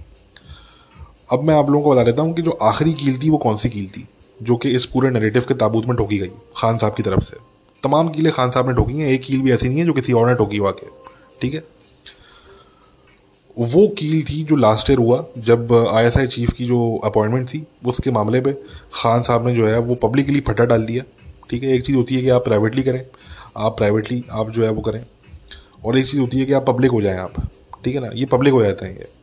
अब 1.29 1.43
मैं 1.43 1.55
आप 1.55 1.69
लोगों 1.69 1.83
को 1.83 1.91
बता 1.91 2.03
देता 2.03 2.21
हूँ 2.21 2.33
कि 2.33 2.41
जो 2.41 2.51
आखिरी 2.51 2.93
कील 2.93 3.19
थी 3.23 3.29
वो 3.29 3.37
कौन 3.37 3.57
सी 3.57 3.69
कील 3.69 3.87
थी? 3.87 4.07
जो 4.41 4.55
कि 4.55 4.69
इस 4.69 4.85
पूरे 4.85 5.09
नरेटिव 5.09 5.41
के 5.47 5.53
ताबूत 5.53 5.85
में 5.85 5.97
ठोकी 5.97 6.17
गई, 6.17 6.31
खान 6.57 6.77
साहब 6.77 6.93
की 6.93 7.03
तरफ़ 7.03 7.19
से। 7.19 7.37
तमाम 7.83 8.09
कीलें 8.09 8.33
खान 8.33 8.51
साहब 8.51 8.69
ने 8.69 8.75
ठोकी 8.75 8.93
हैं, 8.93 9.07
एक 9.07 9.21
कील 9.21 9.41
भी 9.41 9.51
ऐसी 9.51 9.69
नहीं 9.69 9.79
है 9.79 9.85
जो 9.85 9.93
किसी 9.93 10.13
और 10.13 10.29
ने 10.29 10.35
ठोकी 10.35 10.57
हुआ 10.57 10.71
के। 10.71 10.87
ठीक 11.41 11.53
है? 11.53 11.63
वो 13.59 13.87
कील 13.87 14.23
थी 14.23 14.43
जो 14.43 14.55
लास्ट 14.55 14.89
ईयर 14.89 14.99
हुआ, 14.99 15.25
जब 15.37 15.87
आईएसआई 15.91 16.27
चीफ 16.27 16.51
की 16.51 16.65
जो 16.65 17.01
अपॉइंटमेंट 17.03 17.47
थी, 17.47 17.67
उसके 17.85 18.11
मामले 18.11 18.41
पे 18.41 18.53
खान 18.93 19.21
साहब 19.21 19.47
ने 19.47 19.55
जो 19.55 19.67
है, 19.67 19.79
वो 19.79 19.95
पब्लिकली 19.95 20.39
फटा 20.39 20.65
डाल 20.65 20.85
दिया। 20.85 21.03
ठीक 21.49 21.63
है? 21.63 21.69
एक 21.69 21.85
चीज़ 21.85 21.97
होती 21.97 22.15
है 22.15 22.21
कि 22.21 22.29
आप 22.29 22.45
प्राइवेटली 22.45 22.83
करें, 22.83 23.05
आप 23.57 23.77
प्राइवेटली 23.77 24.25
आप 24.31 24.49
जो 24.49 24.63
है 24.63 24.71
वो 24.71 24.81
करें। 24.81 25.05
और 25.85 25.97
एक 25.97 26.05
चीज़ 26.05 26.21
होती 26.21 26.39
है 26.39 26.45
कि 26.45 26.53
आप 26.53 26.65
पब्लिक 26.65 26.91
हो 26.91 27.01
जाएँ 27.01 27.17
आप। 27.17 27.33
ठीक 27.83 27.95
है 27.95 28.01
ना? 28.01 28.09
ये 28.13 28.25
पब्लिक 28.25 28.53
हो 28.53 28.63
जाते 28.63 28.85
हैं 28.85 28.97
ये। 28.97 29.22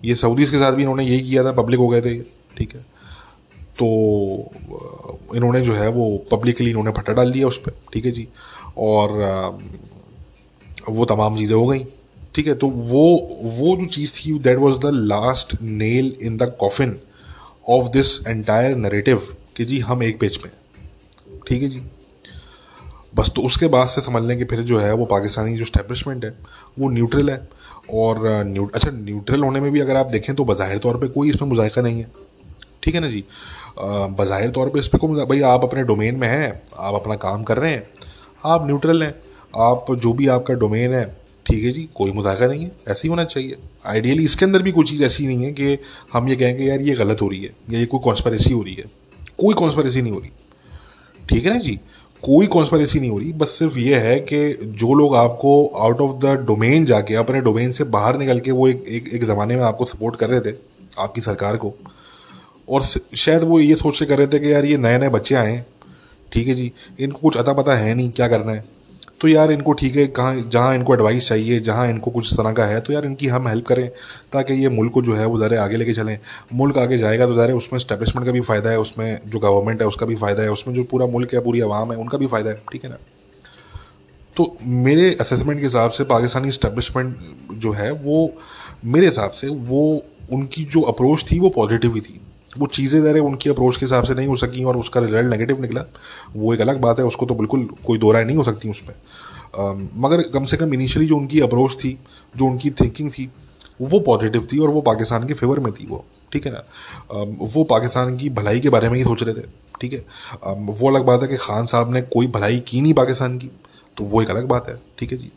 ये 0.00 0.14
सऊदीज़ 0.16 0.50
के 0.50 0.58
साथ 0.58 0.72
भी 0.72 0.82
इन्होंने 0.82 1.04
यही 1.04 1.20
किया 1.22 1.44
था 1.44 1.52
पब्लिक 1.52 1.80
हो 1.80 1.88
गए 1.88 2.00
थे 2.02 2.18
ठीक 2.56 2.74
है। 2.74 2.80
तो 3.78 3.86
इन्होंने 5.36 5.60
जो 5.60 5.74
है 5.74 5.88
वो 5.90 6.06
पब्लिकली 6.30 6.70
इन्होंने 6.70 6.90
फटा 6.92 7.12
डाल 7.12 7.30
दिया 7.32 7.46
उस 7.46 7.58
पर 7.58 7.72
ठीक 7.92 8.04
है 8.04 8.10
जी। 8.12 8.26
और 8.78 9.12
वो 10.88 11.04
तमाम 11.04 11.36
चीज़ें 11.38 11.54
हो 11.54 11.66
गई, 11.66 11.84
ठीक 12.34 12.46
है। 12.46 12.54
तो 12.54 12.68
वो 12.68 13.04
वो 13.54 13.76
जो 13.76 13.86
चीज़ 13.86 14.12
थी 14.14 14.38
that 14.40 14.58
was 14.58 14.78
the 14.78 14.90
last 14.94 15.56
nail 15.62 16.12
in 16.22 16.36
the 16.36 16.50
coffin 16.60 16.96
of 17.68 17.88
this 17.92 18.18
entire 18.26 18.76
narrative 18.78 19.22
कि 19.56 19.64
जी, 19.64 19.78
हम 19.80 20.02
एक 20.02 20.20
पेज 20.20 20.38
में 20.44 20.52
ठीक 21.48 21.62
है 21.62 21.68
जी। 21.68 21.82
बस 23.12 23.30
तो 23.36 23.42
उसके 23.42 23.66
बाद 23.66 23.88
से 23.88 24.00
समझ 24.00 24.22
लें 24.24 24.36
कि 24.38 24.44
फिर 24.44 24.60
जो 24.62 24.78
है 24.78 24.92
वो 24.94 25.04
पाकिस्तानी 25.04 25.56
जो 25.56 25.64
स्टैब्लिशमेंट 25.64 26.24
है, 26.24 26.34
वो 26.78 26.90
न्यूट्रल 26.90 27.30
है। 27.30 27.48
और 27.92 28.20
न्यू 28.46 28.68
अच्छा 28.74 28.90
न्यूट्रल 28.90 29.42
होने 29.42 29.60
में 29.60 29.70
भी 29.72 29.80
अगर 29.80 29.96
आप 29.96 30.06
देखें 30.06 30.34
तो 30.36 30.44
बाहिर 30.44 30.78
तौर 30.78 30.96
पे 30.96 31.08
कोई 31.08 31.30
इसमें 31.30 31.48
मुजायका 31.48 31.82
नहीं 31.82 31.98
है। 31.98 32.10
ठीक 32.82 32.94
है 32.94 33.00
ना 33.00 33.08
जी? 33.10 33.24
बाहिर 33.78 34.50
तौर 34.50 34.68
पे 34.68 34.78
इस 34.78 34.88
पर 34.88 34.98
कोई 34.98 35.24
भाई 35.24 35.40
आप 35.42 35.64
अपने 35.64 35.82
डोमेन 35.84 36.16
में 36.16 36.28
हैं, 36.28 36.62
आप 36.78 36.94
अपना 36.94 37.14
काम 37.16 37.42
कर 37.42 37.58
रहे 37.58 37.72
हैं, 37.72 37.88
आप 38.44 38.66
न्यूट्रल 38.66 39.02
हैं, 39.02 39.14
आप 39.58 39.86
जो 39.92 40.12
भी 40.12 40.26
आपका 40.28 40.54
डोमेन 40.54 40.94
है, 40.94 41.04
ठीक 41.46 41.64
है 41.64 41.70
जी, 41.72 41.88
कोई 41.94 42.12
मुजाहरा 42.12 42.46
नहीं 42.46 42.64
है, 42.64 42.70
ऐसे 42.88 43.00
ही 43.02 43.08
होना 43.08 43.24
चाहिए। 43.24 43.56
आइडियली 43.86 44.24
इसके 44.24 44.44
अंदर 44.44 44.62
भी 44.62 44.72
कोई 44.72 44.84
चीज़ 44.84 45.04
ऐसी 45.04 45.26
नहीं 45.26 45.44
है 45.44 45.52
कि 45.52 45.78
हम 46.12 46.28
ये 46.28 46.36
कहेंगे 46.36 46.64
यार 46.64 46.80
ये 46.80 46.94
गलत 46.94 47.22
हो 47.22 47.28
रही 47.28 47.42
है, 47.42 47.50
या 47.70 47.78
ये 47.78 47.86
कोई 47.86 48.00
कॉन्स्परेसी 48.04 48.52
हो 48.52 48.62
रही 48.62 48.74
है। 48.74 48.84
कोई 49.38 49.54
कॉन्स्परेसी 49.54 50.02
नहीं 50.02 50.12
हो 50.12 50.18
रही। 50.18 50.30
ठीक 51.28 51.44
है 51.44 51.52
ना 51.52 51.58
जी? 51.58 51.78
कोई 52.22 52.46
कॉन्स्परेसी 52.46 53.00
नहीं 53.00 53.10
हो 53.10 53.18
रही 53.18 53.32
बस 53.32 53.50
सिर्फ़ 53.50 53.78
ये 53.78 53.98
है 53.98 54.18
कि 54.22 54.38
जो 54.78 54.94
लोग 54.94 55.14
आपको 55.16 55.52
आउट 55.78 56.00
ऑफ़ 56.00 56.16
द 56.20 56.34
डोमेन 56.46 56.84
जाके 56.84 57.14
अपने 57.14 57.40
डोमेन 57.40 57.72
से 57.72 57.84
बाहर 57.86 58.18
निकल 58.18 58.40
के 58.40 58.50
वो 58.50 58.66
एक 58.68 58.84
एक, 58.88 59.08
एक 59.08 59.24
ज़माने 59.24 59.56
में 59.56 59.62
आपको 59.64 59.84
सपोर्ट 59.84 60.16
कर 60.16 60.28
रहे 60.28 60.40
थे 60.40 60.56
आपकी 60.98 61.20
सरकार 61.20 61.56
को। 61.56 61.72
और 62.68 62.82
शायद 62.82 63.42
वो 63.42 63.60
ये 63.60 63.74
सोच 63.74 63.98
के 63.98 64.06
कर 64.06 64.18
रहे 64.18 64.26
थे 64.26 64.38
कि 64.38 64.52
यार 64.52 64.64
ये 64.64 64.76
नए 64.76 64.98
नए 64.98 65.08
बच्चे 65.08 65.34
आए 65.34 65.52
हैं 65.52 65.66
ठीक 66.32 66.48
है 66.48 66.54
जी 66.54 66.70
इनको 67.00 67.18
कुछ 67.18 67.36
अता 67.36 67.52
पता 67.52 67.76
है 67.76 67.94
नहीं 67.94 68.10
क्या 68.10 68.28
करना 68.28 68.52
है। 68.52 68.64
तो 69.20 69.28
यार 69.28 69.50
इनको 69.52 69.72
ठीक 69.72 69.96
है, 69.96 70.06
कहाँ, 70.06 70.48
जहाँ 70.50 70.74
इनको 70.74 70.94
एडवाइस 70.94 71.28
चाहिए, 71.28 71.58
जहाँ 71.60 71.88
इनको 71.88 72.10
कुछ 72.10 72.32
तरह 72.34 72.52
का 72.52 72.64
है 72.64 72.80
तो 72.80 72.92
यार 72.92 73.04
इनकी 73.04 73.26
हम 73.26 73.48
हेल्प 73.48 73.66
करें, 73.66 73.88
ताकि 74.32 74.54
ये 74.54 74.68
मुल्क 74.68 74.92
को 74.92 75.02
जो 75.02 75.14
है, 75.14 75.26
वो 75.26 75.38
ज़रा 75.38 75.62
आगे 75.64 75.76
लेके 75.76 75.92
चलें। 75.92 76.18
मुल्क 76.52 76.78
आगे 76.78 76.98
जाएगा 76.98 77.26
तो 77.26 77.34
ज़रा 77.36 77.54
उसमें 77.54 77.80
स्टैब्लिशमेंट 77.80 78.26
का 78.26 78.32
भी 78.32 78.40
फ़ायदा 78.40 78.70
है, 78.70 78.78
उसमें 78.78 79.20
जो 79.26 79.38
गवर्नमेंट 79.38 79.80
है, 79.80 79.86
उसका 79.86 80.06
भी 80.06 80.16
फ़ायदा 80.16 80.42
है, 80.42 80.50
उसमें 80.50 80.74
जो 80.74 80.84
पूरा 80.84 81.06
मुल्क 81.06 81.34
है, 81.34 81.40
पूरी 81.40 81.60
आवाम 81.60 81.92
है, 81.92 81.98
उनका 81.98 82.18
भी 82.18 82.26
फ़ायदा 82.26 82.50
है, 82.50 82.62
ठीक 82.72 82.84
है 82.84 82.90
ना? 82.90 82.96
तो 84.36 84.56
मेरे 84.62 85.16
असेसमेंट 85.20 85.60
के 85.60 85.66
हिसाब 85.66 85.90
से 85.90 86.04
पाकिस्तानी 86.04 86.48
इस्टेब्लिशमेंट 86.48 87.16
जो 87.52 87.72
है, 87.72 87.90
वो 87.90 88.32
मेरे 88.84 89.06
हिसाब 89.06 89.30
से 89.30 89.48
वो 89.48 90.02
उनकी 90.32 90.64
जो 90.64 90.80
अप्रोच 90.80 91.24
थी, 91.32 91.38
वो 91.38 91.48
पॉजिटिव 91.48 91.94
ही 91.94 92.00
थी। 92.00 92.20
वो 92.58 92.66
चीज़ें 92.66 93.00
ज़रा 93.02 93.22
उनकी 93.22 93.50
अप्रोच 93.50 93.76
के 93.76 93.84
हिसाब 93.84 94.04
से 94.04 94.14
नहीं 94.14 94.26
हो 94.28 94.36
सकी 94.36 94.64
और 94.64 94.76
उसका 94.76 95.00
रिज़ल्ट 95.00 95.30
नेगेटिव 95.30 95.60
निकला। 95.62 95.84
वो 96.36 96.54
एक 96.54 96.60
अलग 96.60 96.80
बात 96.80 96.98
है, 96.98 97.04
उसको 97.04 97.26
तो 97.26 97.34
बिल्कुल 97.34 97.68
कोई 97.86 97.98
दो 97.98 98.12
राय 98.12 98.24
नहीं 98.24 98.36
हो 98.36 98.44
सकती 98.44 98.70
उसमें। 98.70 98.94
मगर 99.96 100.22
कम 100.30 100.44
से 100.44 100.56
कम 100.56 100.74
इनिशियली 100.74 101.06
जो 101.06 101.16
उनकी 101.16 101.40
अप्रोच 101.40 101.76
थी, 101.84 101.98
जो 102.34 102.46
उनकी 102.46 102.70
थिंकिंग 102.72 103.10
थी, 103.10 103.30
वो 103.80 104.00
पॉजिटिव 104.00 104.46
थी 104.52 104.58
और 104.58 104.68
वो 104.68 104.80
पाकिस्तान 104.82 105.26
के 105.26 105.34
फेवर 105.34 105.58
में 105.58 105.72
थी 105.72 105.86
वो, 105.86 106.04
ठीक 106.32 106.46
है 106.46 106.52
ना? 106.52 106.62
वो 107.44 107.64
पाकिस्तान 107.64 108.16
की 108.16 108.30
भलाई 108.30 108.60
के 108.60 108.68
बारे 108.68 108.88
में 108.88 108.96
ही 108.98 109.04
सोच 109.04 109.22
रहे 109.22 109.34
थे, 109.34 109.46
ठीक 109.80 109.92
है? 109.92 110.04
वो 110.46 110.88
अलग 110.88 111.04
बात 111.04 111.22
है 111.22 111.28
कि 111.28 111.36
खान 111.36 111.66
साहब 111.66 111.92
ने 111.94 112.02
कोई 112.14 112.26
भलाई 112.28 112.58
की 112.68 112.80
नहीं 112.80 112.94
पाकिस्तान 112.94 113.38
की 113.38 113.50
तो 113.96 114.04
वो 114.04 114.22
एक 114.22 114.30
अलग 114.30 114.48
बात 114.48 114.68
है, 114.68 114.74
ठीक 114.98 115.12
है 115.12 115.18
जी? 115.18 115.30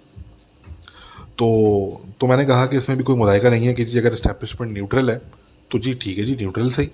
तो 1.38 2.02
तो 2.19 2.28
मैंने 2.28 2.45
कहा 2.45 2.65
कि 2.65 2.78
इसमें 2.78 2.97
भी 2.97 3.04
कोई 3.04 3.15
मुदायका 3.15 3.49
नहीं 3.49 3.67
है 3.67 3.73
कि 3.73 3.84
जी 3.84 3.99
अगर 3.99 4.13
इस्टेब्लिशमेंट 4.13 4.73
न्यूट्रल 4.73 5.10
है 5.10 5.21
तो 5.74 5.80
जी 5.80 5.94
ठीक 5.94 6.18
है 6.18 6.24
जी 6.26 6.36
न्यूट्रल 6.36 6.70
सही। 6.72 6.90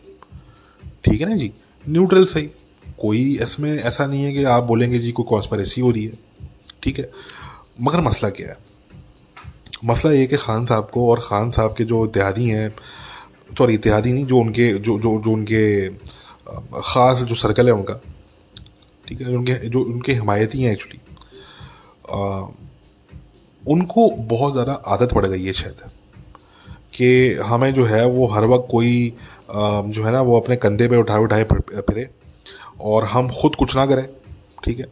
ठीक 1.03 1.21
है 1.21 1.27
ना 1.29 1.35
जी? 1.35 1.51
न्यूट्रल 1.85 2.25
सही। 2.25 2.49
कोई 2.99 3.21
इसमें 3.43 3.71
ऐसा 3.71 4.05
नहीं 4.05 4.23
है 4.23 4.31
कि 4.33 4.43
आप 4.45 4.63
बोलेंगे 4.63 4.99
जी 4.99 5.11
कोई 5.11 5.25
कॉन्स्परेसी 5.29 5.81
हो 5.81 5.91
रही 5.91 6.05
है। 6.05 6.11
ठीक 6.83 6.99
है? 6.99 7.09
मगर 7.81 8.01
मसला 8.01 8.29
क्या 8.29 8.47
है? 8.47 8.57
मसला 9.85 10.11
ये 10.11 10.25
कि 10.27 10.37
खान 10.37 10.65
साहब 10.65 10.89
को 10.93 11.09
और 11.09 11.19
ख़ान 11.19 11.51
साहब 11.51 11.75
के 11.77 11.83
जो 11.83 12.05
इतिहादी 12.05 12.47
हैं 12.47 12.69
सॉरी 13.57 13.73
इतिहादी 13.73 14.13
नहीं, 14.13 14.25
जो 14.25 14.37
उनके, 14.37 14.73
जो 14.73 14.99
जो 14.99 15.19
जो 15.21 15.31
उनके 15.31 15.89
ख़ास 15.89 17.21
जो 17.21 17.35
सर्कल 17.35 17.67
है 17.67 17.73
उनका, 17.73 17.99
ठीक 19.07 19.21
है, 19.21 19.35
उनके, 19.35 19.53
जो 19.69 19.79
उनके 19.83 20.13
हमायती 20.13 20.63
हैं 20.63 20.71
एक्चुअली 20.73 20.99
उनको 23.63 24.09
बहुत 24.09 24.51
ज़्यादा 24.53 24.73
आदत 24.87 25.13
पड़ 25.13 25.25
गई 25.25 25.43
है 25.43 25.53
शायद। 25.53 25.89
कि 26.99 27.33
हमें 27.43 27.73
जो 27.73 27.85
है 27.85 28.05
वो 28.07 28.27
हर 28.27 28.45
वक्त 28.45 28.67
कोई 28.71 29.13
जो 29.49 30.03
है 30.03 30.11
ना, 30.11 30.21
वो 30.21 30.39
अपने 30.39 30.55
कंधे 30.57 30.87
पे 30.87 30.97
उठाए 30.97 31.19
उठाए 31.19 31.43
फिरे 31.43 32.09
और 32.81 33.05
हम 33.07 33.29
खुद 33.31 33.55
कुछ 33.55 33.75
ना 33.75 33.85
करें, 33.85 34.05
ठीक 34.63 34.79
है? 34.79 34.85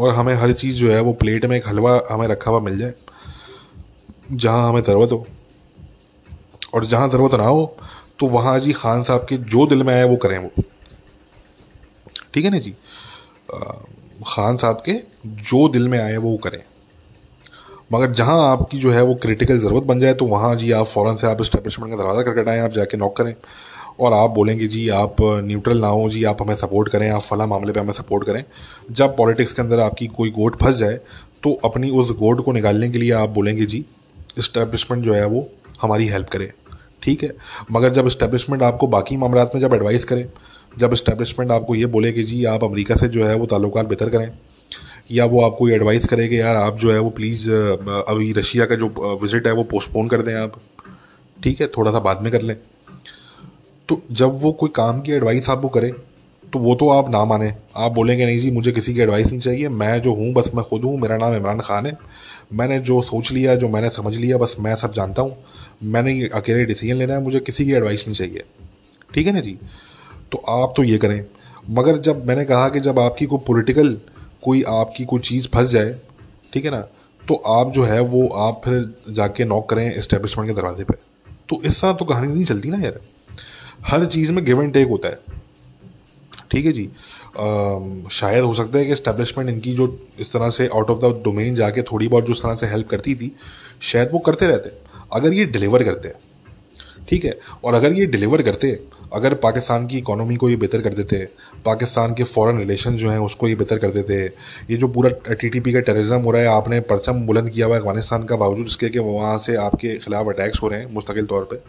और 0.00 0.14
हमें 0.14 0.34
हर 0.36 0.52
चीज़ 0.54 0.76
जो 0.76 0.90
है 0.90 1.00
वो 1.00 1.12
प्लेट 1.14 1.44
में 1.44 1.56
एक 1.56 1.68
हलवा 1.68 2.00
हमें 2.10 2.26
रखा 2.28 2.50
हुआ 2.50 2.60
मिल 2.60 2.78
जाए, 2.78 2.92
जहाँ 4.32 4.68
हमें 4.68 4.80
ज़रूरत 4.82 5.12
हो। 5.12 5.26
और 6.74 6.84
जहाँ 6.86 7.08
ज़रूरत 7.08 7.34
ना 7.34 7.44
हो 7.44 7.76
तो 8.18 8.26
वहाँ 8.28 8.58
जी 8.60 8.72
खान 8.72 9.02
साहब 9.02 9.26
के 9.28 9.36
जो 9.36 9.66
दिल 9.66 9.82
में 9.82 9.94
आए 9.94 10.04
वो 10.04 10.16
करें 10.16 10.38
वो। 10.38 10.50
ठीक 12.34 12.44
है 12.44 12.50
ना 12.50 12.58
जी? 12.58 12.74
खान 14.26 14.56
साहब 14.56 14.82
के 14.88 14.92
जो 15.24 15.68
दिल 15.68 15.88
में 15.88 15.98
आए 15.98 16.16
वो 16.18 16.36
करें। 16.38 16.62
मगर 17.90 18.10
जहाँ 18.12 18.40
आपकी 18.50 18.78
जो 18.78 18.90
है 18.90 19.02
वो 19.02 19.14
क्रिटिकल 19.14 19.58
ज़रूरत 19.58 19.84
बन 19.84 20.00
जाए 20.00 20.14
तो 20.14 20.26
वहाँ 20.26 20.54
जी 20.56 20.70
आप 20.72 20.86
फ़ौरन 20.86 21.16
से 21.16 21.26
आप 21.26 21.40
इस्टेब्लिशमेंट 21.40 21.92
का 21.92 21.96
दरवाज़ा 21.98 22.22
करके 22.22 22.50
आएँ 22.50 22.60
आप 22.60 22.70
जाके 22.70 22.96
नॉक 22.96 23.16
करें। 23.16 23.34
और 24.00 24.12
आप 24.12 24.30
बोलेंगे, 24.30 24.66
जी, 24.66 24.88
आप 24.88 25.16
न्यूट्रल 25.20 25.80
ना 25.80 25.86
हो, 25.86 26.08
जी, 26.10 26.22
आप 26.24 26.42
हमें 26.42 26.54
सपोर्ट 26.56 26.88
करें, 26.88 27.08
आप 27.10 27.22
फला 27.22 27.46
मामले 27.46 27.72
पे 27.72 27.80
हमें 27.80 27.92
सपोर्ट 27.92 28.24
करें। 28.26 28.44
जब 28.90 29.16
पॉलिटिक्स 29.16 29.52
के 29.52 29.62
अंदर 29.62 29.80
आपकी 29.80 30.06
कोई 30.08 30.30
गोट 30.30 30.56
फंस 30.62 30.76
जाए 30.76 31.00
तो 31.42 31.52
अपनी 31.64 31.90
उस 31.90 32.10
गोट 32.12 32.44
को 32.44 32.52
निकालने 32.52 32.90
के 32.90 32.98
लिए 32.98 33.10
आप 33.12 33.28
बोलेंगे, 33.30 33.66
जी 33.66 33.84
इस्टेब्लिशमेंट 34.38 35.04
जो 35.04 35.14
है 35.14 35.26
वो 35.26 35.46
हमारी 35.82 36.06
हेल्प 36.06 36.28
करे। 36.28 36.50
ठीक 37.02 37.22
है? 37.22 37.32
मगर 37.72 37.92
जब 37.92 38.06
इस्टेब्लिशमेंट 38.06 38.62
आपको 38.62 38.86
बाकी 38.86 39.16
मामला 39.16 39.44
में 39.44 39.60
जब 39.60 39.74
एडवाइस 39.74 40.04
करें, 40.04 40.24
जब 40.76 40.92
इस्टेब्लिशमेंट 40.92 41.50
आपको 41.50 41.74
ये 41.74 41.86
बोले 41.88 42.12
कि, 42.12 42.22
जी, 42.22 42.44
आप 42.44 42.64
अमेरिका 42.64 42.94
से 42.94 43.08
जो 43.08 43.24
है 43.24 43.34
वो 43.34 43.46
ताल्लुक 43.46 43.78
बेहतर 43.78 44.08
करें 44.08 44.30
या 45.10 45.24
वो 45.24 45.40
आपको 45.42 45.68
एडवाइस 45.68 46.04
करे 46.06 46.26
कि 46.28 46.40
यार 46.40 46.56
आप 46.56 46.76
जो 46.78 46.92
है 46.92 46.98
वो 46.98 47.10
प्लीज़ 47.10 47.50
अभी 47.50 48.32
रशिया 48.32 48.66
का 48.66 48.74
जो 48.74 49.18
विज़िट 49.22 49.46
है 49.46 49.52
वो 49.52 49.64
पोस्टपोन 49.64 50.08
कर 50.08 50.22
दें 50.22 50.34
आप। 50.34 50.60
ठीक 51.36 51.60
है, 51.60 51.66
थोड़ा 51.68 51.92
सा 51.92 51.98
बाद 52.00 52.22
में 52.22 52.30
कर 52.32 52.42
लें। 52.42 52.56
तो 53.88 54.00
जब 54.12 54.36
वो 54.40 54.52
कोई 54.52 54.70
काम 54.74 55.00
की 55.00 55.12
एडवाइस 55.12 55.48
आपको 55.50 55.68
करे 55.68 55.92
तो 56.52 56.58
वो 56.58 56.74
तो 56.74 56.88
आप 56.88 57.10
ना 57.10 57.24
माने। 57.24 57.52
आप 57.76 57.92
बोलेंगे, 57.92 58.24
नहीं 58.26 58.38
जी, 58.38 58.50
मुझे 58.50 58.72
किसी 58.72 58.94
की 58.94 59.00
एडवाइस 59.00 59.26
नहीं 59.26 59.38
चाहिए। 59.40 59.68
मैं 59.68 60.00
जो 60.02 60.12
हूँ, 60.14 60.32
बस 60.32 60.50
मैं 60.54 60.64
खुद 60.64 60.84
हूँ। 60.84 60.96
मेरा 60.98 61.16
नाम 61.16 61.34
इमरान 61.34 61.60
खान 61.60 61.86
है। 61.86 61.96
मैंने 62.52 62.78
जो 62.80 63.00
सोच 63.02 63.30
लिया, 63.32 63.54
जो 63.54 63.68
मैंने 63.68 63.90
समझ 63.90 64.14
लिया, 64.16 64.38
बस 64.38 64.56
मैं 64.60 64.74
सब 64.74 64.92
जानता 64.92 65.22
हूँ। 65.22 65.36
मैंने 65.82 66.28
अकेले 66.34 66.64
डिसीज़न 66.64 66.96
लेना 66.96 67.14
है। 67.14 67.22
मुझे 67.22 67.40
किसी 67.40 67.64
की 67.64 67.72
एडवाइस 67.72 68.06
नहीं 68.08 68.16
चाहिए। 68.16 68.44
ठीक 69.14 69.26
है 69.26 69.32
ना 69.32 69.40
जी? 69.40 69.56
तो 70.32 70.42
आप 70.48 70.72
तो 70.76 70.82
ये 70.82 70.98
करें। 70.98 71.24
मगर 71.70 71.98
जब 71.98 72.26
मैंने 72.26 72.44
कहा 72.44 72.68
कि 72.68 72.80
जब 72.80 72.98
आपकी 72.98 73.26
कोई 73.26 73.38
पॉलिटिकल 73.46 73.96
कोई 74.42 74.62
आपकी 74.62 75.04
कोई 75.04 75.20
चीज़ 75.20 75.48
फंस 75.48 75.68
जाए 75.68 75.94
ठीक 76.52 76.64
है 76.64 76.70
ना? 76.70 76.80
तो 77.28 77.34
आप 77.34 77.72
जो 77.72 77.84
है 77.84 78.00
वो 78.00 78.26
आप 78.28 78.60
फिर 78.64 78.94
जाके 79.10 79.44
नॉक 79.44 79.68
करें 79.68 79.94
इस्टेब्लिशमेंट 79.94 80.50
के 80.50 80.54
दरवाजे 80.56 80.84
पे। 80.84 80.94
तो 81.48 81.62
इस 81.62 81.80
तरह 81.82 81.92
तो 81.92 82.04
कहानी 82.04 82.32
नहीं 82.34 82.44
चलती 82.44 82.70
ना 82.70 82.78
यार। 82.78 83.00
हर 83.86 84.06
चीज़ 84.06 84.32
में 84.32 84.44
गिव 84.44 84.62
एंड 84.62 84.72
टेक 84.72 84.88
होता 84.88 85.08
है। 85.08 85.18
ठीक 86.50 86.66
है 86.66 86.72
जी? 86.72 86.88
आ, 87.38 88.08
शायद 88.10 88.44
हो 88.44 88.54
सकता 88.54 88.78
है 88.78 88.84
कि 88.84 88.92
इस्टेब्लिशमेंट 88.92 89.50
इनकी 89.50 89.74
जो 89.74 89.86
इस 90.18 90.32
तरह 90.32 90.50
से 90.50 90.66
आउट 90.68 90.90
ऑफ़ 90.90 90.98
द 90.98 91.22
डोमेन 91.24 91.54
जाके 91.54 91.82
थोड़ी 91.82 92.08
बहुत 92.08 92.24
जो 92.24 92.32
इस 92.32 92.42
तरह 92.42 92.54
से 92.54 92.66
हेल्प 92.66 92.88
करती 92.88 93.14
थी 93.14 93.32
शायद 93.82 94.10
वो 94.12 94.18
करते 94.18 94.46
रहते। 94.46 94.70
अगर 95.12 95.32
ये 95.32 95.44
डिलीवर 95.44 95.84
करते 95.84 96.12
ठीक 97.08 97.24
है? 97.24 97.38
और 97.64 97.74
अगर 97.74 97.92
ये 97.92 98.06
डिलीवर 98.06 98.42
करते 98.42 98.72
अगर 99.12 99.34
पाकिस्तान 99.36 99.86
की 99.86 99.98
इकोनॉमी 99.98 100.36
को 100.36 100.48
ये 100.48 100.56
बेहतर 100.56 100.80
कर 100.82 100.94
देते, 100.94 101.18
पाकिस्तान 101.64 102.14
के 102.14 102.24
फॉरेन 102.24 102.58
रिलेशन 102.58 102.96
जो 102.96 103.10
हैं 103.10 103.18
उसको 103.20 103.48
ये 103.48 103.54
बेहतर 103.54 103.78
कर 103.78 103.90
देते, 103.90 104.14
ये 104.70 104.76
जो 104.76 104.88
पूरा 104.88 105.10
टीटीपी 105.30 105.72
का 105.72 105.80
टेररिज्म 105.80 106.20
हो 106.20 106.30
रहा 106.30 106.42
है, 106.42 106.48
आपने 106.48 106.80
परचम 106.82 107.26
बुलंद 107.26 107.50
किया 107.50 107.66
हुआ 107.66 107.74
है 107.74 107.80
अफ़गानिस्तान 107.80 108.24
का, 108.24 108.36
बावजूद 108.36 108.66
इसके 108.66 108.88
कि 108.88 108.98
वहाँ 109.00 109.36
से 109.38 109.56
आपके 109.58 109.96
खिलाफ 109.98 110.28
अटैक्स 110.28 110.62
हो 110.62 110.68
रहे 110.68 110.80
हैं 110.80 110.92
मुस्तकिल 110.94 111.26
तौर 111.26 111.44
पर 111.44 111.64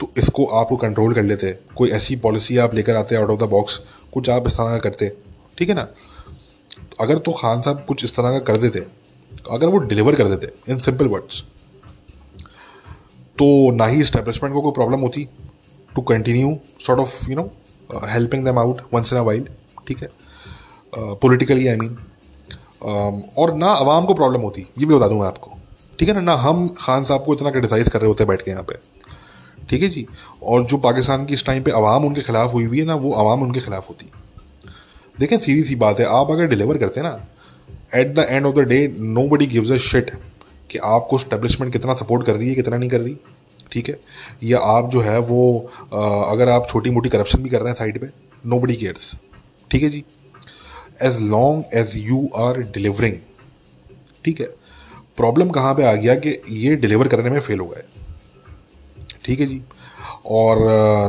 तो 0.00 0.10
इसको 0.18 0.44
आप 0.56 0.68
कंट्रोल 0.80 1.14
कर 1.14 1.22
लेते। 1.22 1.50
कोई 1.76 1.90
ऐसी 1.92 2.16
पॉलिसी 2.18 2.56
आप 2.58 2.74
लेकर 2.74 2.96
आते 2.96 3.16
आउट 3.16 3.30
ऑफ़ 3.30 3.40
द 3.40 3.48
बॉक्स 3.50 3.76
कुछ 4.12 4.30
आप 4.30 4.46
इस 4.46 4.54
तरह 4.54 4.70
का 4.70 4.78
करते, 4.80 5.12
ठीक 5.58 5.68
है 5.68 5.74
ना? 5.74 5.82
तो 5.82 6.96
अगर 7.00 7.18
तो 7.18 7.32
खान 7.32 7.60
साहब 7.62 7.84
कुछ 7.88 8.04
इस 8.04 8.16
तरह 8.16 8.30
का 8.30 8.38
कर 8.42 8.56
देते, 8.58 8.84
अगर 9.50 9.66
वो 9.66 9.78
डिलीवर 9.80 10.14
कर 10.14 10.28
देते 10.28 10.72
इन 10.72 10.78
सिंपल 10.80 11.06
वर्ड्स 11.08 11.42
तो 13.38 13.70
ना 13.72 13.86
ही 13.86 14.00
इस्टेब्लिशमेंट 14.00 14.54
को 14.54 14.60
कोई 14.62 14.72
प्रॉब्लम 14.72 15.00
होती। 15.00 15.28
To 15.96 16.02
continue 16.04 16.56
sort 16.86 17.00
of 17.00 17.30
you 17.30 17.36
know 17.36 17.50
helping 18.06 18.44
them 18.44 18.58
out 18.58 18.80
once 18.94 19.12
in 19.12 19.18
a 19.18 19.22
while 19.22 19.48
ठीक 19.88 20.02
है? 20.02 20.10
पोलिटिकली 20.94 21.66
आई 21.68 21.76
मीन 21.76 21.96
और 22.82 23.54
ना 23.54 23.66
आवाम 23.68 24.04
को 24.04 24.14
प्रॉब्लम 24.14 24.40
होती, 24.40 24.66
ये 24.78 24.86
भी 24.86 24.94
बता 24.94 25.08
दूँ 25.08 25.18
मैं 25.20 25.26
आपको। 25.26 25.56
ठीक 25.98 26.08
है 26.08 26.14
ना? 26.14 26.20
ना 26.20 26.34
हम 26.36 26.68
खान 26.78 27.04
साहब 27.04 27.24
को 27.24 27.34
इतना 27.34 27.50
क्रिटिसाइज 27.50 27.88
कर 27.88 28.00
रहे 28.00 28.08
होते 28.08 28.24
हैं 28.24 28.28
बैठ 28.28 28.42
के 28.42 28.50
यहाँ 28.50 28.62
पे। 28.62 28.74
ठीक 29.68 29.82
है 29.82 29.88
जी? 29.88 30.06
और 30.42 30.64
जो 30.66 30.76
पाकिस्तान 30.78 31.24
की 31.26 31.34
इस 31.34 31.44
टाइम 31.46 31.62
पे 31.62 31.70
आवाम 31.72 32.04
उनके 32.04 32.20
खिलाफ 32.20 32.52
हुई 32.54 32.64
हुई 32.64 32.78
है 32.78 32.84
ना, 32.86 32.94
वो 32.94 33.12
आवाम 33.14 33.42
उनके 33.42 33.60
खिलाफ 33.60 33.88
होती। 33.88 34.10
देखें, 35.18 35.36
सीधी 35.38 35.62
सी 35.62 35.74
बात 35.76 36.00
है, 36.00 36.06
आप 36.06 36.30
अगर 36.30 36.46
डिलीवर 36.46 36.78
करते 36.78 37.02
ना 37.02 37.20
at 37.94 38.14
the 38.14 38.26
end 38.28 38.46
of 38.46 38.54
the 38.54 38.60
day 38.68 38.86
nobody 39.28 39.46
gives 39.46 39.70
a 39.72 39.76
shit 39.84 40.10
कि 40.70 40.78
आपको 40.78 41.18
स्टेब्लिशमेंट 41.18 41.72
कितना 41.72 41.94
सपोर्ट 41.94 42.26
कर 42.26 42.36
रही 42.36 42.48
है, 42.48 42.54
कितना 42.54 42.76
नहीं 42.76 42.90
कर 42.90 43.00
रही। 43.00 43.16
ठीक 43.72 43.88
है? 43.88 43.98
या 44.44 44.58
आप 44.68 44.90
जो 44.90 45.00
है 45.00 45.18
वो 45.20 45.42
अगर 45.92 46.48
आप 46.48 46.66
छोटी 46.70 46.90
मोटी 46.90 47.08
करप्शन 47.08 47.42
भी 47.42 47.48
कर 47.48 47.60
रहे 47.60 47.68
हैं 47.68 47.74
साइड 47.74 48.00
पे 48.00 48.06
नो 48.44 48.58
बडी 48.60 48.76
केयर्स 48.76 49.14
ठीक 49.70 49.82
है 49.82 49.88
जी? 49.90 50.04
As 51.02 51.20
long 51.22 51.76
as 51.78 51.92
you 51.96 52.28
are 52.38 52.60
delivering 52.62 53.14
ठीक 54.24 54.40
है? 54.40 54.46
प्रॉब्लम 55.16 55.50
कहाँ 55.50 55.74
पे 55.74 55.84
आ 55.84 55.92
गया 55.94 56.14
कि 56.16 56.40
ये 56.50 56.74
डिलीवर 56.76 57.08
करने 57.08 57.30
में 57.30 57.40
फेल 57.40 57.60
हो 57.60 57.66
गए, 57.66 57.82
ठीक 59.24 59.40
है 59.40 59.46
जी? 59.46 59.60
और 60.26 60.58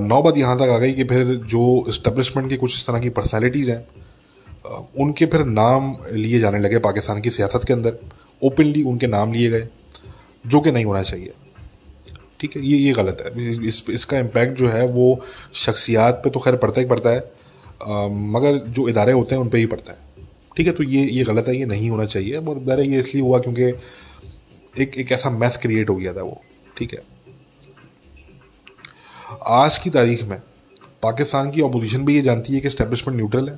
नौबत 0.01 0.37
यहाँ 0.37 0.57
तक 0.57 0.69
आ 0.69 0.77
गई 0.77 0.93
कि 0.93 1.03
फिर 1.03 1.35
जो 1.49 1.63
इस्टबलिशमेंट 1.89 2.49
की 2.49 2.57
कुछ 2.57 2.75
इस 2.75 2.87
तरह 2.87 2.99
की 2.99 3.09
पर्सनैलिटीज़ 3.11 3.71
हैं 3.71 3.85
उनके 4.99 5.25
फिर 5.25 5.43
नाम 5.45 5.95
लिए 6.13 6.39
जाने 6.39 6.59
लगे 6.59 6.79
पाकिस्तान 6.79 7.21
की 7.21 7.29
सियासत 7.29 7.63
के 7.67 7.73
अंदर 7.73 7.97
ओपनली 8.41 8.83
उनके 8.83 9.07
नाम 9.07 9.33
लिए 9.33 9.49
गए, 9.49 9.67
जो 10.45 10.59
कि 10.61 10.71
नहीं 10.71 10.85
होना 10.85 11.01
चाहिए। 11.03 11.33
ठीक 12.41 12.55
है 12.57 12.65
ये 12.65 12.77
ये 12.77 12.91
गलत 12.93 13.17
है। 13.25 13.65
इस 13.65 13.83
इसका 13.91 14.19
इम्पैक्ट 14.19 14.57
जो 14.57 14.69
है 14.69 14.85
वो 14.89 15.07
शख्सियात 15.55 16.21
पे 16.23 16.29
तो 16.29 16.39
खैर 16.39 16.55
पड़ता 16.57 16.81
ही 16.81 16.87
पड़ता 16.87 17.09
है 17.09 17.19
आ, 17.19 18.07
मगर 18.07 18.57
जो 18.69 18.87
इदारे 18.89 19.11
होते 19.13 19.35
हैं 19.35 19.41
उन 19.41 19.49
पर 19.49 19.57
ही 19.57 19.65
पड़ता 19.67 19.91
है। 19.91 20.27
ठीक 20.57 20.67
है 20.67 20.73
तो 20.73 20.83
ये 20.85 21.03
ये 21.03 21.23
गलत 21.23 21.47
है 21.47 21.55
ये 21.57 21.65
नहीं 21.65 21.89
होना 21.89 22.05
चाहिए। 22.07 22.37
और 22.37 22.57
इदारे 22.57 22.83
ये 22.83 22.99
इसलिए 22.99 23.23
हुआ 23.23 23.39
क्योंकि 23.39 23.63
एक 24.75 24.97
एक 24.97 25.11
ऐसा 25.11 25.29
मैस 25.31 25.57
क्रिएट 25.57 25.89
हो 25.89 25.95
गया 25.95 26.13
था 26.13 26.21
वो। 26.23 26.41
ठीक 26.77 26.93
है। 26.93 26.99
आज 29.51 29.77
की 29.77 29.89
तारीख 29.89 30.23
में 30.23 30.37
पाकिस्तान 31.03 31.51
की 31.51 31.61
अपोजिशन 31.61 32.05
भी 32.05 32.15
ये 32.15 32.21
जानती 32.21 32.53
है 32.53 32.59
कि 32.59 32.67
इस्टेब्लिशमेंट 32.67 33.17
न्यूट्रल 33.17 33.49
है 33.49 33.57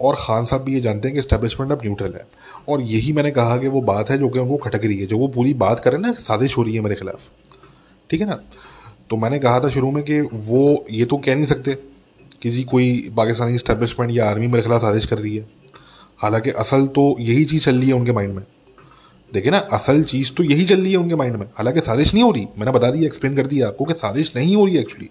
और 0.00 0.16
ख़ान 0.16 0.44
साहब 0.44 0.62
भी 0.62 0.74
ये 0.74 0.80
जानते 0.80 1.08
हैं 1.08 1.14
कि 1.14 1.18
इस्टेब्लिशमेंट 1.18 1.72
अब 1.72 1.80
न्यूट्रल 1.84 2.12
है। 2.14 2.26
और 2.68 2.82
यही 2.84 3.12
मैंने 3.12 3.30
कहा 3.30 3.56
कि 3.56 3.68
वो 3.68 3.80
बात 3.82 4.10
है 4.10 4.18
जो 4.18 4.28
कि 4.28 4.38
उनको 4.38 4.56
खटक 4.58 4.84
रही 4.84 4.98
है। 4.98 5.06
जो 5.06 5.18
वो 5.18 5.28
पूरी 5.30 5.54
बात 5.56 5.80
करें 5.80 5.98
ना 5.98 6.12
साजिश 6.20 6.56
हो 6.58 6.62
रही 6.62 6.74
है 6.74 6.80
मेरे 6.80 6.94
खिलाफ। 6.94 7.30
ठीक 8.10 8.20
है 8.20 8.26
ना? 8.26 8.38
तो 9.10 9.16
मैंने 9.16 9.38
कहा 9.38 9.60
था 9.60 9.68
शुरू 9.68 9.90
में 9.90 10.02
कि 10.04 10.20
वो, 10.20 10.84
ये 10.90 11.04
तो 11.04 11.16
कह 11.16 11.34
नहीं 11.34 11.44
सकते 11.44 11.74
कि 12.42 12.50
जी 12.50 12.62
कोई 12.62 13.12
पाकिस्तानी 13.16 13.54
इस्टेब्लिशमेंट 13.54 14.12
या 14.12 14.28
आर्मी 14.30 14.46
मेरे 14.46 14.62
खिलाफ 14.62 14.80
साजिश 14.80 15.04
कर 15.06 15.18
रही 15.18 15.36
है। 15.36 15.48
हालाँकि 16.18 16.50
असल 16.50 16.86
तो 16.86 17.16
यही 17.20 17.44
चीज़ 17.44 17.64
चल 17.64 17.78
रही 17.78 17.88
है 17.88 17.94
उनके 17.94 18.12
माइंड 18.12 18.34
में। 18.34 18.44
देखिए 19.32 19.50
ना, 19.50 19.58
असल 19.58 20.02
चीज़ 20.02 20.32
तो 20.32 20.42
यही 20.42 20.64
चल 20.64 20.80
रही 20.80 20.90
है 20.92 20.98
उनके 20.98 21.14
माइंड 21.14 21.36
में। 21.36 21.46
हालाँकि 21.46 21.80
साजिश 21.80 22.14
नहीं 22.14 22.24
हो 22.24 22.30
रही, 22.30 22.46
मैंने 22.58 22.72
बता 22.72 22.90
दिया 22.90 23.06
एक्सप्लेन 23.06 23.36
कर 23.36 23.46
दिया 23.46 23.68
आपको 23.68 23.84
कि 23.84 23.94
साजिश 23.94 24.32
नहीं 24.36 24.56
हो 24.56 24.66
रही 24.66 24.78
एक्चुअली 24.78 25.08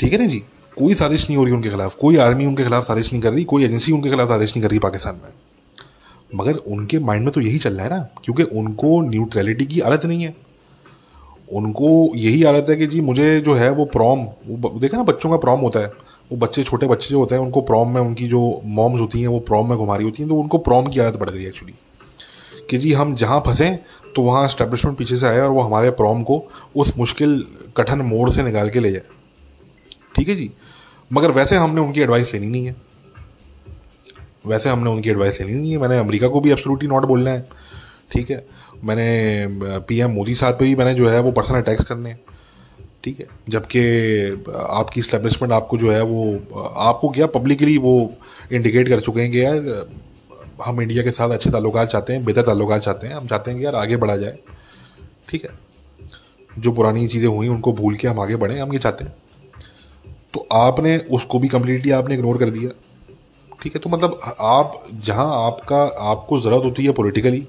ठीक 0.00 0.12
है 0.12 0.18
ना 0.18 0.26
जी? 0.26 0.42
कोई 0.76 0.94
साजिश 0.94 1.28
नहीं 1.28 1.36
हो 1.36 1.44
रही 1.44 1.54
उनके 1.54 1.70
खिलाफ, 1.70 1.94
कोई 1.94 2.16
आर्मी 2.16 2.46
उनके 2.46 2.62
खिलाफ 2.62 2.84
साजिश 2.84 3.12
नहीं 3.12 3.22
कर 3.22 3.32
रही, 3.32 3.44
कोई 3.44 3.64
एजेंसी 3.64 3.92
उनके 3.92 4.10
खिलाफ 4.10 4.28
साजिश 4.28 4.50
नहीं 4.50 4.62
कर 4.62 4.70
रही 4.70 4.78
पाकिस्तान 4.78 5.14
में। 5.14 5.32
मगर 6.34 6.54
उनके 6.54 6.98
माइंड 6.98 7.24
में 7.24 7.32
तो 7.32 7.40
यही 7.40 7.58
चल 7.58 7.74
रहा 7.74 7.84
है 7.84 7.90
ना, 7.90 7.98
क्योंकि 8.24 8.42
उनको 8.42 9.00
न्यूट्रलिटी 9.00 9.66
की 9.66 9.80
आदत 9.80 10.06
नहीं 10.06 10.22
है। 10.22 10.49
उनको 11.52 11.88
यही 12.16 12.42
आदत 12.44 12.70
है 12.70 12.76
कि 12.76 12.86
जी, 12.86 13.00
मुझे 13.00 13.40
जो 13.40 13.54
है 13.54 13.70
वो 13.70 13.84
प्रॉम 13.86 14.26
वो 14.46 14.78
देखा 14.78 14.96
ना, 14.96 15.02
बच्चों 15.02 15.30
का 15.30 15.36
प्रॉम 15.36 15.60
होता 15.60 15.80
है। 15.80 15.92
वो 16.30 16.36
बच्चे, 16.36 16.62
छोटे 16.62 16.86
बच्चे 16.86 17.08
जो 17.10 17.18
होते 17.18 17.34
हैं, 17.34 17.42
उनको 17.42 17.60
प्रॉम 17.60 17.94
में 17.94 18.00
उनकी 18.00 18.26
जो 18.26 18.40
मॉम्स 18.64 19.00
होती 19.00 19.20
हैं, 19.20 19.28
वो 19.28 19.38
प्रॉम 19.40 19.68
में 19.68 19.78
घुमा 19.78 19.96
रही 19.96 20.04
होती 20.04 20.22
हैं 20.22 20.30
तो 20.30 20.36
उनको 20.36 20.58
प्रॉम 20.58 20.86
की 20.86 21.00
आदत 21.00 21.16
पड़ 21.16 21.30
गई 21.30 21.46
एक्चुअली 21.46 21.74
कि 22.70 22.78
जी, 22.78 22.92
हम 22.92 23.14
जहाँ 23.14 23.40
फंसें 23.46 23.78
तो 24.16 24.22
वहाँ 24.22 24.44
इस्टेब्लिशमेंट 24.46 24.98
पीछे 24.98 25.16
से 25.16 25.26
आए 25.26 25.40
और 25.40 25.50
वो 25.50 25.60
हमारे 25.60 25.90
प्रॉम 25.90 26.22
को 26.22 26.42
उस 26.76 26.98
मुश्किल, 26.98 27.44
कठिन 27.76 28.00
मोड़ 28.02 28.30
से 28.30 28.42
निकाल 28.42 28.70
के 28.70 28.80
ले 28.80 28.90
जाए। 28.92 29.02
ठीक 30.16 30.28
है 30.28 30.34
जी? 30.34 30.50
मगर 31.12 31.30
वैसे 31.30 31.56
हमने 31.56 31.80
उनकी 31.80 32.00
एडवाइस 32.00 32.34
लेनी 32.34 32.46
नहीं 32.46 32.66
है। 32.66 32.76
वैसे 34.46 34.68
हमने 34.68 34.90
उनकी 34.90 35.10
एडवाइस 35.10 35.40
लेनी 35.40 35.54
नहीं 35.54 35.72
है। 35.72 35.78
मैंने 35.78 35.98
अमेरिका 35.98 36.28
को 36.28 36.40
भी 36.40 36.50
एब्सोल्युटली 36.50 36.88
नॉट 36.88 37.04
बोलना 37.04 37.30
है। 37.30 37.44
ठीक 38.12 38.30
है? 38.30 38.46
मैंने 38.84 39.46
पीएम 39.80 40.10
मोदी 40.10 40.34
साहब 40.34 40.54
पे 40.54 40.64
भी 40.64 40.74
मैंने 40.74 40.94
जो 40.94 41.08
है, 41.08 41.20
वो 41.20 41.32
पर्सनल 41.32 41.60
अटैक्स 41.60 41.84
करने 41.84 42.10
हैं। 42.10 42.20
ठीक 43.04 43.20
है? 43.20 43.26
जबकि 43.48 43.80
आपकी 44.56 45.02
स्टैब्लिशमेंट 45.02 45.52
आपको 45.52 45.78
जो 45.78 45.90
है, 45.92 46.02
वो 46.02 46.40
आपको 46.76 47.08
क्या 47.08 47.26
पब्लिकली 47.26 47.78
वो 47.78 48.12
इंडिकेट 48.52 48.88
कर 48.88 49.00
चुके 49.00 49.20
हैं 49.20 49.30
कि 49.30 49.44
यार 49.44 49.88
हम 50.64 50.80
इंडिया 50.80 51.02
के 51.02 51.10
साथ 51.10 51.30
अच्छे 51.30 51.50
ताल्लुक 51.50 51.78
चाहते 51.78 52.12
हैं, 52.12 52.24
बेहतर 52.24 52.42
ताल्लुक 52.42 52.72
चाहते 52.74 53.06
हैं, 53.06 53.14
हम 53.14 53.26
चाहते 53.26 53.50
हैं 53.50 53.60
कि 53.60 53.66
यार 53.66 53.74
आगे 53.74 53.96
बढ़ा 53.96 54.16
जाए। 54.16 54.38
ठीक 55.28 55.44
है? 55.44 55.50
जो 56.58 56.72
पुरानी 56.72 57.06
चीज़ें 57.08 57.28
हुई, 57.28 57.48
उनको 57.48 57.72
भूल 57.72 57.94
के 57.94 58.08
हम 58.08 58.20
आगे 58.20 58.36
बढ़ें, 58.36 58.60
हम 58.60 58.72
ये 58.72 58.78
चाहते 58.78 59.04
हैं। 59.04 59.14
तो 60.34 60.48
आपने 60.52 60.98
उसको 60.98 61.38
भी 61.38 61.48
कम्प्लीटली 61.48 61.90
आपने 61.90 62.14
इग्नोर 62.14 62.38
कर 62.38 62.50
दिया। 62.50 62.70
ठीक 63.62 63.74
है? 63.74 63.80
तो 63.80 63.90
मतलब 63.90 64.20
आप, 64.40 64.84
जहाँ 64.94 65.46
आपका, 65.46 65.82
आपको 65.82 66.40
ज़रूरत 66.40 66.64
होती 66.64 66.84
है 66.84 66.92
पॉलिटिकली 66.92 67.48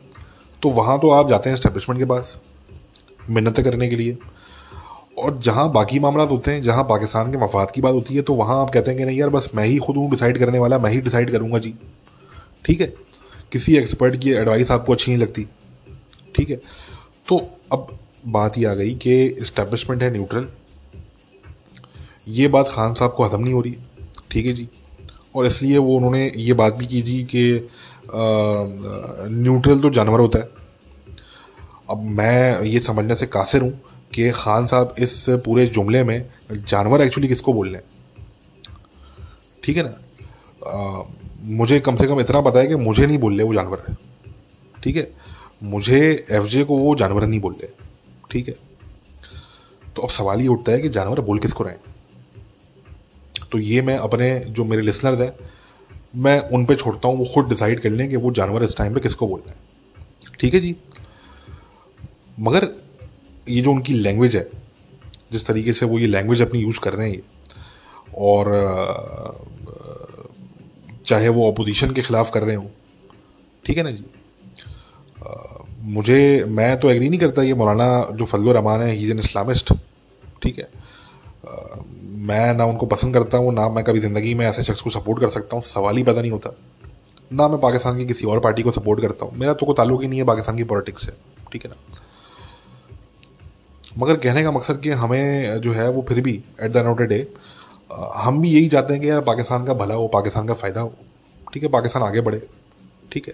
तो 0.64 0.70
वहाँ 0.70 1.00
तो 1.00 1.10
आप 1.10 1.30
जाते 1.30 1.50
हैं 1.50 1.56
इस्टेब्लिशमेंट 1.56 2.00
के 2.02 2.06
पास, 2.06 2.40
मिन्नत 3.30 3.60
करने 3.60 3.88
के 3.90 3.96
लिए। 3.96 4.18
और 5.18 5.38
जहाँ 5.38 5.72
बाकी 5.72 6.00
मामला 6.00 6.24
होते 6.24 6.52
हैं, 6.52 6.62
जहाँ 6.62 6.84
पाकिस्तान 6.84 7.32
के 7.32 7.38
मफाद 7.38 7.72
की 7.72 7.82
बात 7.82 7.94
होती 7.94 8.16
है 8.16 8.22
तो 8.22 8.34
वहाँ 8.34 8.62
आप 8.62 8.70
कहते 8.70 8.92
हैं 8.92 8.98
कि 9.00 9.06
नहीं 9.06 9.18
यार, 9.20 9.30
बस 9.30 9.50
मैं 9.56 9.66
ही 9.66 9.78
खुद 9.78 9.96
हूँ 9.96 10.10
डिसाइड 10.10 10.38
करने 10.38 10.60
वाला, 10.60 10.78
मैं 10.80 10.92
ही 10.92 11.02
डिसाइड 11.02 11.32
करूँगा 11.32 11.60
जी। 11.60 11.74
ठीक 12.66 12.82
है? 12.82 12.94
किसी 13.52 13.76
एक्सपर्ट 13.78 14.16
की 14.16 14.32
एडवाइस 14.32 14.72
आपको 14.72 14.94
अच्छी 14.94 15.12
नहीं 15.12 15.22
लगती। 15.22 15.46
ठीक 16.36 16.50
है? 16.50 16.60
तो 17.28 17.38
अब 17.72 17.88
बात 18.28 18.58
ही 18.58 18.64
आ 18.66 18.74
गई 18.74 18.94
कि 18.96 19.24
इस्टेब्लिशमेंट 19.26 20.04
है 20.04 20.12
न्यूट्रल 20.12 20.48
ये 22.28 22.48
बात 22.48 22.68
खान 22.68 22.94
साहब 22.94 23.14
को 23.14 23.24
हजम 23.24 23.42
नहीं 23.42 23.54
हो 23.54 23.62
रही। 23.62 23.76
ठीक 24.32 24.46
है 24.46 24.54
जी? 24.54 24.68
और 25.36 25.46
इसलिए 25.46 25.78
वो 25.78 25.96
उन्होंने 25.98 26.32
ये 26.36 26.54
बात 26.54 26.74
भी 26.74 26.86
की 26.86 27.02
जी 27.02 27.24
कि 27.24 27.70
न्यूट्रल 28.14 29.80
तो 29.80 29.90
जानवर 29.90 30.20
होता 30.20 30.40
है। 30.40 30.50
अब 31.90 32.02
मैं 32.18 32.62
ये 32.64 32.80
समझने 32.80 33.16
से 33.16 33.28
कासिर 33.28 33.62
हूँ 33.62 33.72
कि 34.14 34.30
खान 34.32 34.66
साहब 34.66 34.96
इस 35.00 35.26
पूरे 35.46 35.66
जुमले 35.68 36.04
में 36.04 36.30
जानवर 36.52 37.02
एक्चुअली 37.02 37.28
किसको 37.28 37.54
बोल 37.54 37.68
रहे 37.68 37.76
हैं? 37.76 37.84
ठीक 39.64 39.78
है 39.78 39.84
ना? 39.84 39.94
आ, 40.68 41.04
मुझे 41.42 41.80
कम 41.80 41.96
से 41.96 42.08
कम 42.08 42.20
इतना 42.20 42.42
पता 42.42 42.60
है 42.60 42.68
कि 42.68 42.76
मुझे 42.76 43.06
नहीं 43.08 43.18
बोल 43.18 43.38
रहे 43.38 43.48
वो 43.48 43.54
जानवर 43.54 43.84
है। 43.90 43.96
ठीक 44.84 44.96
है? 44.96 45.12
मुझे 45.64 46.26
एफजे 46.32 46.64
को 46.64 46.78
वो 46.78 46.96
जानवर 46.96 47.26
नहीं 47.26 47.40
बोल 47.40 47.54
रहे 47.54 47.70
ठीक 48.32 48.48
है? 48.48 48.54
तो 49.96 50.02
अब 50.02 50.10
सवाल 50.10 50.42
ये 50.42 50.48
उठता 50.48 50.72
है 50.72 50.80
कि 50.80 50.90
जानवर 50.90 51.22
बोल 51.22 51.40
किसको 51.40 51.64
रहे 51.64 51.90
तो 53.52 53.60
ये 53.60 53.82
मैं 53.82 53.98
अपने 53.98 54.30
जो 54.50 54.64
मेरे 54.64 54.82
लिसनर 54.82 55.22
हैं 55.22 55.32
मैं 56.14 56.40
उन 56.50 56.66
पे 56.66 56.76
छोड़ता 56.76 57.08
हूँ, 57.08 57.18
वो 57.18 57.26
खुद 57.34 57.48
डिसाइड 57.50 57.80
कर 57.82 57.90
लें 57.90 58.10
कि 58.10 58.16
वो 58.16 58.32
जानवर 58.32 58.64
इस 58.64 58.78
टाइम 58.78 58.94
पे 58.94 59.00
किसको 59.00 59.28
बोल 59.28 59.40
रहे 59.40 59.50
हैं। 59.50 59.60
ठीक 60.40 60.54
है 60.54 60.60
जी? 60.60 60.76
मगर 62.40 62.68
ये 63.48 63.62
जो 63.62 63.72
उनकी 63.72 63.94
लैंग्वेज 63.94 64.36
है, 64.36 64.48
जिस 65.32 65.46
तरीके 65.48 65.74
से 65.74 65.86
वो 65.86 66.00
ये 66.00 66.08
लैंग्वेज 66.08 66.42
अपनी 66.42 66.60
यूज़ 66.60 66.80
कर 66.80 66.94
रहे 66.94 67.10
हैं 67.10 67.16
ये, 67.16 67.24
और 68.18 68.46
चाहे 71.06 71.30
वो 71.30 71.52
अपोजिशन 71.52 71.92
के 71.94 72.02
ख़िलाफ़ 72.02 72.32
कर 72.32 72.44
रहे 72.44 72.56
हो, 72.56 72.70
ठीक 73.66 73.78
है 73.78 73.84
ना 73.84 73.92
जी? 73.92 74.04
मुझे, 75.94 76.44
मैं 76.48 76.80
तो 76.80 76.90
एग्री 76.92 77.10
नहीं 77.10 77.20
करता 77.20 77.42
ये 77.44 77.54
मौलाना 77.54 77.88
जो 78.16 78.26
फजल 78.26 78.50
रहमान 78.50 78.82
है 78.82 78.92
ही 78.92 79.04
इज़ 79.04 79.12
एन 79.12 79.20
इस्लामिस्ट 79.20 79.74
ठीक 80.44 80.58
है? 80.60 80.68
मैं 82.22 82.54
ना 82.54 82.66
उनको 82.66 82.86
पसंद 82.86 83.14
करता 83.14 83.38
हूँ, 83.38 83.54
ना 83.54 83.68
मैं 83.70 83.84
कभी 83.84 84.00
ज़िंदगी 84.00 84.34
में 84.34 84.46
ऐसे 84.46 84.64
शख्स 84.64 84.82
को 84.82 84.90
सपोर्ट 84.90 85.20
कर 85.20 85.30
सकता 85.30 85.56
हूँ, 85.56 85.64
सवाल 85.66 85.98
ही 85.98 86.04
पता 86.04 86.22
नहीं 86.22 86.32
होता। 86.32 86.50
ना 87.32 87.48
मैं 87.48 87.60
पाकिस्तान 87.60 87.98
की 87.98 88.06
किसी 88.06 88.26
और 88.28 88.40
पार्टी 88.40 88.64
को 88.64 88.72
सपोर्ट 88.72 89.02
करता 89.02 89.26
हूँ। 89.26 89.38
मेरा 89.40 89.54
तो 89.54 89.66
कोई 89.66 89.76
ताल्लुक 89.76 90.02
ही 90.02 90.08
नहीं 90.08 90.20
है 90.20 90.26
पाकिस्तान 90.26 90.58
की 90.58 90.64
पॉलिटिक्स 90.66 91.06
से, 91.06 91.12
ठीक 91.52 91.66
है 91.66 91.72
ना? 91.72 91.76
मगर 93.98 94.16
कहने 94.18 94.44
का 94.44 94.52
मकसद 94.52 94.80
कि 94.82 94.90
हमें 94.90 95.62
जो 95.62 95.72
है 95.74 95.90
वो 95.90 96.06
फिर 96.10 96.22
भी 96.22 96.34
at 96.62 96.72
the 96.72 96.78
end 96.78 96.88
of 96.88 96.98
the 96.98 97.02
day 97.04 97.26
हम 98.16 98.42
भी 98.42 98.50
यही 98.50 98.68
चाहते 98.70 98.94
हैं 98.94 99.02
कि 99.02 99.10
यार 99.10 99.22
पाकिस्तान 99.22 99.66
का 99.66 99.74
भला 99.76 99.94
हो, 99.94 100.08
पाकिस्तान 100.10 100.48
का 100.48 100.54
फ़ायदा 100.54 100.82
हो, 100.82 100.94
ठीक 101.54 101.64
है? 101.64 101.70
पाकिस्तान 101.70 102.04
आगे 102.04 102.22
बढ़े, 102.22 102.42
ठीक 103.12 103.28
है? 103.28 103.34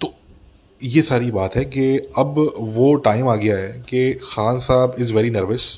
तो 0.00 0.12
ये 0.80 1.02
सारी 1.02 1.30
बात 1.30 1.56
है 1.56 1.64
कि 1.66 1.96
अब 2.18 2.34
वो 2.74 2.94
टाइम 3.04 3.28
आ 3.28 3.34
गया 3.36 3.56
है 3.56 3.72
कि 3.88 4.12
खान 4.24 4.60
साहब 4.60 4.94
इज़ 4.98 5.12
वेरी 5.14 5.30
नर्वस 5.30 5.72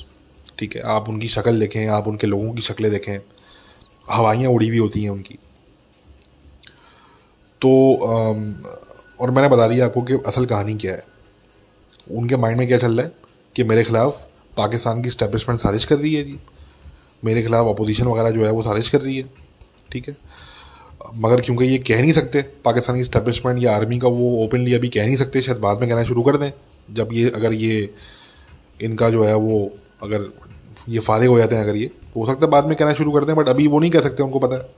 ठीक 0.59 0.75
है, 0.75 0.81
आप 0.81 1.09
उनकी 1.09 1.27
शक्ल 1.27 1.59
देखें, 1.59 1.87
आप 1.87 2.07
उनके 2.07 2.27
लोगों 2.27 2.53
की 2.53 2.61
शक्लें 2.61 2.91
देखें, 2.91 3.17
हवाइयाँ 4.07 4.51
उड़ी 4.51 4.67
हुई 4.67 4.77
होती 4.77 5.03
हैं 5.03 5.09
उनकी। 5.09 5.37
तो 7.61 7.69
और 9.19 9.31
मैंने 9.31 9.49
बता 9.49 9.67
दिया 9.67 9.85
आपको 9.85 10.01
कि 10.01 10.13
असल 10.27 10.45
कहानी 10.45 10.75
क्या 10.75 10.93
है। 10.93 11.03
उनके 12.07 12.35
माइंड 12.35 12.57
में 12.59 12.67
क्या 12.67 12.77
चल 12.77 12.97
रहा 12.97 13.05
है 13.05 13.11
कि 13.55 13.63
मेरे 13.63 13.83
खिलाफ 13.83 14.27
पाकिस्तान 14.57 15.01
की 15.01 15.09
स्टैब्लिशमेंट 15.09 15.59
साजिश 15.59 15.85
कर 15.85 15.97
रही 15.97 16.13
है 16.13 16.23
जी। 16.23 16.37
मेरे 17.25 17.41
खिलाफ 17.43 17.67
अपोजिशन 17.67 18.07
वगैरह 18.07 18.29
जो 18.29 18.45
है 18.45 18.51
वो 18.51 18.63
साजिश 18.63 18.89
कर 18.89 19.01
रही 19.01 19.17
है, 19.17 19.29
ठीक 19.91 20.07
है। 20.09 20.15
मगर 21.15 21.41
क्योंकि 21.41 21.65
ये 21.65 21.77
कह 21.79 22.01
नहीं 22.01 22.13
सकते, 22.13 22.41
पाकिस्तानी 22.65 23.03
स्टैब्लिशमेंट 23.03 23.61
या 23.63 23.75
आर्मी 23.75 23.99
का 23.99 24.07
वो 24.07 24.29
ओपनली 24.45 24.73
अभी 24.73 24.89
कह 24.89 25.05
नहीं 25.05 25.15
सकते, 25.15 25.41
शायद 25.41 25.57
बाद 25.57 25.79
में 25.79 25.89
कहना 25.89 26.03
शुरू 26.03 26.23
कर 26.23 26.37
दें। 26.37 26.51
जब 26.89 27.09
ये, 27.13 27.29
अगर 27.29 27.53
ये, 27.53 27.89
इनका 28.81 29.09
जो 29.09 29.23
है 29.23 29.35
वो, 29.35 29.59
अगर 30.03 30.27
ये 30.89 30.99
फारिग 30.99 31.29
हो 31.29 31.37
जाते 31.37 31.55
हैं 31.55 31.63
अगर 31.63 31.75
ये। 31.75 31.85
तो 31.85 32.19
हो 32.19 32.25
सकता 32.25 32.45
है 32.45 32.51
बाद 32.51 32.65
में 32.65 32.75
कहना 32.75 32.93
शुरू 32.93 33.11
कर 33.11 33.25
दें 33.25 33.35
बट 33.35 33.49
अभी 33.49 33.67
वो 33.67 33.79
नहीं 33.79 33.91
कह 33.91 34.01
सकते, 34.01 34.23
उनको 34.23 34.39
पता 34.39 34.55
है। 34.55 34.69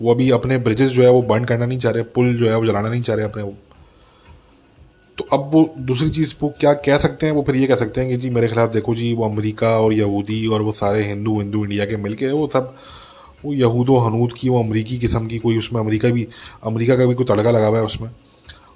वो 0.00 0.10
अभी 0.10 0.30
अपने 0.30 0.58
ब्रिजेस 0.58 0.88
जो 0.88 1.02
है 1.02 1.10
वो 1.10 1.22
बर्न 1.22 1.44
करना 1.44 1.66
नहीं 1.66 1.78
चाह 1.78 1.92
रहे, 1.92 2.02
पुल 2.04 2.34
जो 2.34 2.50
है 2.50 2.56
वो 2.56 2.66
जलाना 2.66 2.88
नहीं 2.88 3.02
चाह 3.02 3.16
रहे 3.16 3.24
अपने 3.24 3.42
वो। 3.42 3.52
तो 5.18 5.26
अब 5.32 5.50
वो 5.52 5.74
दूसरी 5.78 6.10
चीज़, 6.10 6.34
वो 6.42 6.52
क्या 6.60 6.72
कह 6.72 6.98
सकते 6.98 7.26
हैं, 7.26 7.32
वो 7.32 7.42
फिर 7.42 7.56
ये 7.56 7.66
कह 7.66 7.74
सकते 7.74 8.00
हैं 8.00 8.10
कि 8.10 8.16
जी, 8.16 8.30
मेरे 8.30 8.48
खिलाफ 8.48 8.72
देखो 8.72 8.94
जी, 8.94 9.14
वो 9.14 9.28
अमेरिका 9.28 9.78
और 9.80 9.92
यहूदी 9.92 10.46
और 10.46 10.62
वो 10.62 10.72
सारे 10.72 11.04
हिंदू 11.04 11.40
हिंदू 11.40 11.64
इंडिया 11.64 11.84
के 11.84 11.96
मिलके 11.96 12.32
वो 12.32 12.48
सब, 12.48 12.74
वो 13.44 13.52
यहूद 13.52 13.90
हनूद 13.90 14.32
की, 14.32 14.48
वो 14.48 14.64
अमरीकी 14.64 14.98
किस्म 14.98 15.26
की 15.26 15.38
कोई 15.38 15.58
उसमें 15.58 15.80
अमरीका 15.80 16.08
भी, 16.08 16.28
अमरीका 16.64 16.96
का 16.96 17.06
भी 17.06 17.14
कोई 17.14 17.26
तड़का 17.26 17.50
लगा 17.50 17.66
हुआ 17.66 17.78
है 17.78 17.84
उसमें। 17.84 18.10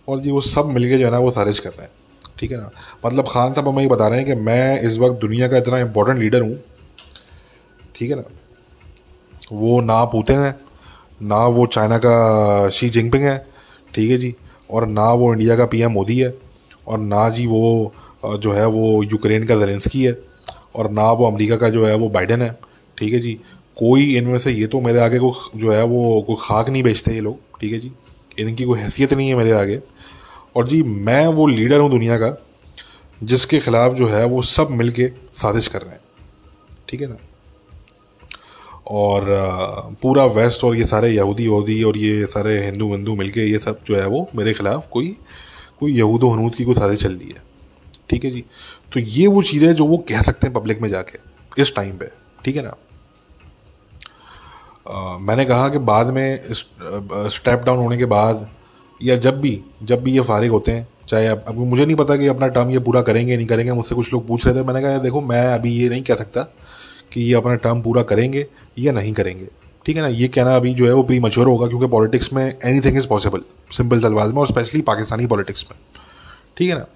और 0.08 0.20
जी, 0.20 0.30
वो 0.30 0.40
सब 0.40 0.66
मिलके 0.66 0.98
जो 0.98 1.04
है 1.04 1.10
ना, 1.10 1.18
वो 1.18 1.30
साजिश 1.30 1.58
कर 1.58 1.70
रहे 1.70 1.82
हैं। 1.82 1.92
ठीक 2.38 2.52
है 2.52 2.58
ना? 2.58 2.70
मतलब 3.06 3.28
खान 3.28 3.52
साहब 3.54 3.68
हमें 3.68 3.82
ये 3.82 3.88
बता 3.88 4.06
रहे 4.08 4.18
हैं 4.18 4.26
कि 4.26 4.34
मैं 4.42 4.80
इस 4.82 4.98
वक्त 4.98 5.20
दुनिया 5.20 5.48
का 5.48 5.56
इतना 5.56 5.78
इम्पोर्टेंट 5.78 6.18
लीडर 6.18 6.42
हूँ, 6.42 6.54
ठीक 7.96 8.10
है 8.10 8.16
ना? 8.16 8.24
वो 9.52 9.80
ना 9.80 10.04
पुतिन 10.06 10.40
है, 10.40 10.56
ना 11.22 11.44
वो 11.48 11.66
चाइना 11.68 11.98
का 11.98 12.68
शी 12.70 12.88
जिनपिंग 12.90 13.24
है, 13.24 13.36
ठीक 13.94 14.10
है 14.10 14.16
जी? 14.18 14.34
और 14.70 14.86
ना 14.88 15.10
वो 15.12 15.32
इंडिया 15.32 15.56
का 15.56 15.64
पीएम 15.66 15.92
मोदी 15.92 16.18
है, 16.18 16.34
और 16.86 16.98
ना 16.98 17.28
जी 17.30 17.46
वो 17.46 17.92
जो 18.24 18.52
है 18.52 18.66
वो 18.66 19.02
यूक्रेन 19.02 19.46
का 19.46 19.56
जरेंसकी 19.56 20.04
है, 20.04 20.18
और 20.76 20.90
ना 20.90 21.10
वो 21.12 21.26
अमेरिका 21.26 21.56
का 21.56 21.68
जो 21.68 21.86
है 21.86 21.94
वो 21.96 22.08
बाइडन 22.08 22.42
है, 22.42 22.50
ठीक 22.98 23.12
है 23.12 23.20
जी? 23.20 23.38
कोई 23.76 24.14
इनमें 24.16 24.38
से 24.38 24.52
ये 24.52 24.66
तो 24.66 24.80
मेरे 24.80 25.00
आगे 25.00 25.18
को 25.18 25.34
जो 25.56 25.72
है 25.72 25.82
वो 25.84 26.20
कोई 26.26 26.36
खाक 26.40 26.68
नहीं 26.68 26.82
बेचते 26.82 27.14
ये 27.14 27.20
लोग, 27.20 27.38
ठीक 27.60 27.72
है 27.72 27.78
जी? 27.78 27.92
इनकी 28.38 28.64
कोई 28.64 28.78
हैसियत 28.80 29.12
नहीं 29.14 29.28
है 29.28 29.34
मेरे 29.34 29.52
आगे। 29.52 29.80
और 30.54 30.66
जी 30.66 30.82
मैं 30.82 31.26
वो 31.26 31.46
लीडर 31.46 31.80
हूँ 31.80 31.90
दुनिया 31.90 32.16
का 32.18 32.36
जिसके 33.22 33.58
ख़िलाफ़ 33.60 33.92
जो 33.92 34.06
है 34.06 34.24
वो 34.26 34.42
सब 34.42 34.68
मिल 34.70 34.90
के 34.90 35.08
साजिश 35.34 35.66
कर 35.68 35.82
रहे 35.82 35.92
हैं। 35.92 36.00
ठीक 36.88 37.00
है 37.00 37.08
ना? 37.08 37.16
और 38.86 39.24
पूरा 40.02 40.24
वेस्ट 40.34 40.64
और 40.64 40.76
ये 40.76 40.84
सारे 40.86 41.10
यहूदी 41.10 41.46
वहूदी 41.48 41.82
और 41.82 41.96
ये 41.98 42.26
सारे 42.26 42.64
हिंदू 42.64 42.90
हिंदू 42.92 43.14
मिल 43.16 43.30
के 43.30 43.46
ये 43.50 43.58
सब 43.58 43.80
जो 43.86 43.96
है 43.96 44.06
वो 44.06 44.28
मेरे 44.36 44.52
ख़िलाफ़ 44.52 44.88
कोई 44.92 45.16
कोई 45.80 45.96
यहूद 45.96 46.24
हनूद 46.24 46.54
की 46.54 46.64
कोई 46.64 46.74
साजिश 46.74 47.02
चल 47.02 47.12
रही 47.12 47.28
है। 47.28 47.42
ठीक 48.10 48.24
है 48.24 48.30
जी? 48.30 48.44
तो 48.92 49.00
ये 49.00 49.26
वो 49.26 49.42
चीज़ें 49.42 49.72
जो 49.74 49.84
वो 49.86 49.96
कह 50.08 50.20
सकते 50.22 50.46
हैं 50.46 50.54
पब्लिक 50.54 50.80
में 50.80 50.88
जाके 50.88 51.18
इस 51.62 51.74
टाइम 51.76 51.96
पे। 51.98 52.10
ठीक 52.44 52.56
है 52.56 52.62
ना? 52.62 52.74
आ, 54.88 55.18
मैंने 55.18 55.44
कहा 55.44 55.68
कि 55.68 55.78
बाद 55.80 56.06
में 56.06 56.40
स्टेप 56.52 57.62
डाउन 57.66 57.78
होने 57.78 57.96
के 57.98 58.04
बाद 58.06 58.48
या 59.00 59.16
जब 59.16 59.40
भी 59.40 59.60
जब 59.82 60.02
भी 60.02 60.12
ये 60.12 60.20
फारिग 60.20 60.50
होते 60.50 60.72
हैं, 60.72 60.86
चाहे 61.08 61.26
अब 61.26 61.44
अब 61.48 61.56
मुझे 61.56 61.84
नहीं 61.86 61.96
पता 61.96 62.16
कि 62.16 62.26
अपना 62.26 62.46
टर्म 62.48 62.70
ये 62.70 62.78
पूरा 62.78 63.02
करेंगे, 63.02 63.36
नहीं 63.36 63.46
करेंगे, 63.46 63.72
मुझसे 63.72 63.94
कुछ 63.94 64.12
लोग 64.12 64.26
पूछ 64.26 64.46
रहे 64.46 64.54
थे, 64.54 64.62
मैंने 64.62 64.82
कहा 64.82 64.98
देखो, 64.98 65.20
मैं 65.20 65.46
अभी 65.46 65.72
ये 65.72 65.88
नहीं 65.88 66.02
कह 66.02 66.14
सकता 66.14 66.42
कि 67.12 67.22
ये 67.22 67.34
अपना 67.34 67.54
टर्म 67.56 67.82
पूरा 67.82 68.02
करेंगे 68.02 68.46
या 68.78 68.92
नहीं 68.92 69.12
करेंगे। 69.12 69.48
ठीक 69.86 69.96
है 69.96 70.02
ना? 70.02 70.08
ये 70.08 70.28
कहना 70.28 70.56
अभी 70.56 70.74
जो 70.74 70.86
है 70.86 70.92
वो 70.92 71.02
प्री 71.02 71.20
मच्योर 71.20 71.46
होगा, 71.46 71.66
क्योंकि 71.66 71.86
पॉलिटिक्स 71.86 72.32
में 72.32 72.44
any 72.44 72.80
thing 72.80 72.96
is 72.96 73.06
possible 73.08 73.40
simple 73.70 74.00
तलवाज 74.00 74.30
में, 74.30 74.38
और 74.38 74.46
स्पेशली 74.46 74.80
पाकिस्तानी 74.82 75.26
पॉलिटिक्स 75.26 75.66
में। 75.70 75.78
ठीक 76.56 76.68
है 76.68 76.74
ना? 76.74 76.86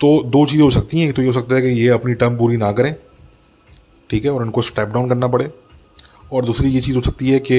तो 0.00 0.22
दो 0.22 0.44
चीज़ें 0.46 0.62
हो 0.64 0.70
सकती 0.70 1.00
हैं, 1.00 1.08
एक 1.08 1.14
तो 1.16 1.22
ये 1.22 1.28
हो 1.28 1.34
सकता 1.34 1.54
है 1.54 1.62
कि 1.62 1.68
ये 1.68 1.88
अपनी 1.88 2.14
टर्म 2.14 2.36
पूरी 2.36 2.56
ना 2.56 2.72
करें, 2.72 2.94
ठीक 4.10 4.24
है, 4.24 4.30
और 4.30 4.42
उनको 4.42 4.62
स्टेप 4.62 4.88
डाउन 4.88 5.08
करना 5.08 5.28
पड़े। 5.28 5.50
और 6.32 6.44
दूसरी 6.44 6.70
ये 6.70 6.80
चीज़ 6.80 6.96
हो 6.96 7.02
सकती 7.02 7.30
है 7.30 7.38
कि 7.40 7.54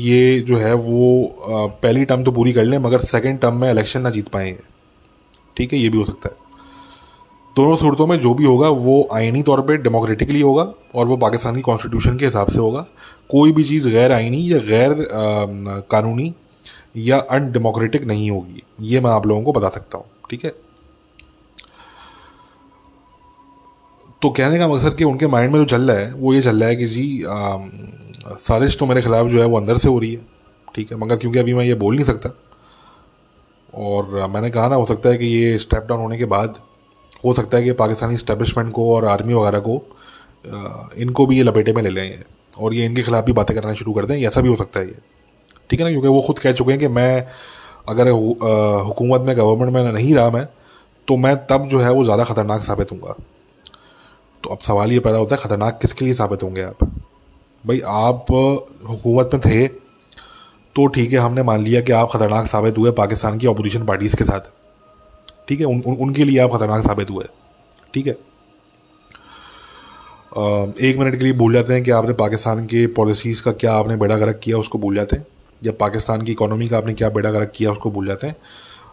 ये 0.00 0.40
जो 0.40 0.56
है 0.56 0.72
वो 0.74 1.78
पहली 1.82 2.04
टर्म 2.04 2.24
तो 2.24 2.32
पूरी 2.32 2.52
कर 2.52 2.64
लें, 2.64 2.78
मगर 2.78 2.98
सेकेंड 3.00 3.38
टर्म 3.40 3.60
में 3.60 3.70
इलेक्शन 3.70 4.00
ना 4.00 4.10
जीत 4.10 4.28
पाएँगे 4.28 4.62
ठीक 5.56 5.72
है, 5.72 5.78
ये 5.78 5.88
भी 5.88 5.98
हो 5.98 6.04
सकता 6.04 6.28
है। 6.28 6.42
दोनों 7.56 7.76
सूरतों 7.76 8.06
में 8.06 8.18
जो 8.20 8.32
भी 8.34 8.44
होगा, 8.44 8.68
वो 8.68 9.08
आइनी 9.14 9.42
तौर 9.42 9.60
पे 9.60 9.76
डेमोक्रेटिकली 9.78 10.40
होगा 10.40 10.62
और 10.94 11.06
वो 11.06 11.16
पाकिस्तानी 11.16 11.60
कॉन्स्टिट्यूशन 11.60 12.16
के 12.18 12.24
हिसाब 12.24 12.48
से 12.48 12.58
होगा। 12.58 12.86
कोई 13.30 13.52
भी 13.52 13.64
चीज़ 13.64 13.88
गैर 13.88 14.12
आइनी 14.12 14.40
या 14.52 14.58
गैर 14.60 14.96
कानूनी 15.90 16.32
या 16.96 17.18
अनडेमोक्रेटिक 17.30 18.04
नहीं 18.04 18.30
होगी। 18.30 18.62
ये 18.82 19.00
मैं 19.00 19.10
आप 19.10 19.26
लोगों 19.26 19.42
को 19.42 19.52
बता 19.52 19.68
सकता 19.68 19.98
हूँ। 19.98 20.06
ठीक 20.30 20.44
है? 20.44 20.52
तो 24.22 24.30
कहने 24.30 24.58
का 24.58 24.68
मकसद 24.68 24.94
कि 24.96 25.04
उनके 25.04 25.26
माइंड 25.26 25.52
में 25.52 25.58
जो 25.60 25.64
चल 25.66 25.90
रहा 25.90 25.98
है, 25.98 26.12
वो 26.12 26.34
ये 26.34 26.40
चल 26.42 26.60
रहा 26.60 26.68
है 26.68 26.76
कि 26.76 26.86
जी 26.86 27.06
साजिश 28.24 28.76
तो 28.78 28.86
मेरे 28.86 29.02
ख़िलाफ़ 29.02 29.28
जो 29.28 29.40
है 29.40 29.46
वो 29.46 29.56
अंदर 29.56 29.76
से 29.78 29.88
हो 29.88 29.98
रही 29.98 30.12
है, 30.14 30.20
ठीक 30.74 30.90
है? 30.92 30.96
मगर 30.98 31.16
क्योंकि 31.16 31.38
अभी 31.38 31.54
मैं 31.54 31.64
ये 31.64 31.74
बोल 31.76 31.94
नहीं 31.94 32.04
सकता, 32.04 32.30
और 33.74 34.28
मैंने 34.30 34.50
कहा 34.50 34.68
ना, 34.68 34.74
हो 34.76 34.84
सकता 34.86 35.08
है 35.08 35.16
कि 35.18 35.26
ये 35.26 35.56
स्टेप 35.58 35.86
डाउन 35.88 36.00
होने 36.00 36.18
के 36.18 36.24
बाद, 36.26 36.58
हो 37.24 37.32
सकता 37.34 37.56
है 37.56 37.64
कि 37.64 37.72
पाकिस्तानी 37.74 38.14
इस्टेब्लिशमेंट 38.14 38.72
को 38.72 38.94
और 38.94 39.04
आर्मी 39.08 39.34
वगैरह 39.34 39.60
को 39.60 39.82
इनको 40.98 41.26
भी 41.26 41.36
ये 41.36 41.42
लपेटे 41.42 41.72
में 41.72 41.82
ले 41.82 41.90
लें 41.90 42.22
और 42.58 42.74
ये 42.74 42.84
इनके 42.86 43.02
खिलाफ 43.02 43.24
भी 43.24 43.32
बातें 43.32 43.56
करना 43.56 43.72
शुरू 43.74 43.92
कर 43.92 44.06
दें, 44.06 44.16
ऐसा 44.18 44.40
भी 44.40 44.48
हो 44.48 44.56
सकता 44.56 44.80
है 44.80 44.86
ये, 44.86 44.96
ठीक 45.70 45.80
है 45.80 45.86
ना? 45.86 45.90
क्योंकि 45.90 46.08
वो 46.08 46.20
खुद 46.22 46.38
कह 46.38 46.52
चुके 46.52 46.72
हैं 46.72 46.80
कि 46.80 46.88
मैं, 46.88 47.26
अगर 47.88 48.08
हुकूमत 48.08 49.20
में 49.20 49.36
गवर्नमेंट 49.36 49.72
में 49.74 49.92
नहीं 49.92 50.14
रहा 50.14 50.30
मैं 50.30 50.46
तो 51.08 51.16
मैं 51.16 51.36
तब 51.46 51.66
जो 51.68 51.78
है 51.80 51.90
वो 51.92 52.04
ज़्यादा 52.04 52.24
ख़तरनाक 52.24 52.62
साबित 52.62 52.92
हूँ 52.92 53.00
तो 54.44 54.50
अब 54.50 54.58
सवाल 54.58 54.92
ये 54.92 54.98
पैदा 55.00 55.18
होता 55.18 55.36
है, 55.36 55.42
ख़तरनाक 55.42 55.78
किसके 55.82 56.04
लिए 56.04 56.14
साबित 56.14 56.42
होंगे 56.42 56.62
आप? 56.62 56.84
भाई 57.64 57.80
आप 57.86 58.30
हुकूमत 58.88 59.30
में 59.34 59.40
थे 59.42 59.66
तो 60.76 60.86
ठीक 60.86 61.12
है 61.12 61.18
हमने 61.18 61.42
मान 61.42 61.62
लिया 61.64 61.80
कि 61.80 61.92
आप 61.92 62.08
ख़तरनाक 62.10 62.46
साबित 62.46 62.78
हुए 62.78 62.90
पाकिस्तान 62.92 63.38
की 63.38 63.46
अपोजिशन 63.46 63.84
पार्टीज़ 63.86 64.16
के 64.16 64.24
साथ। 64.24 64.50
ठीक 65.48 65.60
है 65.60 65.66
उन, 65.66 65.80
उन, 65.80 65.96
उनके 65.96 66.24
लिए 66.24 66.38
आप 66.38 66.50
ख़तरनाक 66.52 66.84
साबित 66.84 67.10
हुए। 67.10 67.24
ठीक 67.94 68.06
है? 68.06 68.12
एक 70.82 70.98
मिनट 70.98 71.18
के 71.18 71.24
लिए 71.24 71.32
भूल 71.32 71.52
जाते 71.54 71.72
हैं 71.72 71.82
कि 71.82 71.90
आपने 71.92 72.12
पाकिस्तान 72.14 72.64
के 72.66 72.86
पॉलिसीज़ 72.94 73.42
का 73.42 73.52
क्या 73.54 73.72
आपने 73.74 73.96
बेड़ा 73.96 74.16
गर्क 74.16 74.40
किया 74.44 74.58
उसको 74.58 74.78
भूल 74.78 74.94
जाते 74.94 75.16
हैं। 75.16 75.26
या 75.62 75.72
पाकिस्तान 75.80 76.22
की 76.22 76.32
इकोनॉमी 76.32 76.68
का 76.68 76.76
आपने 76.76 76.94
क्या 76.94 77.08
बेड़ा 77.10 77.30
गर्क 77.30 77.52
किया 77.56 77.72
उसको 77.72 77.90
भूल 77.90 78.06
जाते 78.06 78.26
हैं। 78.26 78.36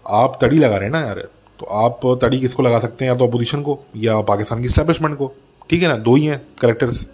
आप 0.08 0.38
तड़ी 0.42 0.58
लगा 0.58 0.76
रहे 0.76 0.86
हैं 0.86 0.92
ना 0.92 1.02
यार 1.02 1.28
तो 1.60 1.66
आप 1.78 2.00
तड़ी 2.22 2.40
किसको 2.40 2.64
लगा 2.64 2.80
सकते 2.80 3.06
हैं 3.06 3.12
या 3.12 3.18
तो 3.18 3.28
अपोजिशन 3.28 3.62
को 3.62 3.80
या 3.98 4.20
पाकिस्तान 4.24 4.62
की 4.62 4.70
स्टैब्लिशमेंट 4.70 5.18
को। 5.18 5.32
ठीक 5.70 5.82
है 5.82 5.88
ना? 5.88 5.96
दो 5.98 6.16
ही 6.16 6.26
हैं 6.26 6.42
करेक्टर्स 6.62 7.08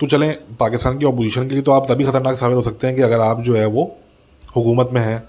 तो 0.00 0.06
चलें, 0.06 0.56
पाकिस्तान 0.56 0.98
की 0.98 1.06
अपोजिशन 1.06 1.48
के 1.48 1.54
लिए 1.54 1.62
तो 1.62 1.72
आप 1.72 1.86
तभी 1.88 2.04
ख़तरनाक 2.04 2.36
साबित 2.36 2.56
हो 2.56 2.62
सकते 2.62 2.86
हैं 2.86 2.96
कि 2.96 3.02
अगर 3.02 3.20
आप 3.20 3.40
जो 3.40 3.56
है 3.56 3.66
वो 3.66 3.84
हुकूमत 4.56 4.90
में 4.92 5.00
हैं, 5.00 5.22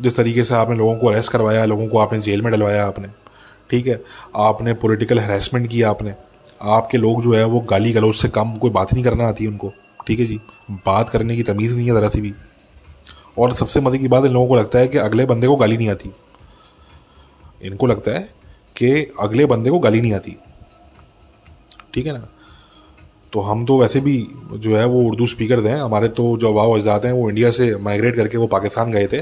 जिस 0.00 0.16
तरीके 0.16 0.44
से 0.44 0.54
आपने 0.54 0.76
लोगों 0.76 0.96
को 0.96 1.06
अरेस्ट 1.06 1.32
करवाया, 1.32 1.64
लोगों 1.64 1.86
को 1.88 1.98
आपने 1.98 2.18
जेल 2.18 2.42
में 2.42 2.52
डलवाया 2.52 2.86
आपने, 2.86 3.08
ठीक 3.70 3.86
है? 3.86 4.00
आपने 4.36 4.74
पॉलिटिकल 4.74 5.18
हरेसमेंट 5.20 5.68
किया 5.68 5.90
आपने, 5.90 6.14
आपके 6.62 6.98
लोग 6.98 7.22
जो 7.22 7.32
है 7.32 7.44
वो 7.44 7.60
गाली 7.60 7.92
गलौज 7.92 8.14
से 8.14 8.28
कम, 8.28 8.54
कोई 8.54 8.70
बात 8.70 8.92
नहीं 8.94 9.04
करना 9.04 9.28
आती 9.28 9.46
उनको, 9.46 9.72
ठीक 10.06 10.20
है 10.20 10.26
जी? 10.26 10.40
बात 10.70 11.08
करने 11.08 11.36
की 11.36 11.42
तमीज़ 11.42 11.76
नहीं 11.76 11.86
है 11.88 11.94
ज़रा 11.94 12.08
सी 12.08 12.20
भी। 12.20 12.32
और 13.38 13.52
सबसे 13.52 13.80
मज़े 13.80 13.98
की 13.98 14.08
बात 14.08 14.24
इन 14.24 14.32
लोगों 14.32 14.48
को 14.48 14.56
लगता 14.56 14.78
है 14.78 14.88
कि 14.88 14.98
अगले 14.98 15.24
बंदे 15.26 15.46
को 15.46 15.56
गाली 15.56 15.76
नहीं 15.76 15.88
आती। 15.90 16.10
इनको 17.62 17.86
लगता 17.86 18.10
है 18.10 18.20
कि 18.76 18.90
अगले 19.20 19.46
बंदे 19.46 19.70
को 19.70 19.78
गाली 19.78 20.00
नहीं 20.00 20.12
आती। 20.12 20.36
ठीक 21.94 22.06
है 22.06 22.12
ना? 22.12 22.28
तो 23.32 23.40
हम 23.40 23.64
तो 23.66 23.76
वैसे 23.78 24.00
भी 24.00 24.16
जो 24.54 24.76
है 24.76 24.84
वो 24.86 25.02
उर्दू 25.02 25.26
स्पीकर 25.26 25.66
हैं 25.66 25.76
हमारे 25.76 26.08
तो 26.08 26.36
जो 26.36 26.52
वाह 26.52 26.74
अजाद 26.76 27.06
हैं 27.06 27.12
वो 27.12 27.28
इंडिया 27.30 27.50
से 27.50 27.74
माइग्रेट 27.82 28.16
करके 28.16 28.38
वो 28.38 28.46
पाकिस्तान 28.46 28.92
गए 28.92 29.06
थे। 29.06 29.20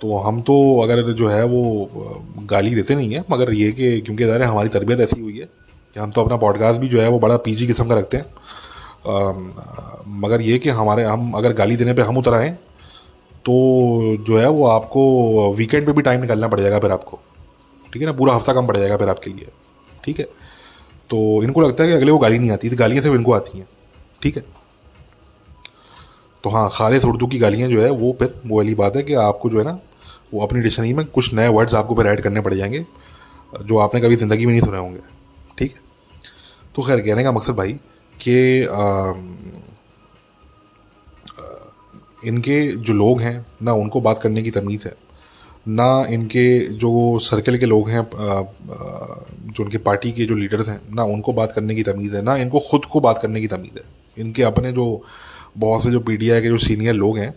तो 0.00 0.16
हम 0.18 0.40
तो 0.40 0.54
अगर 0.80 1.02
जो 1.12 1.28
है 1.28 1.44
वो 1.44 1.88
गाली 2.50 2.74
देते 2.74 2.94
नहीं 2.94 3.14
हैं 3.14 3.24
मगर 3.30 3.52
ये 3.54 3.70
कि 3.72 4.00
क्योंकि 4.00 4.24
ज़ाहिर 4.24 4.42
हमारी 4.42 4.68
तरबियत 4.68 5.00
ऐसी 5.00 5.20
हुई 5.20 5.38
है 5.38 5.44
कि 5.44 6.00
हम 6.00 6.10
तो 6.10 6.20
अपना 6.20 6.36
पॉडकास्ट 6.36 6.80
भी 6.80 6.88
जो 6.88 7.00
है 7.00 7.08
वो 7.08 7.18
बड़ा 7.18 7.36
पीजी 7.44 7.66
किस्म 7.66 7.88
का 7.88 7.94
रखते 7.94 8.16
हैं। 8.16 8.24
आ, 9.06 9.32
मगर 10.18 10.40
ये 10.42 10.58
कि 10.58 10.70
हमारे 10.70 11.04
हम 11.04 11.32
अगर 11.32 11.52
गाली 11.52 11.76
देने 11.76 11.94
पे 11.94 12.02
हम 12.02 12.18
उतर 12.18 12.34
आएँ 12.34 12.52
तो 13.44 13.54
जो 14.26 14.38
है 14.38 14.48
वो 14.50 14.66
आपको 14.66 15.52
वीकेंड 15.54 15.86
पे 15.86 15.92
भी 15.92 16.02
टाइम 16.02 16.20
निकालना 16.20 16.48
पड़ 16.48 16.60
जाएगा 16.60 16.78
फिर 16.78 16.92
आपको। 16.92 17.18
ठीक 17.92 18.02
है 18.02 18.06
ना? 18.06 18.12
पूरा 18.12 18.34
हफ़्ता 18.34 18.52
कम 18.52 18.66
पड़ 18.66 18.76
जाएगा 18.76 18.96
फिर 18.96 19.08
आपके 19.08 19.30
लिए। 19.30 19.48
ठीक 20.04 20.18
है? 20.18 20.26
तो 21.10 21.42
इनको 21.42 21.60
लगता 21.60 21.84
है 21.84 21.90
कि 21.90 21.96
अगले 21.96 22.10
वो 22.10 22.18
गाली 22.18 22.38
नहीं 22.38 22.50
आती 22.50 22.68
गालियाँ 22.68 23.02
सिर्फ़ 23.02 23.16
इनको 23.16 23.32
आती 23.32 23.58
हैं। 23.58 23.66
ठीक 24.22 24.36
है? 24.36 24.44
तो 26.44 26.50
हाँ 26.50 26.68
खालिश 26.72 27.04
उर्दू 27.04 27.26
की 27.26 27.38
गालियाँ 27.38 27.68
जो 27.68 27.80
है, 27.82 27.90
वो 27.90 28.16
फिर 28.18 28.34
वो 28.46 28.56
वाली 28.56 28.74
बात 28.74 28.96
है 28.96 29.02
कि 29.02 29.14
आपको 29.20 29.50
जो 29.50 29.58
है 29.58 29.64
ना, 29.64 29.78
वो 30.34 30.40
अपनी 30.46 30.60
डिक्शनरी 30.60 30.92
में 30.92 31.04
कुछ 31.06 31.32
नए 31.34 31.48
वर्ड्स 31.48 31.74
आपको 31.74 31.94
फिर 31.94 32.06
ऐड 32.06 32.20
करने 32.20 32.40
पड़ 32.40 32.54
जाएँगे, 32.54 32.84
जो 33.62 33.78
आपने 33.78 34.00
कभी 34.00 34.16
ज़िंदगी 34.16 34.46
में 34.46 34.52
नहीं 34.52 34.62
सुने 34.62 34.78
होंगे। 34.78 35.00
ठीक 35.58 35.74
है? 35.74 35.80
तो 36.74 36.82
खैर, 36.82 37.00
कहने 37.00 37.22
का 37.24 37.32
मकसद 37.32 37.54
भाई 37.54 37.72
कि 38.20 38.60
इनके 42.24 42.66
जो 42.68 42.92
लोग 42.92 43.20
हैं, 43.20 43.44
ना 43.62 43.72
उनको 43.74 44.00
बात 44.00 44.18
करने 44.18 44.42
की 44.42 44.50
तमीज़ 44.50 44.86
है। 44.88 44.94
ना 45.66 46.06
इनके 46.10 46.58
जो 46.78 47.18
सर्कल 47.20 47.56
के 47.58 47.66
लोग 47.66 47.88
हैं 47.88 48.02
जो 48.02 49.62
उनके 49.64 49.78
पार्टी 49.78 50.10
के 50.12 50.24
जो 50.24 50.34
लीडर्स 50.34 50.68
हैं, 50.68 50.80
ना 50.94 51.04
उनको 51.04 51.32
बात 51.32 51.52
करने 51.52 51.74
की 51.74 51.82
तमीज़ 51.82 52.14
है, 52.16 52.22
ना 52.22 52.36
इनको 52.36 52.58
खुद 52.70 52.84
को 52.84 53.00
बात 53.00 53.18
करने 53.22 53.40
की 53.40 53.46
तमीज़ 53.48 53.78
है। 53.78 53.84
इनके 54.16 54.42
अपने 54.44 54.72
जो 54.72 55.02
बहुत 55.58 55.82
से 55.82 55.90
जो 55.90 56.00
पी 56.00 56.16
के 56.18 56.40
जो 56.40 56.58
सीनियर 56.58 56.94
लोग 56.94 57.18
हैं 57.18 57.34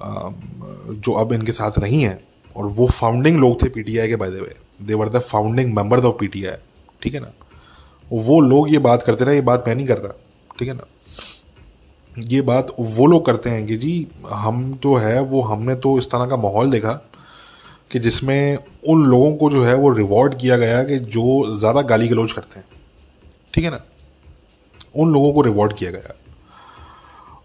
जो 0.00 1.12
अब 1.14 1.32
इनके 1.32 1.52
साथ 1.52 1.78
नहीं 1.78 2.02
हैं, 2.02 2.18
और 2.56 2.66
वो 2.68 2.86
फाउंडिंग 2.88 3.38
लोग 3.38 3.62
थे 3.62 3.68
पीटीआई 3.70 4.08
के 4.08 4.16
by 4.16 4.30
the 4.30 4.34
way 4.34 4.54
they 4.82 4.94
were 4.94 5.08
the 5.08 5.18
founding 5.20 5.74
members 5.74 6.04
of 6.04 6.14
PTI 6.20 6.56
ठीक 7.02 7.14
है 7.14 7.20
ना? 7.20 7.32
वो 8.10 8.40
लोग 8.40 8.72
ये 8.72 8.78
बात 8.80 9.02
करते 9.02 9.24
ना 9.24 9.32
ये 9.32 9.40
बात 9.42 9.64
मैं 9.68 9.74
नहीं 9.74 9.86
कर 9.86 9.98
रहा, 9.98 10.14
ठीक 10.58 10.68
है 10.68 10.74
ना? 10.74 10.86
ये 12.16 12.40
बात 12.42 12.74
वो 12.78 13.06
लोग 13.06 13.24
करते 13.26 13.50
हैं 13.50 13.66
कि 13.66 13.76
जी, 13.76 14.06
हम 14.26 14.72
तो 14.82 14.94
है, 14.96 15.20
वो 15.20 15.42
हमने 15.42 15.74
तो 15.76 15.98
इस 15.98 16.10
तरह 16.10 16.26
का 16.26 16.36
माहौल 16.36 16.70
देखा 16.70 16.92
कि 17.90 17.98
जिसमें 17.98 18.58
उन 18.88 19.04
लोगों 19.04 19.34
को 19.36 19.50
जो 19.50 19.64
है 19.64 19.74
वो 19.74 19.90
रिवॉर्ड 19.90 20.34
किया 20.38 20.56
गया 20.56 20.82
कि 20.84 20.98
जो 20.98 21.58
ज़्यादा 21.58 21.82
गाली 21.82 22.08
गलौज 22.08 22.32
करते 22.32 22.58
हैं। 22.60 22.66
ठीक 23.54 23.64
है 23.64 23.70
ना? 23.70 23.80
उन 24.96 25.12
लोगों 25.12 25.32
को 25.32 25.42
रिवॉर्ड 25.42 25.72
किया 25.72 25.90
गया। 25.90 26.14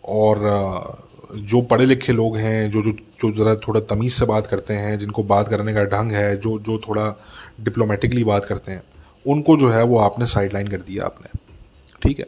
और 0.06 1.01
जो 1.34 1.62
पढ़े 1.62 1.86
लिखे 1.86 2.13
लोग 2.13 2.38
हैं, 2.38 2.69
जो 2.71 2.82
जो 2.82 2.91
जो 2.91 3.32
ज़रा 3.34 3.56
थोड़ा 3.58 3.79
तमीज़ 3.89 4.13
से 4.13 4.25
बात 4.25 4.47
करते 4.47 4.73
हैं, 4.73 4.97
जिनको 4.99 5.23
बात 5.23 5.47
करने 5.47 5.73
का 5.73 5.84
ढंग 5.86 6.12
है, 6.12 6.36
जो 6.38 6.58
जो 6.60 6.77
थोड़ा 6.88 7.08
डिप्लोमेटिकली 7.62 8.23
बात 8.23 8.45
करते 8.45 8.71
हैं, 8.71 8.84
उनको 9.25 9.58
जो 9.58 9.69
है 9.69 9.84
वो 9.84 9.97
आपने 9.99 10.25
साइड 10.25 10.53
लाइन 10.53 10.67
कर 10.67 10.77
दिया 10.77 11.06
आपने। 11.06 11.39
ठीक 12.01 12.19
है? 12.19 12.25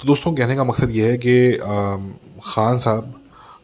तो 0.00 0.06
दोस्तों, 0.06 0.34
कहने 0.34 0.56
का 0.56 0.64
मकसद 0.64 0.90
ये 0.90 1.10
है 1.10 1.18
कि 1.18 1.52
ख़ान 2.44 2.78
साहब 2.78 3.14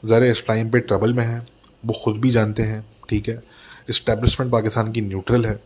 ज़रा 0.04 0.26
इस 0.26 0.46
टाइम 0.46 0.70
पे 0.70 0.80
ट्रबल 0.80 1.12
में 1.14 1.24
हैं। 1.24 1.46
वो 1.82 1.94
ख़ुद 1.94 2.16
भी 2.20 2.30
जानते 2.30 2.62
हैं 2.62 2.84
ठीक 3.08 3.28
है? 3.28 3.40
इस्टेब्लिशमेंट 3.88 4.52
पाकिस्तान 4.52 4.92
की 4.92 5.00
न्यूट्रल 5.00 5.46
है। 5.46 5.58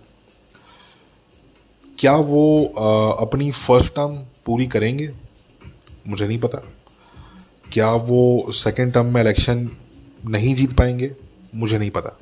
क्या 1.98 2.14
वो 2.14 2.64
आ, 2.66 3.22
अपनी 3.22 3.50
फ़र्स्ट 3.50 3.94
टर्म 3.94 4.16
पूरी 4.46 4.66
करेंगे? 4.66 5.10
मुझे 6.08 6.26
नहीं 6.26 6.38
पता। 6.38 6.58
क्या 7.72 7.90
वो 7.90 8.52
सेकेंड 8.52 8.92
टर्म 8.94 9.14
में 9.14 9.20
इलेक्शन 9.20 9.68
नहीं 10.26 10.54
जीत 10.54 10.72
पाएँगे? 10.72 11.10
मुझे 11.54 11.78
नहीं 11.78 11.90
पता 11.90 12.18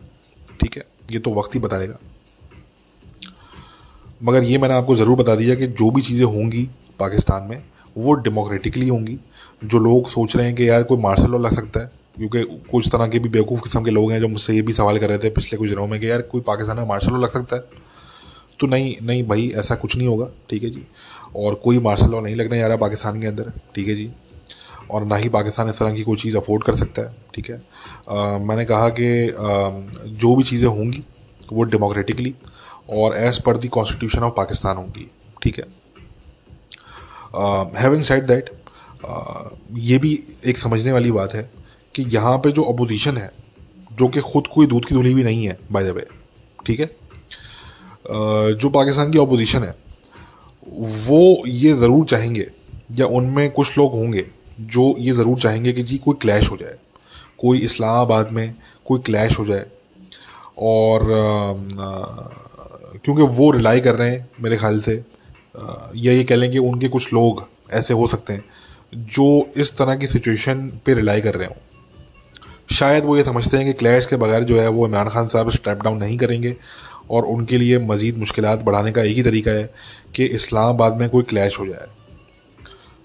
ठीक 0.61 0.77
है? 0.77 0.85
ये 1.11 1.19
तो 1.19 1.35
वक्त 1.35 1.55
ही 1.55 1.61
बताएगा 1.61 1.99
मगर 4.21 4.45
ये 4.45 4.59
मैंने 4.59 4.75
आपको 4.75 4.95
ज़रूर 4.97 5.17
बता 5.17 5.35
दिया 5.35 5.55
कि 5.55 5.67
जो 5.69 5.91
भी 5.91 6.03
चीज़ें 6.03 6.25
होंगी 6.27 6.69
पाकिस्तान 6.99 7.43
में 7.43 7.63
वो 7.97 8.13
डेमोक्रेटिकली 8.15 8.89
होंगी। 8.89 9.19
जो 9.65 9.79
लोग 9.79 10.09
सोच 10.09 10.37
रहे 10.37 10.47
हैं 10.47 10.55
कि 10.57 10.69
यार 10.69 10.83
कोई 10.83 10.99
मार्शल 10.99 11.31
लॉ 11.31 11.39
लग 11.39 11.55
सकता 11.55 11.81
है 11.81 11.89
क्योंकि 12.21 12.43
कुछ 12.71 12.89
तरह 12.93 13.07
के 13.09 13.19
भी 13.19 13.29
बेवकूफ़ 13.29 13.61
किस्म 13.63 13.83
के 13.85 13.91
लोग 13.91 14.11
हैं 14.13 14.19
जो 14.21 14.29
मुझसे 14.29 14.55
ये 14.55 14.63
भी 14.63 14.73
सवाल 14.73 14.99
कर 14.99 15.09
रहे 15.09 15.19
थे 15.19 15.29
पिछले 15.31 15.59
कुछ 15.59 15.69
दिनों 15.69 15.87
में 15.87 15.99
कि 16.01 16.09
यार 16.11 16.23
कोई 16.23 16.41
पाकिस्तान 16.47 16.77
में 16.77 16.87
मार्शल 16.87 17.13
लॉ 17.13 17.19
लग 17.19 17.31
सकता 17.31 17.57
है? 17.57 17.63
तो 18.61 18.67
नहीं 18.67 18.95
नहीं 19.03 19.23
भाई 19.29 19.49
ऐसा 19.59 19.75
कुछ 19.75 19.97
नहीं 19.97 20.09
होगा 20.09 20.27
ठीक 20.51 20.63
है 20.63 20.71
जी। 20.71 20.83
और 21.37 21.55
कोई 21.65 21.79
मार्शल 21.79 22.11
लॉ 22.11 22.21
नहीं 22.21 22.35
लगने 22.37 22.59
जा 22.59 22.67
रहा 22.67 22.77
पाकिस्तान 22.77 23.21
के 23.21 23.27
अंदर 23.27 23.53
ठीक 23.75 23.89
है 23.89 23.95
जी। 23.95 24.09
और 24.91 25.05
ना 25.07 25.17
ही 25.17 25.29
पाकिस्तान 25.29 25.69
इस 25.69 25.79
तरह 25.79 25.95
की 25.95 26.03
कोई 26.03 26.17
चीज़ 26.17 26.37
अफोर्ड 26.37 26.65
कर 26.65 26.77
सकता 26.77 27.03
है 27.03 27.09
ठीक 27.35 27.51
है। 27.51 27.57
आ, 27.57 28.39
मैंने 28.39 28.65
कहा 28.65 28.89
कि 28.99 29.09
जो 30.21 30.35
भी 30.37 30.43
चीज़ें 30.45 30.69
होंगी 30.69 31.03
वो 31.53 31.63
डेमोक्रेटिकली 31.67 32.35
और 32.91 33.17
as 33.19 33.41
per 33.43 33.57
the 33.57 33.69
constitution 33.69 34.23
of 34.23 34.35
Pakistan 34.37 34.77
होंगी 34.77 35.07
ठीक 35.43 35.59
है। 35.59 35.65
हैविंग 37.81 38.03
साइड 38.03 38.27
दैट 38.27 38.51
ये 39.81 39.99
भी 39.99 40.13
एक 40.47 40.59
समझने 40.59 40.93
वाली 40.93 41.11
बात 41.13 41.35
है 41.35 41.49
कि 41.95 42.03
यहाँ 42.11 42.37
पे 42.39 42.53
जो 42.53 42.63
अपोजिशन 42.65 43.17
है, 43.17 43.31
जो 43.93 44.09
कि 44.09 44.21
ख़ुद 44.23 44.47
कोई 44.47 44.67
दूध 44.67 44.85
की 44.87 44.95
धुली 44.95 45.15
भी 45.15 45.25
नहीं 45.25 45.45
है 45.45 45.59
बाय 45.73 45.85
द 45.85 45.95
वे 45.97 46.07
ठीक 46.59 46.81
है? 46.81 46.87
जो 48.07 48.69
पाकिस्तान 48.71 49.11
की 49.13 49.19
अपोजिशन 49.19 49.63
है, 49.65 49.75
वो 50.67 51.43
ये 51.47 51.73
ज़रूर 51.75 52.05
चाहेंगे, 52.07 52.47
या 52.93 53.07
उनमें 53.09 53.51
कुछ 53.51 53.79
लोग 53.79 53.93
होंगे 53.93 54.27
जो 54.63 54.95
ये 54.99 55.13
ज़रूर 55.13 55.39
चाहेंगे 55.39 55.73
कि 55.73 55.83
जी 55.83 55.99
कोई 55.99 56.15
क्लैश 56.23 56.51
हो 56.51 56.57
जाए, 56.57 56.77
कोई 57.39 57.59
इस्लामाबाद 57.61 58.31
में 58.33 58.55
कोई 58.87 59.01
क्लैश 59.01 59.39
हो 59.39 59.45
जाए, 59.47 59.67
और 60.59 61.05
क्योंकि 63.05 63.23
वो 63.23 63.51
रिलाई 63.51 63.81
कर 63.81 63.95
रहे 63.95 64.11
हैं 64.11 64.29
मेरे 64.41 64.57
ख्याल 64.57 64.81
से 64.81 64.95
या 65.97 66.13
ये 66.13 66.25
कह 66.25 66.37
लें 66.37 66.51
कि 66.51 66.59
उनके 66.61 66.89
कुछ 66.89 67.13
लोग 67.13 67.47
ऐसे 67.73 67.95
हो 67.95 68.07
सकते 68.07 68.33
हैं, 68.33 68.45
जो 68.95 69.51
इस 69.57 69.77
तरह 69.79 69.97
की 69.97 70.07
सिचुएशन 70.07 70.69
पे 70.87 70.95
रिलाई 70.95 71.21
कर 71.21 71.35
रहे 71.35 71.49
हों। 71.49 71.57
शायद 72.73 73.05
वो 73.05 73.17
ये 73.17 73.25
समझते 73.25 73.57
हैं 73.57 73.67
कि 73.67 73.73
क्लैश 73.73 74.07
के 74.07 74.17
बगैर 74.17 74.45
जो 74.45 74.61
है 74.61 74.69
वो 74.69 74.89
इमरान 74.89 75.09
खान 75.09 75.29
साहब 75.29 75.51
स्टेप 75.51 75.83
डाउन 75.83 75.99
नहीं 75.99 76.19
करेंगे 76.19 76.57
और 77.11 77.25
उनके 77.25 77.59
लिए 77.59 77.79
मज़ीद 77.79 78.17
मुश्किल 78.17 78.45
बढ़ाने 78.45 78.93
का 78.93 79.03
एक 79.03 79.17
ही 79.17 79.23
तरीका 79.23 79.51
है 79.51 79.71
कि 80.15 80.25
इस्लामाबाद 80.25 80.97
में 80.97 81.11
कोई 81.11 81.23
क्लैश 81.23 81.61
हो 81.61 81.67
जाए, 81.67 81.87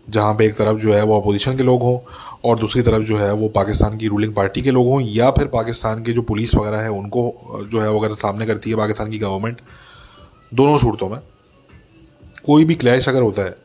जहाँ 0.09 0.34
पे 0.34 0.45
एक 0.45 0.55
तरफ़ 0.55 0.78
जो 0.78 0.93
है 0.93 1.03
वो 1.03 1.22
अपोजिशन 1.22 1.57
के 1.57 1.63
लोग 1.63 1.82
हों 1.82 1.99
और 2.45 2.59
दूसरी 2.59 2.82
तरफ़ 2.82 3.03
जो 3.03 3.18
है 3.18 3.34
वो 3.34 3.47
पाकिस्तान 3.47 3.97
की 3.97 4.07
रूलिंग 4.07 4.34
पार्टी 4.34 4.61
के 4.61 4.72
लोग 4.72 4.88
हों 4.88 5.01
या 5.01 5.32
फिर 5.32 5.47
पाकिस्तान 5.47 6.03
के 6.03 6.11
जो 6.11 6.22
पुलिस 6.22 6.55
वगैरह 6.55 6.80
है 6.80 6.89
उनको 6.89 7.36
जो 7.72 7.82
है 7.82 7.89
वो 7.89 7.99
अगर 7.99 8.16
सामने 8.16 8.45
करती 8.45 8.70
है 8.70 8.76
पाकिस्तान 8.76 9.11
की 9.11 9.20
गवर्नमेंट 9.20 9.61
दोनों 10.53 10.78
सूरतों 10.78 11.09
में 11.09 11.20
कोई 12.45 12.66
भी 12.66 12.76
क्लैश 12.76 13.09
अगर 13.09 13.22
होता 13.22 13.41
है 13.41 13.55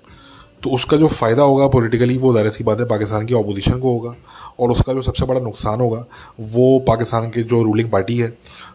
तो 0.62 0.70
उसका 0.70 0.96
जो 0.96 1.08
फ़ायदा 1.08 1.42
होगा 1.42 1.66
पॉलिटिकली 1.68 2.16
वो 2.18 2.32
ज़ाहिर 2.34 2.50
सी 2.52 2.64
बात 2.64 2.80
है 2.80 2.86
पाकिस्तान 2.86 3.26
की 3.26 3.34
अपोजिशन 3.34 3.78
को 3.80 3.92
होगा 3.92 4.14
और 4.61 4.70
उसका 4.70 4.92
जो 4.94 5.02
सबसे 5.02 5.26
बड़ा 5.26 5.40
नुकसान 5.40 5.80
होगा, 5.80 6.04
वो 6.40 6.78
पाकिस्तान 6.88 7.28
के 7.30 7.42
जो 7.42 7.62
रूलिंग 7.62 7.90
पार्टी 7.90 8.16
है 8.18 8.28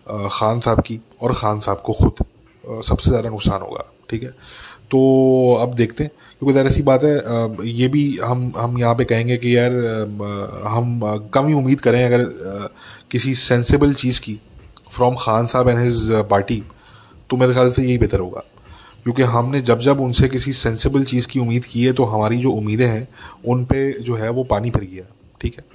ख़ान 0.05 0.59
साहब 0.59 0.79
की 0.81 0.99
और 1.21 1.33
ख़ान 1.33 1.59
साहब 1.59 1.81
को 1.85 1.93
ख़ुद 1.93 2.25
सबसे 2.83 3.09
ज़्यादा 3.09 3.29
नुकसान 3.29 3.61
होगा, 3.61 3.83
ठीक 4.09 4.23
है? 4.23 4.29
तो 4.91 4.99
अब 5.61 5.73
देखते 5.75 6.03
हैं, 6.03 6.11
क्योंकि 6.39 6.53
ज़ाहिर 6.53 6.71
सी 6.71 6.81
बात 6.83 7.03
है 7.03 7.67
ये 7.67 7.87
भी 7.87 8.03
हम 8.23 8.51
हम 8.57 8.77
यहाँ 8.79 8.95
पे 8.95 9.05
कहेंगे 9.05 9.37
कि 9.37 9.55
यार 9.55 9.71
हम 10.67 10.99
कम 11.33 11.47
ही 11.47 11.53
उम्मीद 11.53 11.81
करें 11.81 12.03
अगर 12.05 12.25
किसी 13.11 13.35
सेंसिबल 13.35 13.93
चीज़ 13.93 14.19
की 14.21 14.39
फ्रॉम 14.91 15.15
खान 15.19 15.45
साहब 15.45 15.69
एंड 15.69 15.79
हिज 15.79 16.09
पार्टी 16.29 16.61
तो 17.29 17.37
मेरे 17.37 17.53
ख्याल 17.53 17.71
से 17.71 17.83
यही 17.83 17.97
बेहतर 17.97 18.19
होगा। 18.19 18.43
क्योंकि 19.05 19.23
हमने 19.23 19.59
जब 19.61 19.79
जब 19.79 19.99
उनसे 20.01 20.27
किसी 20.29 20.51
सेंसिबल 20.55 21.03
चीज़ 21.03 21.27
की 21.27 21.39
उम्मीद 21.39 21.65
की 21.65 21.83
है 21.85 21.91
तो 21.93 22.03
हमारी 22.05 22.37
जो 22.37 22.51
उम्मीदें 22.51 22.87
हैं, 22.87 23.07
उन 23.47 23.65
पे 23.65 23.91
जो 23.99 24.15
है 24.15 24.29
वो 24.29 24.43
पानी 24.45 24.69
फिर 24.71 24.83
गया, 24.83 25.03
ठीक 25.41 25.57
है? 25.57 25.65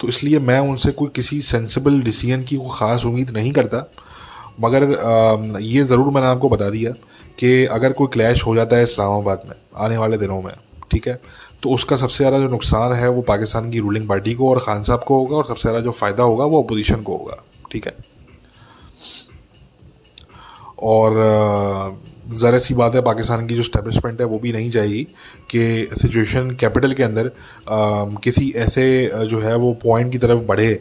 तो 0.00 0.08
इसलिए 0.08 0.38
मैं 0.40 0.58
उनसे 0.60 0.92
कोई 0.92 1.08
किसी 1.14 1.40
सेंसिबल 1.42 2.00
डिसीज़न 2.02 2.42
की 2.42 2.56
कोई 2.56 2.68
ख़ास 2.78 3.04
उम्मीद 3.06 3.30
नहीं 3.30 3.52
करता, 3.52 3.84
मगर 4.60 5.58
ये 5.62 5.82
ज़रूर 5.84 6.12
मैंने 6.12 6.26
आपको 6.26 6.48
बता 6.48 6.70
दिया 6.70 6.92
कि 7.38 7.64
अगर 7.66 7.92
कोई 7.92 8.06
क्लैश 8.12 8.46
हो 8.46 8.54
जाता 8.56 8.76
है 8.76 8.82
इस्लामाबाद 8.82 9.42
में, 9.48 9.54
आने 9.76 9.96
वाले 9.96 10.16
दिनों 10.18 10.40
में, 10.42 10.52
ठीक 10.90 11.08
है? 11.08 11.20
तो 11.62 11.70
उसका 11.70 11.96
सबसे 11.96 12.16
ज़्यादा 12.16 12.38
जो 12.38 12.48
नुकसान 12.48 12.92
है 12.92 13.08
वो 13.10 13.22
पाकिस्तान 13.28 13.70
की 13.70 13.78
रूलिंग 13.78 14.08
पार्टी 14.08 14.34
को 14.34 14.50
और 14.50 14.58
खान 14.60 14.82
साहब 14.82 15.04
को 15.06 15.18
होगा, 15.18 15.36
और 15.36 15.44
सबसे 15.44 15.62
ज़्यादा 15.62 15.80
जो 15.80 15.90
फ़ायदा 15.92 16.22
होगा 16.22 16.44
वो 16.46 16.62
अपोजिशन 16.62 17.02
को 17.02 17.16
होगा, 17.16 17.42
ठीक 17.72 17.86
है? 17.86 17.96
और 20.82 22.06
ज़रा 22.28 22.58
सी 22.58 22.74
बात 22.74 22.94
है, 22.94 23.00
पाकिस्तान 23.02 23.46
की 23.46 23.54
जो 23.56 23.62
स्टैब्लिशमेंट 23.62 24.20
है, 24.20 24.26
वो 24.26 24.38
भी 24.38 24.52
नहीं 24.52 24.70
चाहेगी 24.70 25.02
कि 25.50 25.88
सिचुएशन 25.98 26.50
कैपिटल 26.60 26.92
के 26.94 27.02
अंदर 27.02 27.30
किसी 28.22 28.50
ऐसे 28.58 29.10
जो 29.26 29.40
है, 29.40 29.54
वो 29.56 29.72
पॉइंट 29.84 30.12
की 30.12 30.18
तरफ़ 30.18 30.42
बढ़े 30.46 30.72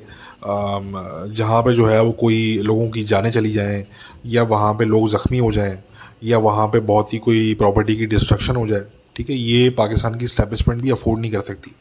जहाँ 0.43 1.61
पे 1.63 1.73
जो 1.73 1.85
है, 1.87 2.01
वो 2.01 2.11
कोई 2.19 2.57
लोगों 2.63 2.89
की 2.89 3.03
जानें 3.05 3.31
चली 3.31 3.51
जाएँ, 3.51 3.83
या 4.25 4.43
वहाँ 4.45 4.73
पे 4.73 4.85
लोग 4.85 5.07
ज़ख्मी 5.09 5.37
हो 5.37 5.51
जाएँ, 5.51 5.77
या 6.23 6.37
वहाँ 6.39 6.67
पे 6.67 6.79
बहुत 6.81 7.13
ही 7.13 7.19
कोई 7.19 7.53
प्रॉपर्टी 7.55 7.95
की 7.95 8.05
डिस्ट्रक्शन 8.07 8.55
हो 8.55 8.67
जाए, 8.67 8.83
ठीक 9.15 9.29
है? 9.29 9.35
ये 9.35 9.69
पाकिस्तान 9.77 10.17
की 10.17 10.27
स्टैब्लिशमेंट 10.27 10.81
भी 10.81 10.91
अफोर्ड 10.91 11.19
नहीं 11.21 11.31
कर 11.31 11.41
सकती। 11.41 11.71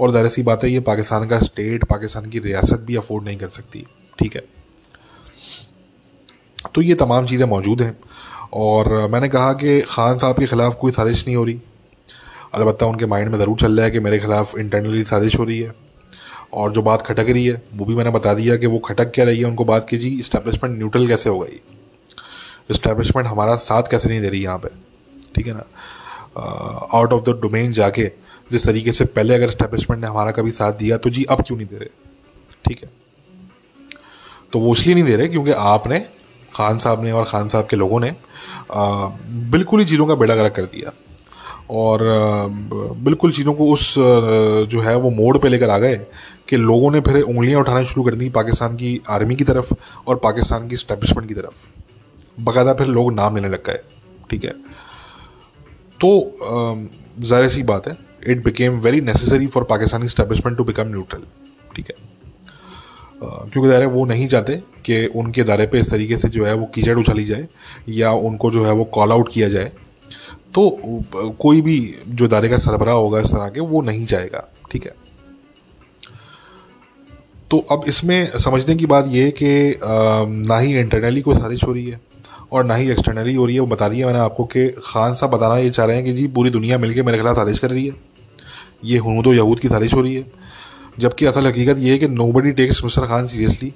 और 0.00 0.10
ज़ाहिर 0.12 0.28
सी 0.28 0.42
बात 0.42 0.64
है, 0.64 0.70
ये 0.70 0.80
पाकिस्तान 0.82 1.26
का 1.28 1.38
स्टेट 1.40 1.84
पाकिस्तान 1.86 2.28
की 2.30 2.38
रियासत 2.40 2.80
भी 2.86 2.96
अफोर्ड 2.96 3.24
नहीं 3.24 3.36
कर 3.38 3.48
सकती, 3.50 3.84
ठीक 4.18 4.36
है? 4.36 4.42
तो 6.74 6.82
ये 6.82 6.94
तमाम 6.96 7.26
चीज़ें 7.26 7.46
मौजूद 7.48 7.82
हैं। 7.82 7.96
और 8.52 9.06
मैंने 9.10 9.28
कहा 9.28 9.52
कि 9.52 9.80
ख़ान 9.80 10.18
साहब 10.18 10.38
के 10.38 10.46
ख़िलाफ़ 10.46 10.74
कोई 10.74 10.92
साजिश 10.92 11.26
नहीं 11.26 11.36
हो 11.36 11.44
रही। 11.44 11.60
अलबत् 12.54 12.82
उनके 12.82 13.06
माइंड 13.06 13.28
में 13.28 13.38
ज़रूर 13.38 13.58
चल 13.58 13.76
रहा 13.76 13.84
है 13.84 13.90
कि 13.90 14.00
मेरे 14.00 14.18
ख़िलाफ़ 14.18 14.56
इंटरनली 14.58 15.02
साजिश 15.04 15.38
हो 15.38 15.44
रही 15.44 15.58
है। 15.60 15.74
और 16.54 16.72
जो 16.72 16.82
बात 16.82 17.02
खटक 17.02 17.26
रही 17.28 17.46
है, 17.46 17.62
वो 17.74 17.84
भी 17.84 17.94
मैंने 17.94 18.10
बता 18.10 18.34
दिया 18.34 18.56
कि 18.56 18.66
वो 18.66 18.78
खटक 18.78 19.10
क्या 19.14 19.24
रही 19.24 19.38
है, 19.38 19.44
उनको 19.44 19.64
बात 19.64 19.88
कीजिए 19.88 20.18
इस्टेब्लिशमेंट 20.20 20.76
न्यूट्रल 20.78 21.08
कैसे 21.08 21.30
हो 21.30 21.38
गई। 21.38 21.60
इस्टेब्लिशमेंट 22.70 23.28
हमारा 23.28 23.56
साथ 23.56 23.90
कैसे 23.90 24.08
नहीं 24.08 24.20
दे 24.20 24.28
रही 24.28 24.42
यहाँ 24.42 24.58
पे, 24.58 24.68
ठीक 25.34 25.46
है 25.46 25.54
ना? 25.54 25.64
आउट 26.92 27.12
ऑफ़ 27.12 27.22
द 27.22 27.38
डोमेन 27.42 27.72
जाके, 27.72 28.10
जिस 28.50 28.66
तरीके 28.66 28.92
से 28.92 29.04
पहले 29.04 29.34
अगर 29.34 29.48
इस्टेब्लिशमेंट 29.48 30.02
ने 30.02 30.08
हमारा 30.08 30.30
कभी 30.30 30.50
साथ 30.50 30.72
दिया 30.72 30.96
तो 30.96 31.10
जी 31.10 31.24
अब 31.24 31.42
क्यों 31.42 31.56
नहीं 31.56 31.66
दे 31.66 31.76
रहे? 31.76 31.88
ठीक 32.64 32.82
है? 32.82 32.90
तो 34.52 34.58
वो 34.58 34.72
इसलिए 34.72 34.94
नहीं 34.94 35.04
दे 35.04 35.16
रहे 35.16 35.28
क्योंकि 35.28 35.50
आपने 35.50 35.98
खान 36.56 36.78
साहब 36.78 37.02
ने 37.04 37.12
और 37.12 37.24
खान 37.24 37.48
साहब 37.48 37.66
के 37.66 37.76
लोगों 37.76 38.00
ने 38.00 38.14
बिल्कुल 39.50 39.80
ही 39.80 39.86
चीज़ों 39.86 40.06
का 40.06 40.14
बेड़ा 40.14 40.34
गर्क 40.36 40.54
कर 40.54 40.64
दिया। 40.66 40.92
और 41.72 42.00
बिल्कुल 43.04 43.32
चीज़ों 43.32 43.52
को 43.54 43.68
उस 43.72 43.94
जो 44.70 44.80
है 44.80 44.96
वो 44.96 45.10
मोड़ 45.12 45.36
पे 45.38 45.48
लेकर 45.48 45.70
आ 45.70 45.78
गए 45.78 45.96
कि 46.48 46.56
लोगों 46.56 46.90
ने 46.90 47.00
फिर 47.00 47.20
उंगलियाँ 47.22 47.60
उठाना 47.60 47.82
शुरू 47.84 48.04
कर 48.04 48.14
दी 48.14 48.28
पाकिस्तान 48.30 48.76
की 48.76 49.00
आर्मी 49.10 49.36
की 49.36 49.44
तरफ़ 49.44 49.72
और 50.06 50.16
पाकिस्तान 50.24 50.68
की 50.68 50.76
स्टैब्लिशमेंट 50.76 51.28
की 51.28 51.34
तरफ़। 51.34 51.54
बाकायदा 52.38 52.74
फिर 52.74 52.86
लोग 52.88 53.12
नाम 53.14 53.36
लेने 53.36 53.48
लग 53.48 53.64
गए, 53.66 53.80
ठीक 54.30 54.44
है? 54.44 54.54
तो 56.00 56.08
ज़ाहिर 57.20 57.48
सी 57.48 57.62
बात 57.64 57.88
है 57.88 57.96
it 58.26 58.44
became 58.44 58.78
very 58.80 59.00
necessary 59.02 59.46
for 59.48 59.64
Pakistani 59.70 60.08
establishment 60.08 60.56
to 60.58 60.64
become 60.64 60.88
neutral 60.88 61.22
ठीक 61.76 61.86
है? 61.86 61.94
क्योंकि 63.22 63.68
ज़ाहिर 63.68 63.86
वो 63.88 64.04
नहीं 64.04 64.26
चाहते 64.28 64.56
कि 64.86 65.06
उनके 65.16 65.42
दायरे 65.44 65.66
पे 65.66 65.78
इस 65.80 65.90
तरीके 65.90 66.16
से 66.16 66.28
जो 66.28 66.44
है 66.44 66.54
वो 66.54 66.66
कीचड़ 66.74 66.96
उछाली 66.98 67.24
जाए 67.24 67.46
या 67.88 68.10
उनको 68.10 68.50
जो 68.50 68.64
है 68.64 68.72
वो 68.72 68.84
कॉल 68.94 69.12
आउट 69.12 69.32
किया 69.32 69.48
जाए। 69.48 69.72
तो 70.54 71.32
कोई 71.38 71.60
भी 71.60 71.78
जो 72.08 72.26
दायरे 72.28 72.48
का 72.48 72.58
सरबराह 72.58 72.94
होगा 72.94 73.20
इस 73.20 73.32
तरह 73.32 73.48
के, 73.48 73.60
वो 73.60 73.82
नहीं 73.82 74.04
चाहेगा। 74.06 74.48
ठीक 74.72 74.84
है? 74.84 74.94
तो 77.50 77.58
अब 77.70 77.84
इसमें 77.88 78.38
समझने 78.38 78.74
की 78.76 78.86
बात 78.86 79.08
यह 79.08 79.30
कि 79.42 79.78
ना 80.48 80.58
ही 80.58 80.78
इंटरनली 80.78 81.20
कोई 81.22 81.34
साजिश 81.34 81.64
हो 81.64 81.72
रही 81.72 81.86
है 81.86 82.00
और 82.52 82.64
ना 82.64 82.74
ही 82.74 82.90
एक्सटर्नली 82.90 83.34
हो 83.34 83.46
रही 83.46 83.54
है। 83.54 83.60
वो 83.60 83.66
बता 83.66 83.88
दिया 83.88 84.06
मैंने 84.06 84.18
आपको 84.18 84.44
कि 84.46 84.68
खान 84.84 85.14
साहब 85.14 85.32
बताना 85.32 85.58
ये 85.58 85.70
चाह 85.70 85.86
रहे 85.86 85.96
हैं 85.96 86.04
कि 86.04 86.12
जी 86.12 86.26
पूरी 86.28 86.50
दुनिया 86.50 86.78
मिलकर 86.78 87.02
मेरे 87.02 87.18
खिलाफ 87.18 87.36
साजिश 87.36 87.58
कर 87.58 87.70
रही 87.70 87.86
है। 87.86 87.94
ये 88.84 88.98
हनूद 88.98 89.26
यहूद 89.26 89.60
की 89.60 89.68
साजिश 89.68 89.94
हो 89.94 90.00
रही 90.00 90.14
है। 90.14 90.24
जबकि 90.98 91.26
असल 91.26 91.46
हकीकत 91.46 91.78
ये 91.78 91.92
है 91.92 91.98
कि 91.98 92.08
nobody 92.32 92.52
takes 92.60 92.82
mister 92.84 93.06
Khan 93.06 93.26
seriously 93.26 93.72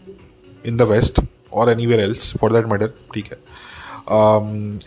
in 0.65 0.77
the 0.77 0.83
west 0.91 1.21
और 1.53 1.71
anywhere 1.87 2.01
else 2.01 2.33
for 2.41 2.53
that 2.53 2.67
matter 2.73 2.93
ठीक 3.15 3.27
है। 3.27 3.39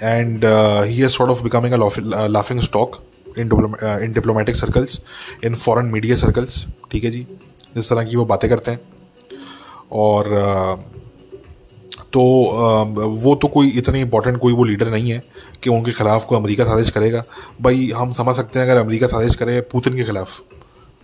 And 0.04 0.46
he 0.46 0.96
has 0.96 1.12
sort 1.12 1.32
of 1.32 1.44
becoming 1.44 1.74
a 1.74 2.28
laughing 2.28 2.60
stock 2.62 3.02
in 3.38 3.50
in 4.04 4.12
diplomatic 4.14 4.56
circles 4.56 5.02
in 5.46 5.56
foreign 5.58 5.86
media 5.92 6.16
circles 6.18 6.66
ठीक 6.92 7.04
है 7.04 7.12
जी 7.12 7.26
जिस 7.76 7.90
तरह 7.90 8.04
की 8.04 8.16
वो 8.16 8.26
बातें 8.26 8.50
करते 8.50 8.72
हैं। 8.72 8.80
और 9.92 10.26
uh, 10.26 10.94
तो 12.14 12.22
वो 13.22 13.34
तो 13.36 13.48
कोई 13.48 13.70
इतने 13.78 14.00
इंपॉर्टेंट 14.02 14.38
कोई 14.40 14.54
वो 14.54 14.64
लीडर 14.64 14.90
नहीं 14.92 15.12
है 15.12 15.22
कि 15.64 15.70
उनके 15.70 15.92
खिलाफ 15.92 16.26
कोई 16.26 16.38
अमेरिका 16.38 16.66
साजिश 16.66 16.90
करेगा। 16.90 17.24
भाई 17.62 17.90
हम 17.96 18.12
समझ 18.14 18.36
सकते 18.36 18.60
हैं 18.60 18.66
अगर 18.68 18.80
अमेरिका 18.82 19.08
साजिश 19.08 19.36
करे 19.36 19.60
पुतिन 19.72 19.96
के 19.96 20.04
खिलाफ। 20.04 20.42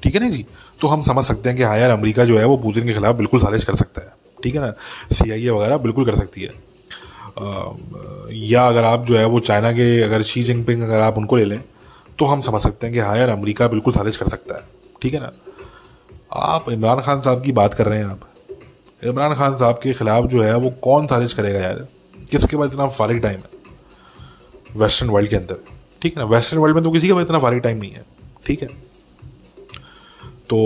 ठीक 0.04 0.16
है 0.16 0.22
ना 0.22 0.30
जी? 0.30 0.45
तो 0.82 0.88
हम 0.88 1.02
समझ 1.02 1.24
सकते 1.26 1.50
हैं 1.50 1.58
कि 1.58 1.64
हाँ 1.64 1.78
यार, 1.78 1.89
अमेरिका 1.89 2.26
जो 2.26 2.38
है 2.39 2.45
वो 2.45 2.58
पुतिन 2.58 2.86
के 2.88 2.93
खिलाफ 2.93 3.16
बिल्कुल 3.16 3.39
साजिश 3.39 3.64
कर 3.64 3.76
सकता 3.76 4.02
है। 4.02 4.14
ठीक 4.43 4.56
है 4.56 4.62
ना? 4.62 4.74
सी 5.12 5.32
आई 5.32 5.45
ए 5.45 5.50
वगैरह 5.50 5.78
बिल्कुल 5.78 6.06
कर 6.06 6.16
सकती 6.16 6.41
है। 6.41 6.54
या 8.43 8.68
अगर 8.68 8.84
आप 8.84 9.06
जो 9.06 9.18
है 9.18 9.26
वो 9.26 9.39
चाइना 9.41 9.72
के, 9.72 10.02
अगर 10.02 10.22
शी 10.24 10.43
जिनपिंग 10.43 10.82
अगर 10.82 11.00
आप 11.02 11.18
उनको 11.18 11.38
ले 11.38 11.45
लें 11.45 11.62
तो 12.20 12.26
हम 12.26 12.41
समझ 12.41 12.62
सकते 12.62 12.88
हैं 12.88 12.93
कि 12.93 13.00
हाँ 13.00 13.18
यार, 13.18 13.30
अमेरिका 13.30 13.68
बिल्कुल 13.68 13.93
साजिश 13.93 14.18
कर 14.18 14.28
सकता 14.28 14.56
है। 14.56 14.62
ठीक 15.02 15.14
है 15.14 15.20
ना? 15.20 15.32
आप 16.34 16.70
इमरान 16.70 17.02
खान 17.02 17.22
साहब 17.22 17.43
की 17.43 17.52
बात 17.52 17.74
कर 17.74 17.86
रहे 17.86 18.00
हैं 18.00 18.06
आप। 18.06 18.20
इमरान 19.04 19.34
खान 19.36 19.56
साहब 19.58 19.80
के 19.84 19.93
ख़िलाफ़ 19.93 20.26
जो 20.26 20.41
है 20.43 20.56
वो 20.56 20.70
कौन 20.84 21.08
साजिश 21.08 21.34
करेगा 21.34 21.60
यार? 21.60 21.88
किसके 22.32 22.58
पास 22.58 22.72
इतना 22.72 22.88
फारिग 22.89 23.22
टाइम 23.22 23.38
है? 23.38 23.58
वेस्टर्न 24.76 25.10
वर्ल्ड 25.10 25.30
के 25.30 25.36
अंदर। 25.36 25.58
ठीक 26.02 26.18
है 26.18 26.24
ना? 26.24 26.30
वेस्टर्न 26.30 26.62
वर्ल्ड 26.62 26.76
में 26.76 26.84
तो 26.84 26.91
किसी 26.91 27.10
का 27.10 27.22
इतना 27.22 27.39
भारी 27.39 27.60
टाइम 27.60 27.78
नहीं 27.78 27.91
है। 27.91 28.06
ठीक 28.45 28.62
है? 28.62 28.68
तो 30.50 30.58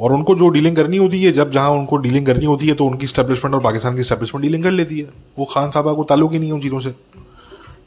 और 0.00 0.12
उनको 0.12 0.34
जो 0.34 0.48
डीलिंग 0.48 0.76
करनी 0.76 0.96
होती 0.96 1.22
है, 1.22 1.30
जब 1.32 1.50
जहाँ 1.50 1.70
उनको 1.70 1.96
डीलिंग 1.96 2.26
करनी 2.26 2.44
होती 2.44 2.68
है 2.68 2.74
तो 2.74 2.84
उनकी 2.84 3.06
स्टैब्लिशमेंट 3.06 3.54
और 3.54 3.60
पाकिस्तान 3.62 3.96
की 3.96 4.02
स्टैब्लिशमेंट 4.02 4.42
डीलिंग 4.42 4.62
कर 4.64 4.70
लेती 4.70 5.00
है। 5.00 5.08
वो 5.38 5.44
खान 5.44 5.70
साहबा 5.70 5.92
को 5.92 6.04
ताल्लुक 6.04 6.32
ही 6.32 6.38
नहीं 6.38 6.48
है 6.48 6.54
उन 6.54 6.60
चीज़ों 6.60 6.80
से। 6.80 6.94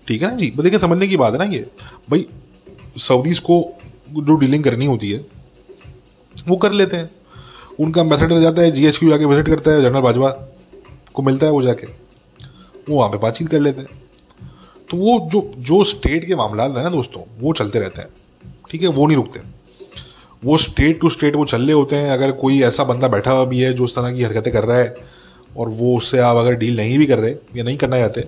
ठीक 0.07 0.21
है 0.21 0.29
ना 0.29 0.35
जी? 0.35 0.51
देखिए, 0.57 0.79
समझने 0.79 1.07
की 1.07 1.17
बात 1.17 1.33
है 1.33 1.39
ना 1.39 1.45
ये। 1.45 1.65
भाई 2.11 2.27
सऊदीज़ 2.97 3.41
को 3.41 3.61
जो 4.09 4.35
डीलिंग 4.35 4.63
करनी 4.63 4.85
होती 4.85 5.11
है, 5.11 5.25
वो 6.47 6.55
कर 6.57 6.71
लेते 6.71 6.97
हैं। 6.97 7.09
उनका 7.79 8.01
एम्बेसडर 8.01 8.39
जाता 8.39 8.61
है 8.61 8.71
जी 8.71 8.85
एच 8.85 8.97
क्यू 8.97 9.09
जाके 9.09 9.25
विज़िट 9.25 9.47
करता 9.47 9.71
है 9.71 9.81
जनरल 9.81 10.01
बाजवा 10.01 10.29
को 11.13 11.21
मिलता 11.21 11.45
है 11.45 11.51
वो 11.51 11.61
जाके। 11.61 11.87
वो 12.89 12.95
वहाँ 12.95 13.09
पे 13.09 13.17
बातचीत 13.17 13.47
कर 13.47 13.59
लेते 13.59 13.81
हैं। 13.81 14.01
तो 14.89 14.97
वो 14.97 15.19
जो 15.31 15.51
जो 15.59 15.83
स्टेट 15.83 16.25
के 16.25 16.35
मामला 16.35 16.63
है 16.63 16.83
ना 16.83 16.89
दोस्तों, 16.89 17.21
वो 17.39 17.53
चलते 17.53 17.79
रहते 17.79 18.01
हैं। 18.01 18.09
ठीक 18.71 18.81
है? 18.81 18.87
वो 18.87 19.07
नहीं 19.07 19.17
रुकते। 19.17 19.39
वो 20.43 20.57
स्टेट 20.57 20.99
टू 21.01 21.09
स्टेट 21.09 21.35
वो 21.35 21.45
चल 21.45 21.61
रहे 21.61 21.73
होते 21.73 21.95
हैं। 21.95 22.09
अगर 22.11 22.31
कोई 22.33 22.61
ऐसा 22.63 22.83
बंदा 22.83 23.07
बैठा 23.07 23.31
हुआ 23.31 23.45
भी 23.45 23.59
है 23.59 23.73
जो 23.73 23.83
उस 23.83 23.95
तरह 23.95 24.11
की 24.11 24.23
हरकतें 24.23 24.51
कर 24.53 24.63
रहा 24.63 24.77
है 24.77 24.95
और 25.57 25.69
वो 25.69 25.95
उससे 25.97 26.19
आप 26.21 26.37
अगर 26.37 26.55
डील 26.55 26.77
नहीं 26.77 26.97
भी 26.97 27.05
कर 27.05 27.19
रहे, 27.19 27.35
या 27.55 27.63
नहीं 27.63 27.77
करना 27.77 27.97
चाहते 27.97 28.27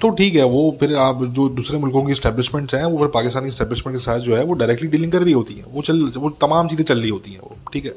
तो 0.00 0.08
ठीक 0.10 0.34
है, 0.34 0.44
वो 0.44 0.76
फिर 0.80 0.94
आप 0.96 1.22
जो 1.26 1.48
दूसरे 1.50 1.78
मुल्कों 1.78 2.04
की 2.04 2.14
स्टैब्लिशमेंट्स 2.14 2.74
हैं, 2.74 2.84
वो 2.84 2.98
फिर 2.98 3.08
पाकिस्तानी 3.10 3.50
स्टैब्लिशमेंट 3.50 3.96
के 3.96 4.02
साथ 4.04 4.18
जो 4.20 4.36
है 4.36 4.42
वो 4.44 4.54
डायरेक्टली 4.54 4.88
डीलिंग 4.88 5.12
कर 5.12 5.22
रही 5.22 5.32
होती 5.32 5.54
हैं। 5.54 5.64
वो 5.66 5.82
चल, 5.82 6.02
वो 6.08 6.30
तमाम 6.40 6.68
चीज़ें 6.68 6.84
चल 6.84 7.00
रही 7.00 7.10
होती 7.10 7.30
हैं 7.30 7.40
वो, 7.40 7.56
ठीक 7.72 7.84
है। 7.84 7.94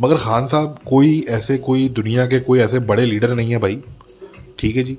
मगर 0.00 0.16
खान 0.18 0.46
साहब, 0.46 0.78
कोई 0.86 1.20
ऐसे, 1.30 1.56
कोई 1.58 1.88
दुनिया 1.90 2.26
के 2.26 2.40
कोई 2.40 2.58
ऐसे 2.60 2.78
बड़े 2.82 3.04
लीडर 3.04 3.34
नहीं 3.34 3.50
है 3.50 3.58
भाई, 3.58 3.78
ठीक 4.58 4.76
है 4.76 4.82
जी। 4.82 4.96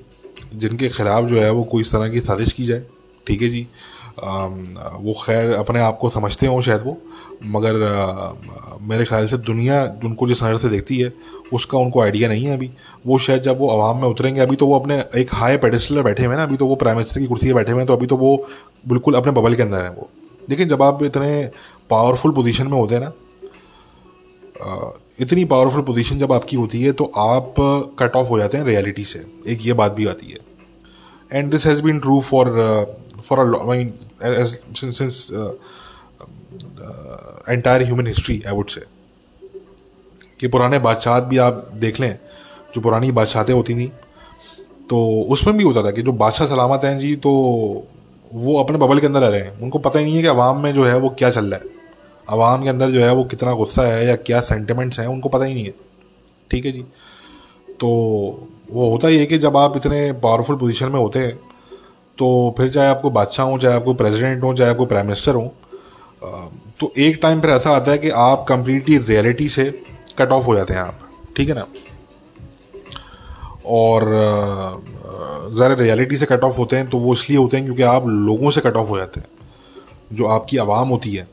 जिनके 0.54 0.88
खिलाफ 0.90 1.24
जो 1.24 1.40
है 1.40 1.50
वो 1.50 1.62
कोई 1.64 1.82
इस 1.82 1.92
तरह 1.92 2.08
की 2.08 2.20
साजिश 2.20 2.52
की 2.52 2.64
जाए, 2.64 2.84
ठीक 3.26 3.42
है 3.42 3.48
जी। 3.48 3.66
वो 4.16 5.12
खैर 5.24 5.52
अपने 5.54 5.80
आप 5.80 5.98
को 5.98 6.08
समझते 6.10 6.46
हों 6.46 6.60
शायद 6.60 6.82
वो, 6.82 6.96
मगर 7.46 7.74
मेरे 8.82 9.04
ख्याल 9.04 9.26
से 9.26 9.36
दुनिया 9.40 9.82
उनको 10.04 10.28
जिस 10.28 10.42
नज़र 10.42 10.56
से 10.58 10.68
देखती 10.68 10.98
है, 10.98 11.12
उसका 11.52 11.78
उनको 11.78 12.00
आइडिया 12.00 12.28
नहीं 12.28 12.44
है 12.44 12.56
अभी। 12.56 12.70
वो 13.06 13.18
शायद 13.18 13.42
जब 13.42 13.58
वो 13.58 13.68
आवाम 13.70 14.00
में 14.02 14.08
उतरेंगे, 14.08 14.40
अभी 14.40 14.56
तो 14.56 14.66
वो 14.66 14.78
अपने 14.78 15.02
एक 15.16 15.34
हाई 15.34 15.56
पेडिस्टल 15.58 16.02
बैठे 16.02 16.24
हुए 16.24 16.30
हैं 16.30 16.38
ना, 16.38 16.44
अभी 16.44 16.56
तो 16.56 16.66
वो 16.66 16.74
प्राइम 16.76 16.96
मिनिस्टर 16.96 17.20
की 17.20 17.26
कुर्सी 17.26 17.48
पर 17.48 17.54
बैठे 17.54 17.72
हुए 17.72 17.80
हैं 17.80 17.86
तो 17.86 17.96
अभी 17.96 18.06
तो 18.06 18.16
वो 18.16 18.36
बिल्कुल 18.88 19.14
अपने 19.14 19.32
बबल 19.32 19.54
के 19.54 19.62
अंदर 19.62 19.82
हैं 19.82 19.94
वो। 19.96 20.08
लेकिन 20.50 20.68
जब 20.68 20.82
आप 20.82 21.02
इतने 21.02 21.50
पावरफुल 21.90 22.32
पोजीशन 22.32 22.66
में 22.66 22.78
होते 22.78 22.94
हैं 22.94 23.02
ना 23.02 23.12
इतनी 25.20 25.44
पावरफुल 25.44 25.82
पोजीशन 25.82 26.18
जब 26.18 26.32
आपकी 26.32 26.56
होती 26.56 26.82
है 26.82 26.92
तो 26.92 27.04
आप 27.18 27.54
कट 27.98 28.16
ऑफ़ 28.16 28.28
हो 28.28 28.38
जाते 28.38 28.58
हैं 28.58 28.64
रियलिटी 28.64 29.04
से। 29.04 29.24
एक 29.46 29.66
ये 29.66 29.72
बात 29.72 29.92
भी 29.92 30.06
आती 30.06 30.26
है। 30.26 30.38
And 31.30 31.50
this 31.50 31.66
has 31.66 31.82
been 31.82 31.98
true 32.00 32.20
for 32.20 32.48
for 33.24 33.40
a 33.40 33.44
lot. 33.44 33.62
I 33.64 33.76
mean, 33.76 33.92
as 34.20 34.62
since 34.74 34.98
since 34.98 35.16
uh, 35.32 35.54
uh, 36.80 37.38
entire 37.48 37.84
human 37.84 38.06
history, 38.06 38.38
I 38.46 38.52
would 38.52 38.70
say. 38.70 38.84
कि 40.40 40.48
पुराने 40.48 40.78
बादशाह 40.78 41.18
भी 41.28 41.36
आप 41.38 41.68
देख 41.82 42.00
लें 42.00 42.12
जो 42.74 42.80
पुरानी 42.80 43.10
बादशाहतें 43.18 43.52
होती 43.54 43.74
थी 43.74 43.86
तो 44.90 44.98
उसमें 45.34 45.56
भी 45.56 45.64
होता 45.64 45.82
था 45.84 45.90
कि 45.90 46.02
जो 46.02 46.12
बादशाह 46.22 46.46
सलामत 46.48 46.84
हैं 46.84 46.96
जी 46.98 47.14
तो 47.26 47.30
वो 48.32 48.58
अपने 48.62 48.78
बबल 48.78 48.98
के 49.00 49.06
अंदर 49.06 49.20
रह 49.20 49.28
रहे 49.28 49.40
हैं 49.40 49.60
उनको 49.62 49.78
पता 49.78 49.98
ही 49.98 50.04
नहीं 50.04 50.16
है 50.16 50.22
कि 50.22 50.28
आवाम 50.28 50.62
में 50.62 50.72
जो 50.74 50.84
है 50.84 50.96
वो 50.98 51.08
क्या 51.18 51.30
चल 51.30 51.46
रहा 51.46 51.60
है 51.60 51.72
आवाम 52.28 52.62
के 52.62 52.68
अंदर 52.68 52.90
जो 52.90 53.00
है 53.00 53.12
वो 53.14 53.24
कितना 53.32 53.52
गुस्सा 53.54 53.82
है 53.86 54.06
या 54.06 54.16
क्या 54.28 54.40
सेंटिमेंट्स 54.40 55.00
हैं 55.00 55.06
उनको 55.06 55.28
पता 55.28 55.44
ही 55.44 55.54
नहीं 55.54 55.64
है 55.64 55.74
ठीक 56.50 56.66
है 56.66 56.72
जी 56.72 56.84
तो 57.80 57.88
वो 58.70 58.90
होता 58.90 59.08
ही 59.08 59.18
है 59.18 59.26
कि 59.26 59.38
जब 59.38 59.56
आप 59.56 59.76
इतने 59.76 60.00
पावरफुल 60.22 60.56
पोजीशन 60.56 60.92
में 60.92 61.00
होते 61.00 61.18
हैं 61.18 61.38
तो 62.18 62.54
फिर 62.58 62.68
चाहे 62.70 62.88
आपको 62.88 63.10
बादशाह 63.10 63.46
हो, 63.46 63.58
चाहे 63.58 63.74
आपको 63.74 63.94
प्रेसिडेंट 63.94 64.42
हो, 64.42 64.52
चाहे 64.54 64.70
आपको 64.70 64.86
प्राइम 64.86 65.06
मिनिस्टर 65.06 65.34
हो 65.34 65.52
तो 66.80 66.90
एक 66.98 67.18
टाइम 67.22 67.40
फिर 67.40 67.50
ऐसा 67.50 67.70
आता 67.70 67.90
है 67.90 67.98
कि 67.98 68.10
आप 68.10 68.44
कंप्लीटली 68.48 68.96
रियलिटी 68.98 69.48
से 69.48 69.64
कट 70.18 70.30
ऑफ़ 70.32 70.44
हो 70.44 70.54
जाते 70.56 70.74
हैं 70.74 70.80
आप, 70.80 70.98
ठीक 71.36 71.48
है 71.48 71.54
ना? 71.54 71.66
और 73.66 74.04
ज़रा 75.54 75.74
रियलिटी 75.74 76.16
से 76.16 76.26
कट 76.26 76.44
ऑफ़ 76.44 76.56
होते 76.58 76.76
हैं 76.76 76.88
तो 76.90 76.98
वो 76.98 77.12
इसलिए 77.14 77.38
होते 77.38 77.56
हैं 77.56 77.66
क्योंकि 77.66 77.82
आप 77.84 78.06
लोगों 78.06 78.50
से 78.50 78.60
कट 78.60 78.76
ऑफ़ 78.76 78.88
हो 78.88 78.98
जाते 78.98 79.20
हैं, 79.20 79.26
जो 80.12 80.26
आपकी 80.26 80.56
आवाम 80.58 80.88
होती 80.88 81.14
है, 81.14 81.26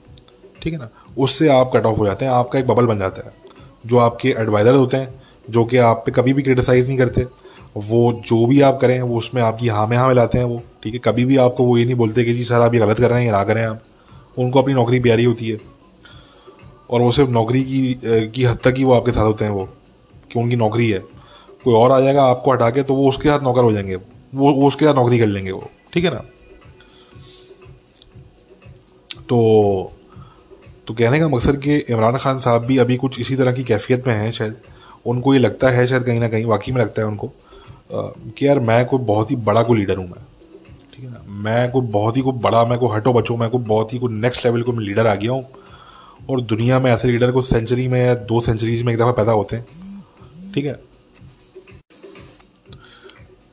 ठीक 0.62 0.74
है 0.74 0.80
ना? 0.80 0.90
उससे 1.18 1.48
आप 1.50 1.72
कट 1.74 1.86
ऑफ़ 1.86 1.98
हो 1.98 2.06
जाते 2.06 2.26
हैं, 2.26 2.32
आपका 2.32 2.60
एक 2.60 2.68
बबल 2.68 2.86
बन 2.86 3.00
जाता 3.00 3.26
है, 3.26 3.34
जो 3.86 3.98
आपके 4.00 4.36
एडवाइज़र 4.40 4.74
होते 4.76 4.98
हैं 4.98 5.21
जो 5.48 5.64
कि 5.66 5.78
आप 5.80 6.04
पे 6.06 6.12
कभी 6.12 6.34
भी 6.34 6.44
क्रिटिसाइज़ 6.44 6.88
नहीं 6.88 6.98
करते। 6.98 7.26
वो 7.78 8.12
जो 8.26 8.46
भी 8.46 8.62
आप 8.62 8.78
करें, 8.82 9.02
वो 9.02 9.18
उसमें 9.18 9.42
आपकी 9.42 9.68
हाँ 9.68 9.86
में 9.88 9.96
हाँ 9.98 10.08
मिलाते 10.08 10.38
हैं 10.38 10.46
वो, 10.46 10.62
ठीक 10.84 10.94
है? 10.94 11.00
कभी 11.00 11.26
भी 11.26 11.38
आपको 11.38 11.64
वो 11.64 11.78
ये 11.78 11.86
नहीं 11.86 11.96
बोलते 11.96 12.24
कि 12.24 12.34
जी, 12.34 12.44
सर, 12.44 12.62
आप 12.62 12.74
ये 12.74 12.80
गलत 12.80 13.00
कर 13.00 13.10
रहे 13.10 13.20
हैं, 13.20 13.28
या 13.28 13.34
ना 13.34 13.44
करें 13.44 13.64
आप। 13.66 13.82
उनको 14.38 14.62
अपनी 14.62 14.74
नौकरी 14.74 15.00
प्यारी 15.00 15.24
होती 15.24 15.48
है। 15.48 15.60
और 16.90 17.02
वो 17.02 17.12
सिर्फ़ 17.12 17.30
नौकरी 17.30 17.64
की 17.64 18.28
की 18.28 18.44
हद 18.44 18.58
तक 18.64 18.74
ही 18.78 18.84
वो 18.84 18.94
आपके 18.94 19.12
साथ 19.12 19.24
होते 19.24 19.46
हैं 19.46 19.52
वो, 19.52 19.66
कि 20.32 20.40
उनकी 20.40 20.56
नौकरी 20.56 20.90
है। 20.90 21.00
कोई 21.64 21.74
और 21.74 21.92
आ 21.92 22.00
जाएगा 22.00 22.24
आपको 22.26 22.52
हटा 22.52 22.70
के 22.70 22.84
तो 22.84 22.94
वो 22.94 23.10
उसके 23.10 23.30
साथ 23.30 23.44
नौकर 23.44 23.64
हो 23.64 23.72
जाएँगे। 23.72 23.96
वो 23.96 24.52
वो 24.54 24.68
उसके 24.68 24.86
साथ 24.86 24.96
नौकरी 24.96 25.20
कर 25.20 25.26
लेंगे 25.28 25.52
वो, 25.52 25.70
ठीक 25.94 26.04
है 26.06 26.12
ना? 26.12 26.24
तो 29.30 29.92
तो 30.88 30.94
कहने 30.94 31.20
का 31.20 31.28
मकसद 31.28 31.58
कि 31.58 31.76
इमरान 31.90 32.18
खान 32.18 32.40
साहब 32.40 32.66
भी 32.66 32.78
अभी 32.78 32.96
कुछ 32.96 33.20
इसी 33.20 33.36
तरह 33.36 33.52
की 33.52 33.64
कैफियत 33.64 34.08
में 34.08 34.14
हैं 34.14 34.32
शायद। 34.32 34.56
उनको 35.06 35.34
ये 35.34 35.40
लगता 35.40 35.70
है 35.70 35.86
शायद 35.88 36.04
कहीं 36.04 36.20
ना 36.20 36.28
कहीं, 36.28 36.46
वाकई 36.46 36.72
में 36.72 36.82
लगता 36.82 37.02
है 37.02 37.08
उनको 37.08 37.32
कि 37.94 38.48
यार 38.48 38.60
मैं 38.60 38.86
कोई 38.86 39.00
बहुत 39.00 39.32
ही 39.32 39.36
बड़ा 39.36 39.64
को 39.64 39.74
लीडर 39.74 39.98
हूँ 39.98 40.06
मैं। 40.06 40.22
ठीक 40.94 41.04
है 41.04 41.12
ना? 41.12 41.24
मैं 41.44 41.72
को 41.72 41.82
बहुत 41.82 42.18
ही 42.18 42.22
को 42.22 42.32
बड़ा, 42.32 42.64
मैं 42.66 42.78
को 42.80 42.88
हटो 42.88 43.14
बचो, 43.14 43.38
मैं 43.38 43.50
को 43.50 43.60
बहुत 43.60 43.94
ही 43.94 44.00
को 44.00 44.08
नेक्स्ट 44.08 44.46
लेवल 44.46 44.62
को 44.62 44.72
लीडर 44.72 45.08
आ 45.08 45.16
गया 45.16 45.32
हूँ। 45.32 45.44
और 46.30 46.42
दुनिया 46.42 46.80
में 46.80 46.92
ऐसे 46.92 47.08
लीडर 47.08 47.32
को 47.32 47.42
सेंचुरी 47.42 47.88
में 47.88 48.00
या 48.06 48.14
दो 48.16 48.42
सेंचुरीज 48.42 48.84
में 48.84 48.94
एक 48.94 49.00
दफ़ा 49.00 49.12
पैदा 49.12 49.32
होते 49.32 49.56
हैं। 49.56 49.66
ठीक 50.54 50.66
है? 50.66 50.80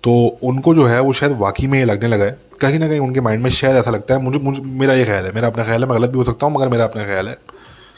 तो 0.04 0.12
उनको 0.42 0.74
जो 0.74 0.86
है 0.86 1.00
वो 1.00 1.12
शायद 1.12 1.32
वाकई 1.32 1.66
में 1.66 1.78
ये 1.78 1.84
लगने 1.84 2.08
लगा 2.08 2.24
है। 2.24 2.36
कहीं 2.60 2.78
ना 2.78 2.88
कहीं 2.88 3.00
उनके 3.00 3.20
माइंड 3.20 3.42
में 3.42 3.50
शायद 3.50 3.76
ऐसा 3.76 3.90
लगता 3.90 4.14
है। 4.14 4.22
मुझे 4.22 4.38
मुझे, 4.38 4.62
मेरा 4.62 4.94
ये 4.94 5.04
ख्याल 5.04 5.24
है, 5.24 5.32
मेरा 5.32 5.48
अपना 5.48 5.64
ख्याल 5.64 5.82
है, 5.82 5.88
मैं 5.88 5.98
गलत 5.98 6.10
भी 6.10 6.18
हो 6.18 6.24
सकता 6.24 6.46
हूँ, 6.46 6.54
मगर 6.54 6.68
मेरा 6.68 6.84
अपना 6.84 7.04
ख्याल 7.04 7.28
है 7.28 7.36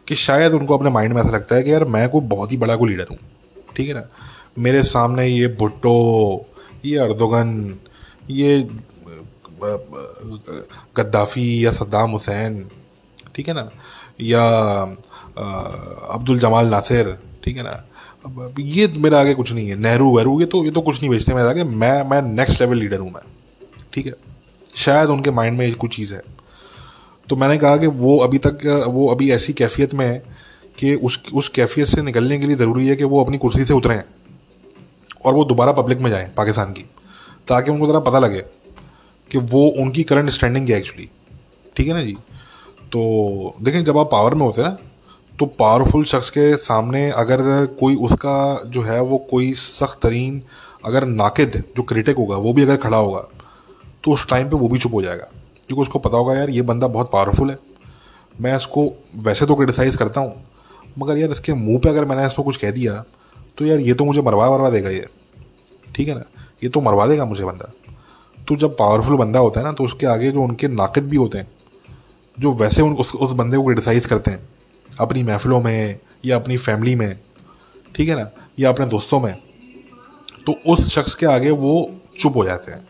कि 0.09 0.15
शायद 0.15 0.53
उनको 0.53 0.77
अपने 0.79 0.91
माइंड 0.91 1.15
में 1.15 1.21
ऐसा 1.23 1.31
लगता 1.31 1.57
है 1.57 1.63
कि 1.63 1.73
यार 1.73 1.85
मैं 1.85 2.09
कोई 2.09 2.21
बहुत 2.21 2.53
ही 2.53 2.57
बड़ा 2.57 2.77
को 2.77 2.87
लीडर 2.87 3.07
हूँ। 3.11 3.19
ठीक 3.77 3.89
है 3.89 3.95
ना? 3.95 4.09
मेरे 4.59 4.83
सामने 4.85 5.27
ये 5.27 5.47
भुट्टो, 5.61 5.95
ये 6.85 6.99
अर्दोगन, 6.99 7.79
ये 8.31 8.69
गद्दाफ़ी 10.97 11.65
या 11.65 11.71
सद्दाम 11.73 12.11
हुसैन, 12.11 12.65
ठीक 13.35 13.49
है 13.49 13.55
ना? 13.55 13.69
या 14.21 14.45
अब्दुल 16.11 16.39
जमाल 16.39 16.67
नासिर, 16.67 17.17
ठीक 17.45 17.57
है 17.57 17.63
ना? 17.63 17.85
ये 18.61 18.87
मेरा 18.97 19.21
आगे 19.21 19.35
कुछ 19.35 19.53
नहीं 19.53 19.69
है। 19.69 19.77
नेहरू, 19.77 20.11
वहरू, 20.11 20.41
ये 20.41 20.47
तो 20.47 20.65
ये 20.65 20.71
तो 20.71 20.81
कुछ 20.81 21.01
नहीं 21.01 21.11
बेचते 21.11 21.35
मेरे 21.35 21.49
आगे। 21.49 21.65
मैं 21.65 22.03
मैं 22.11 22.21
नेक्स्ट 22.25 22.61
लेवल 22.61 22.79
लीडर 22.79 22.99
हूँ 22.99 23.11
मैं, 23.11 23.23
ठीक 23.93 24.07
है? 24.07 24.13
शायद 24.75 25.09
उनके 25.11 25.31
माइंड 25.31 25.59
में 25.59 25.75
कुछ 25.75 25.97
चीज़ 25.97 26.15
है। 26.15 26.23
तो 27.29 27.37
मैंने 27.37 27.57
कहा 27.59 27.77
कि 27.77 27.87
वो 27.87 28.17
अभी 28.19 28.39
तक, 28.39 28.87
वो 28.89 29.07
अभी 29.09 29.31
ऐसी 29.33 29.53
कैफियत 29.53 29.95
में 29.95 30.07
है 30.07 30.23
कि 30.81 30.95
उस 30.95 31.23
उस 31.35 31.49
कैफियत 31.49 31.89
से 31.89 32.03
निकलने 32.03 32.39
के 32.39 32.47
लिए 32.47 32.57
ज़रूरी 32.57 32.87
है 32.89 32.97
कि 32.97 33.05
वो 33.05 33.25
अपनी 33.25 33.39
कुर्सी 33.39 33.65
से 33.65 33.75
उतरें 33.75 34.03
और 35.25 35.35
वो 35.35 35.45
दोबारा 35.45 35.73
पब्लिक 35.73 36.01
में 36.01 36.11
जाएँ 36.11 36.29
पाकिस्तान 36.37 36.73
की, 36.73 36.85
ताकि 37.49 37.71
उनको 37.71 37.87
ज़रा 37.87 38.01
पता 38.01 38.19
लगे 38.19 38.41
कि 39.31 39.39
वो 39.39 39.67
उनकी 39.79 40.03
करंट 40.03 40.31
स्टैंडिंग 40.31 40.67
क्या 40.67 40.77
एक्चुअली 40.77 41.09
ठीक 41.77 41.87
है 41.87 41.95
ना 41.95 42.03
जी? 42.03 42.17
तो 42.93 43.55
देखें, 43.63 43.85
जब 43.85 43.99
आप 43.99 44.09
पावर 44.13 44.35
में 44.35 44.43
होते 44.43 44.63
हैं 44.63 44.69
ना 44.69 44.77
तो 45.39 45.47
पावरफुल 45.59 46.05
शख्स 46.05 46.31
के 46.31 46.55
सामने 46.59 47.11
अगर 47.11 47.67
कोई 47.81 47.95
उसका 47.99 48.63
जो 48.67 48.83
है 48.83 49.01
वो 49.03 49.19
कोई 49.31 49.53
सख्त 49.55 49.99
तरीन 50.03 50.43
अगर 50.85 51.05
नाकिद 51.07 51.63
जो 51.77 51.83
क्रिटिक 51.83 52.17
होगा, 52.17 52.37
वो 52.37 52.53
भी 52.53 52.63
अगर 52.63 52.77
खड़ा 52.77 52.97
होगा 52.97 53.21
तो 54.05 54.13
उस 54.13 54.27
टाइम 54.29 54.49
पे 54.51 54.57
वो 54.57 54.69
भी 54.69 54.79
चुप 54.79 54.95
हो 54.95 55.03
जाएगा। 55.03 55.25
क्योंकि 55.69 55.83
उसको 55.83 55.99
पता 55.99 56.17
होगा, 56.17 56.35
यार, 56.35 56.51
ये 56.51 56.63
बंदा 56.63 56.87
बहुत 56.89 57.11
पावरफुल 57.13 57.51
है। 57.51 57.57
मैं 58.41 58.57
इसको 58.57 58.85
वैसे 59.19 59.47
तो 59.47 59.55
क्रिटिसाइज़ 59.55 59.97
करता 59.97 60.21
हूँ 60.21 60.50
मगर 60.99 61.19
यार 61.19 61.31
इसके 61.31 61.55
मुँह 61.55 61.79
पे 61.79 61.89
अगर 61.89 62.05
मैंने 62.05 62.27
इसको 62.27 62.43
कुछ 62.43 62.57
कह 62.57 62.71
दिया 62.71 63.05
तो 63.59 63.65
यार 63.67 63.79
ये 63.81 63.95
तो 63.95 64.05
मुझे 64.05 64.23
मरवा 64.23 64.51
मरवा 64.51 64.71
देगा 64.71 64.91
ये। 64.91 65.07
ठीक 65.95 66.09
है 66.09 66.15
ना? 66.15 66.25
ये 66.63 66.69
तो 66.69 66.81
मरवा 66.81 67.07
देगा 67.07 67.25
मुझे 67.25 67.45
बंदा। 67.45 67.73
तो 68.39 68.57
जब 68.57 68.77
पावरफुल 68.77 69.17
बंदा 69.17 69.39
होता 69.39 69.61
है 69.61 69.67
ना 69.67 69.73
तो 69.73 69.85
उसके 69.85 70.07
आगे 70.07 70.31
जो 70.31 70.43
उनके 70.43 70.69
नाकद 70.69 71.09
भी 71.09 71.17
होते 71.17 71.39
हैं 71.39 71.49
जो 72.39 72.53
वैसे 72.53 72.83
उन 72.83 72.93
उस, 72.93 73.15
उस 73.15 73.33
बंदे 73.33 73.57
को 73.57 73.65
क्रिटिसाइज़ 73.65 74.09
करते 74.09 74.31
हैं 74.31 74.49
अपनी 74.91 75.23
महफिलों 75.23 75.61
में 75.61 75.99
या 76.25 76.37
अपनी 76.37 76.57
फैमिली 76.57 76.95
में 76.95 77.19
ठीक 77.95 78.09
है 78.09 78.17
ना? 78.17 78.31
या 78.59 78.69
अपने 78.69 78.87
दोस्तों 78.87 79.21
में 79.21 79.35
तो 80.47 80.55
उस 80.67 80.89
शख्स 80.89 81.15
के 81.15 81.27
आगे 81.27 81.51
वो 81.51 81.91
चुप 82.19 82.37
हो 82.37 82.45
जाते 82.45 82.73
हैं। 82.73 82.87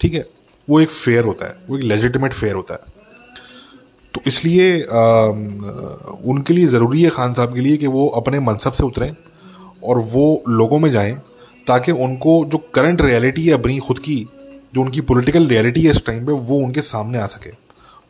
ठीक 0.00 0.14
है? 0.14 0.24
वो 0.68 0.80
एक 0.80 0.90
फेयर 0.90 1.24
होता 1.24 1.46
है 1.46 1.56
वो 1.68 1.76
एक 1.78 1.84
लेजिटिमेट 1.84 2.32
फेयर 2.32 2.54
होता 2.54 2.74
है। 2.74 2.99
तो 4.14 4.20
इसलिए 4.26 4.82
उनके 4.82 6.54
लिए 6.54 6.66
ज़रूरी 6.66 7.02
है 7.02 7.10
खान 7.10 7.34
साहब 7.34 7.54
के 7.54 7.60
लिए 7.60 7.76
कि 7.76 7.86
वो 7.86 8.06
अपने 8.16 8.40
मनसब 8.40 8.72
से 8.72 8.84
उतरें 8.84 9.14
और 9.84 9.98
वो 10.06 10.42
लोगों 10.48 10.78
में 10.78 10.90
जाएँ, 10.90 11.14
ताकि 11.66 11.92
उनको 11.94 12.44
जो 12.44 12.58
करंट 12.74 13.02
रियलिटी 13.02 13.46
है 13.46 13.52
अपनी 13.54 13.78
खुद 13.78 13.98
की, 13.98 14.26
जो 14.74 14.80
उनकी 14.80 15.00
पॉलिटिकल 15.02 15.46
रियलिटी 15.46 15.82
है 15.82 15.90
इस 15.90 16.04
टाइम 16.06 16.26
पे, 16.26 16.32
वो 16.32 16.58
उनके 16.58 16.80
सामने 16.82 17.18
आ 17.18 17.26
सके 17.26 17.50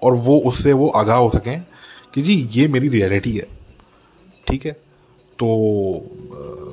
और 0.03 0.15
वो 0.17 0.39
उससे 0.47 0.73
वो 0.73 0.89
आगाह 0.89 1.17
हो 1.17 1.31
सकें 1.31 1.63
कि 2.15 2.23
जी, 2.23 2.35
ये 2.53 2.67
मेरी 2.69 2.89
रियलिटी 2.89 3.33
है। 3.33 3.47
ठीक 4.47 4.67
है? 4.67 4.73
तो 4.73 5.47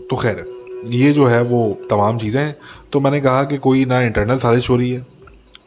तो 0.09 0.15
खैर, 0.15 0.43
ये 0.89 1.11
जो 1.11 1.25
है 1.25 1.41
वो 1.43 1.77
तमाम 1.89 2.17
चीज़ें 2.17 2.41
हैं। 2.41 2.55
तो 2.93 2.99
मैंने 2.99 3.19
कहा 3.21 3.43
कि 3.43 3.57
कोई 3.57 3.85
ना 3.85 4.01
इंटरनल 4.01 4.37
साजिश 4.37 4.69
हो 4.69 4.75
रही 4.75 4.91
है, 4.91 5.05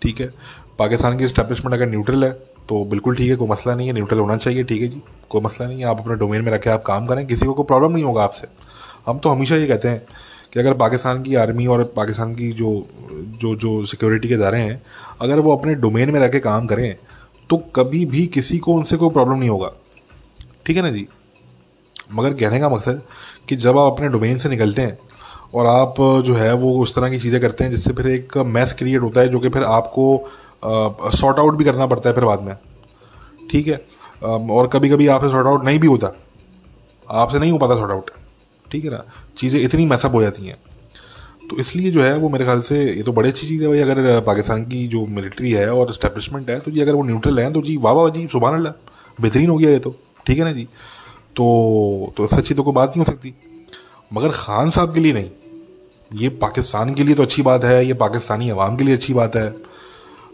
ठीक 0.03 0.21
है? 0.21 0.31
पाकिस्तान 0.79 1.19
की 1.19 1.25
इस्टेब्लिशमेंट 1.25 1.75
अगर 1.75 1.89
न्यूट्रल 1.91 2.25
है 2.25 2.31
तो 2.71 2.85
बिल्कुल 2.85 3.17
ठीक 3.17 3.31
है, 3.31 3.37
कोई 3.37 3.49
मसला 3.49 3.75
नहीं 3.75 3.87
है 3.87 3.93
न्यूट्रल 3.93 4.19
होना 4.19 4.37
चाहिए, 4.37 4.65
ठीक 4.65 4.83
है 4.83 4.89
जी। 4.89 5.01
कोई 5.31 5.41
मसला 5.41 5.67
नहीं 5.67 5.79
है, 5.79 5.85
आप 5.85 6.01
अपने 6.01 6.15
डोमेन 6.17 6.43
में 6.43 6.51
रखें, 6.53 6.71
आप 6.71 6.83
काम 6.83 7.07
करें, 7.07 7.27
किसी 7.27 7.47
को 7.47 7.53
कोई 7.53 7.65
प्रॉब्लम 7.65 7.93
नहीं 7.93 8.05
होगा 8.05 8.23
आपसे। 8.25 8.49
हम 9.07 9.19
तो 9.19 9.29
हमेशा 9.29 9.57
ये 9.57 9.67
कहते 9.67 9.89
हैं 9.89 10.03
कि 10.53 10.61
अगर 10.61 10.75
पाकिस्तान 10.75 11.23
की 11.23 11.35
आर्मी 11.37 11.67
और 11.67 11.83
पाकिस्तान 11.97 12.35
की 12.35 12.51
जो 12.53 12.71
जो 13.41 13.55
जो 13.57 13.83
सिक्योरिटी 13.85 14.29
के 14.29 14.35
इदारे 14.35 14.61
हैं, 14.61 14.81
अगर 15.21 15.41
वो 15.41 15.57
अपने 15.57 15.75
डोमेन 15.77 16.11
में 16.11 16.21
रह 16.21 16.29
के 16.29 16.41
काम 16.41 16.67
करें 16.67 16.95
तो 17.51 17.57
कभी 17.77 18.05
भी 18.07 18.27
किसी 18.29 18.59
को 18.59 18.75
उनसे 18.75 18.97
कोई 18.97 19.11
प्रॉब्लम 19.11 19.39
नहीं 19.39 19.51
होगा। 19.51 19.73
ठीक 20.67 20.77
है 20.77 20.83
ना 20.83 20.91
जी? 20.91 21.07
मगर 22.15 22.33
कहने 22.35 22.61
का 22.61 22.69
मकसद 22.69 23.03
कि 23.49 23.57
जब 23.57 23.79
आप 23.79 23.93
अपने 23.93 24.09
डोमेन 24.09 24.39
से 24.39 24.49
निकलते 24.49 24.83
हैं 24.83 24.99
और 25.55 25.67
आप 25.67 25.95
जो 26.25 26.35
है 26.35 26.53
वो 26.55 26.79
उस 26.81 26.95
तरह 26.95 27.11
की 27.11 27.19
चीज़ें 27.19 27.41
करते 27.41 27.65
हैं 27.65 27.71
जिससे 27.71 27.93
फिर 27.93 28.09
एक 28.09 28.37
मैस 28.49 28.73
क्रिएट 28.73 29.03
होता 29.03 29.21
है, 29.21 29.29
जो 29.29 29.39
कि 29.41 29.49
फिर 29.49 29.63
आपको 29.65 30.05
सॉर्ट 30.63 31.39
आउट 31.39 31.57
भी 31.57 31.65
करना 31.65 31.87
पड़ता 31.87 32.09
है 32.09 32.15
फिर 32.15 32.25
बाद 32.25 32.41
में। 32.43 32.55
ठीक 33.51 33.69
है? 33.69 33.81
और 34.23 34.67
कभी 34.73 34.89
कभी 34.89 35.07
आपसे 35.09 35.31
सॉर्ट 35.31 35.47
आउट 35.47 35.65
नहीं 35.65 35.79
भी 35.79 35.87
होता 35.87 36.13
आपसे 37.09 37.39
नहीं 37.39 37.53
हो 37.53 37.59
पाता 37.59 37.75
सॉर्ट 37.77 37.91
आउट 37.91 38.11
ठीक 38.67 38.85
है 38.85 38.91
ना? 38.91 39.05
चीज़ें 39.39 39.61
इतनी 39.61 39.87
मैसअप 39.87 40.15
हो 40.15 40.23
जाती 40.23 40.47
हैं। 40.47 40.57
तो 41.51 41.57
इसलिए 41.59 41.91
जो 41.91 42.03
है, 42.03 42.17
वो 42.17 42.29
मेरे 42.29 42.45
ख्याल 42.45 42.61
से 42.61 42.77
ये 42.87 43.03
तो 43.03 43.13
बड़ी 43.13 43.29
अच्छी 43.29 43.47
चीज़ 43.47 43.63
है 43.63 43.69
भाई। 43.69 43.79
अगर 43.81 44.21
पाकिस्तान 44.27 44.65
की 44.65 44.87
जो 44.89 45.05
मिलिट्री 45.09 45.53
है 45.53 45.73
और 45.75 45.91
इस्टेब्लिशमेंट 45.91 46.51
है 46.51 46.59
तो 46.61 46.71
जी 46.71 46.81
अगर 46.81 46.95
वो 46.95 47.03
न्यूट्रल 47.05 47.41
है 47.41 47.53
तो 47.53 47.63
जी 47.63 47.77
वाह 47.79 47.95
वाह, 47.95 48.09
जी 48.11 48.27
सुबह 48.33 48.49
अल्लाह 48.49 48.73
बेहतरीन 49.19 49.51
हो 49.51 49.57
गया 49.57 49.71
ये 49.71 49.79
तो। 49.79 49.95
ठीक 50.27 50.39
है 50.39 50.45
ना 50.45 50.53
जी? 50.53 50.65
तो 51.37 52.13
तो 52.17 52.25
इससे 52.25 52.37
अच्छी 52.37 52.55
तो 52.55 52.63
कोई 52.63 52.75
बात 52.75 52.89
नहीं 52.89 53.05
हो 53.05 53.13
सकती। 53.13 53.35
मगर 54.11 54.31
खान 54.35 54.71
साहब 54.71 54.95
के 54.95 55.01
लिए 55.01 55.13
नहीं। 55.13 55.31
ये 56.11 56.29
पाकिस्तान 56.39 56.95
के 56.95 57.05
लिए 57.05 57.15
तो 57.15 57.23
अच्छी 57.23 57.43
बात 57.43 57.65
है, 57.65 57.85
ये 57.87 57.95
पाकिस्तानी 57.95 58.49
अवाम 58.51 58.77
के 58.77 58.85
लिए 58.85 58.95
अच्छी 58.95 59.15
बात 59.15 59.37
है। 59.37 59.49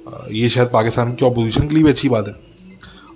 ये 0.06 0.48
शायद 0.48 0.68
पाकिस्तान 0.68 1.14
की 1.14 1.26
अपोजिशन 1.26 1.68
के 1.68 1.74
लिए 1.74 1.84
भी 1.84 1.90
अच्छी 1.90 2.08
बात 2.08 2.28
है। 2.28 2.34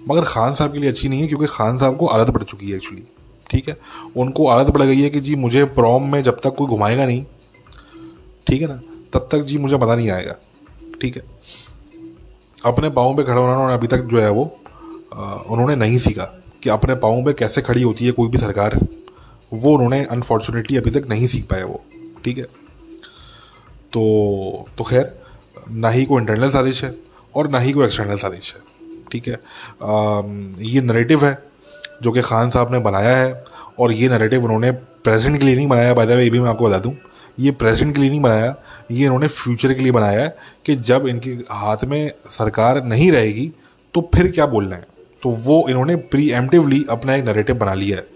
मगर 0.09 0.24
खान 0.24 0.55
साहब 0.55 0.72
के 0.72 0.78
लिए 0.78 0.91
अच्छी 0.91 1.09
नहीं 1.09 1.20
है, 1.20 1.26
क्योंकि 1.28 1.47
खान 1.47 1.78
साहब 1.78 1.97
को 1.97 2.07
आदत 2.07 2.30
पड़ 2.34 2.43
चुकी 2.43 2.70
है 2.70 2.76
एक्चुअली 2.76 3.03
ठीक 3.51 3.68
है? 3.68 3.76
उनको 4.16 4.47
आदत 4.49 4.70
पड़ 4.72 4.82
गई 4.82 5.01
है 5.01 5.11
कि 5.11 5.20
जी 5.20 5.34
मुझे 5.36 5.64
प्रॉम 5.76 6.11
में 6.12 6.22
जब 6.22 6.41
तक 6.41 6.55
कोई 6.55 6.66
घुमाएगा 6.66 7.07
नहीं, 7.07 7.24
ठीक 8.47 8.62
है 8.62 8.68
ना? 8.68 8.80
तब 9.12 9.28
तक 9.32 9.43
जी 9.43 9.59
मुझे 9.59 9.76
पता 9.76 9.95
नहीं 9.97 10.11
आएगा। 10.11 10.36
ठीक 11.01 11.16
है? 11.16 11.22
अपने 12.59 12.91
पाँव 12.91 13.16
पे 13.16 13.22
खड़ा 13.24 13.41
होना 13.41 13.74
अभी 13.74 13.86
तक 13.86 14.03
जो 14.05 14.20
है 14.20 14.30
वो 14.30 14.43
उन्होंने 15.12 15.76
नहीं 15.76 15.99
सीखा 15.99 16.24
कि 16.62 16.70
अपने 16.70 16.95
पाँव 16.97 17.24
पे 17.24 17.32
कैसे 17.32 17.62
खड़ी 17.62 17.82
होती 17.82 18.07
है 18.07 18.12
कोई 18.12 18.28
भी 18.28 18.38
सरकार। 18.38 18.78
वो 19.53 19.72
उन्होंने 19.74 20.05
अनफॉर्चुनेटली 20.07 20.76
अभी 20.76 20.91
तक 20.91 21.07
नहीं 21.09 21.26
सीख 21.26 21.45
पाया 21.45 21.66
वो। 21.66 21.82
ठीक 22.24 22.38
है? 22.38 22.45
तो 23.93 24.66
तो 24.78 24.84
खैर 24.84 25.20
ना 25.73 25.89
ही 25.91 26.05
कोई 26.05 26.21
इंटरनल 26.21 26.51
साजिश 26.51 26.83
है 26.85 26.95
और 27.35 27.49
ना 27.51 27.59
ही 27.59 27.73
कोई 27.73 27.85
एक्सटर्नल 27.87 28.16
साजिश 28.18 28.55
है। 28.55 28.61
ठीक 29.12 29.29
है? 29.29 29.35
आ, 29.35 30.23
ये 30.64 30.81
नरेटिव 30.83 31.25
है 31.25 31.39
जो 32.03 32.12
कि 32.12 32.21
खान 32.23 32.51
साहब 32.51 32.73
ने 32.73 32.79
बनाया 32.81 33.16
है 33.16 33.41
और 33.79 33.93
ये 33.93 34.09
नरेटिव 34.09 34.45
उन्होंने 34.45 34.71
प्रेजेंट 34.71 35.39
के 35.39 35.45
लिए 35.45 35.57
नहीं 35.57 35.68
बनाया। 35.68 35.95
बाय 35.95 36.07
द 36.07 36.11
वे 36.11 36.25
ये 36.25 36.31
भी 36.31 36.41
मैं 36.41 36.51
आपको 36.51 36.64
बता 36.64 36.79
दूँ 36.79 36.95
ये 37.39 37.51
प्रेजेंट 37.53 37.95
के 37.95 38.01
लिए 38.01 38.11
नहीं 38.11 38.21
बनाया 38.21 38.55
ये 38.91 39.05
इन्होंने 39.05 39.27
फ्यूचर 39.29 39.73
के 39.75 39.83
लिए 39.83 39.93
बनाया 39.93 40.21
है 40.21 40.37
कि 40.66 40.75
जब 40.77 41.07
इनके 41.09 41.31
हाथ 41.51 41.85
में 41.85 42.11
सरकार 42.31 42.83
नहीं 42.85 43.11
रहेगी 43.12 43.51
तो 43.95 44.11
फिर 44.14 44.31
क्या 44.31 44.47
बोलना 44.47 44.77
है? 44.77 44.87
तो 45.23 45.31
वो 45.31 45.64
इन्होंने 45.68 45.97
प्री 45.97 46.29
एम्पटिवली 46.33 46.85
अपना 46.91 47.14
एक 47.14 47.25
नरेटिव 47.25 47.57
बना 47.57 47.75
लिया 47.75 47.97
है। 47.97 48.07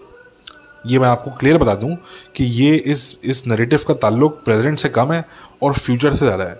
ये 0.83 0.99
मैं 0.99 1.07
आपको 1.07 1.31
क्लियर 1.31 1.57
बता 1.57 1.75
दूँ 1.75 1.95
कि 2.35 2.43
ये 2.43 2.75
इस 2.75 3.17
इस 3.23 3.45
नरेटिव 3.47 3.83
का 3.87 3.93
ताल्लुक 3.95 4.41
प्रेजेंट 4.45 4.77
से 4.79 4.89
कम 4.89 5.11
है 5.13 5.23
और 5.63 5.73
फ्यूचर 5.73 6.13
से 6.13 6.25
ज़्यादा 6.25 6.43
है। 6.43 6.59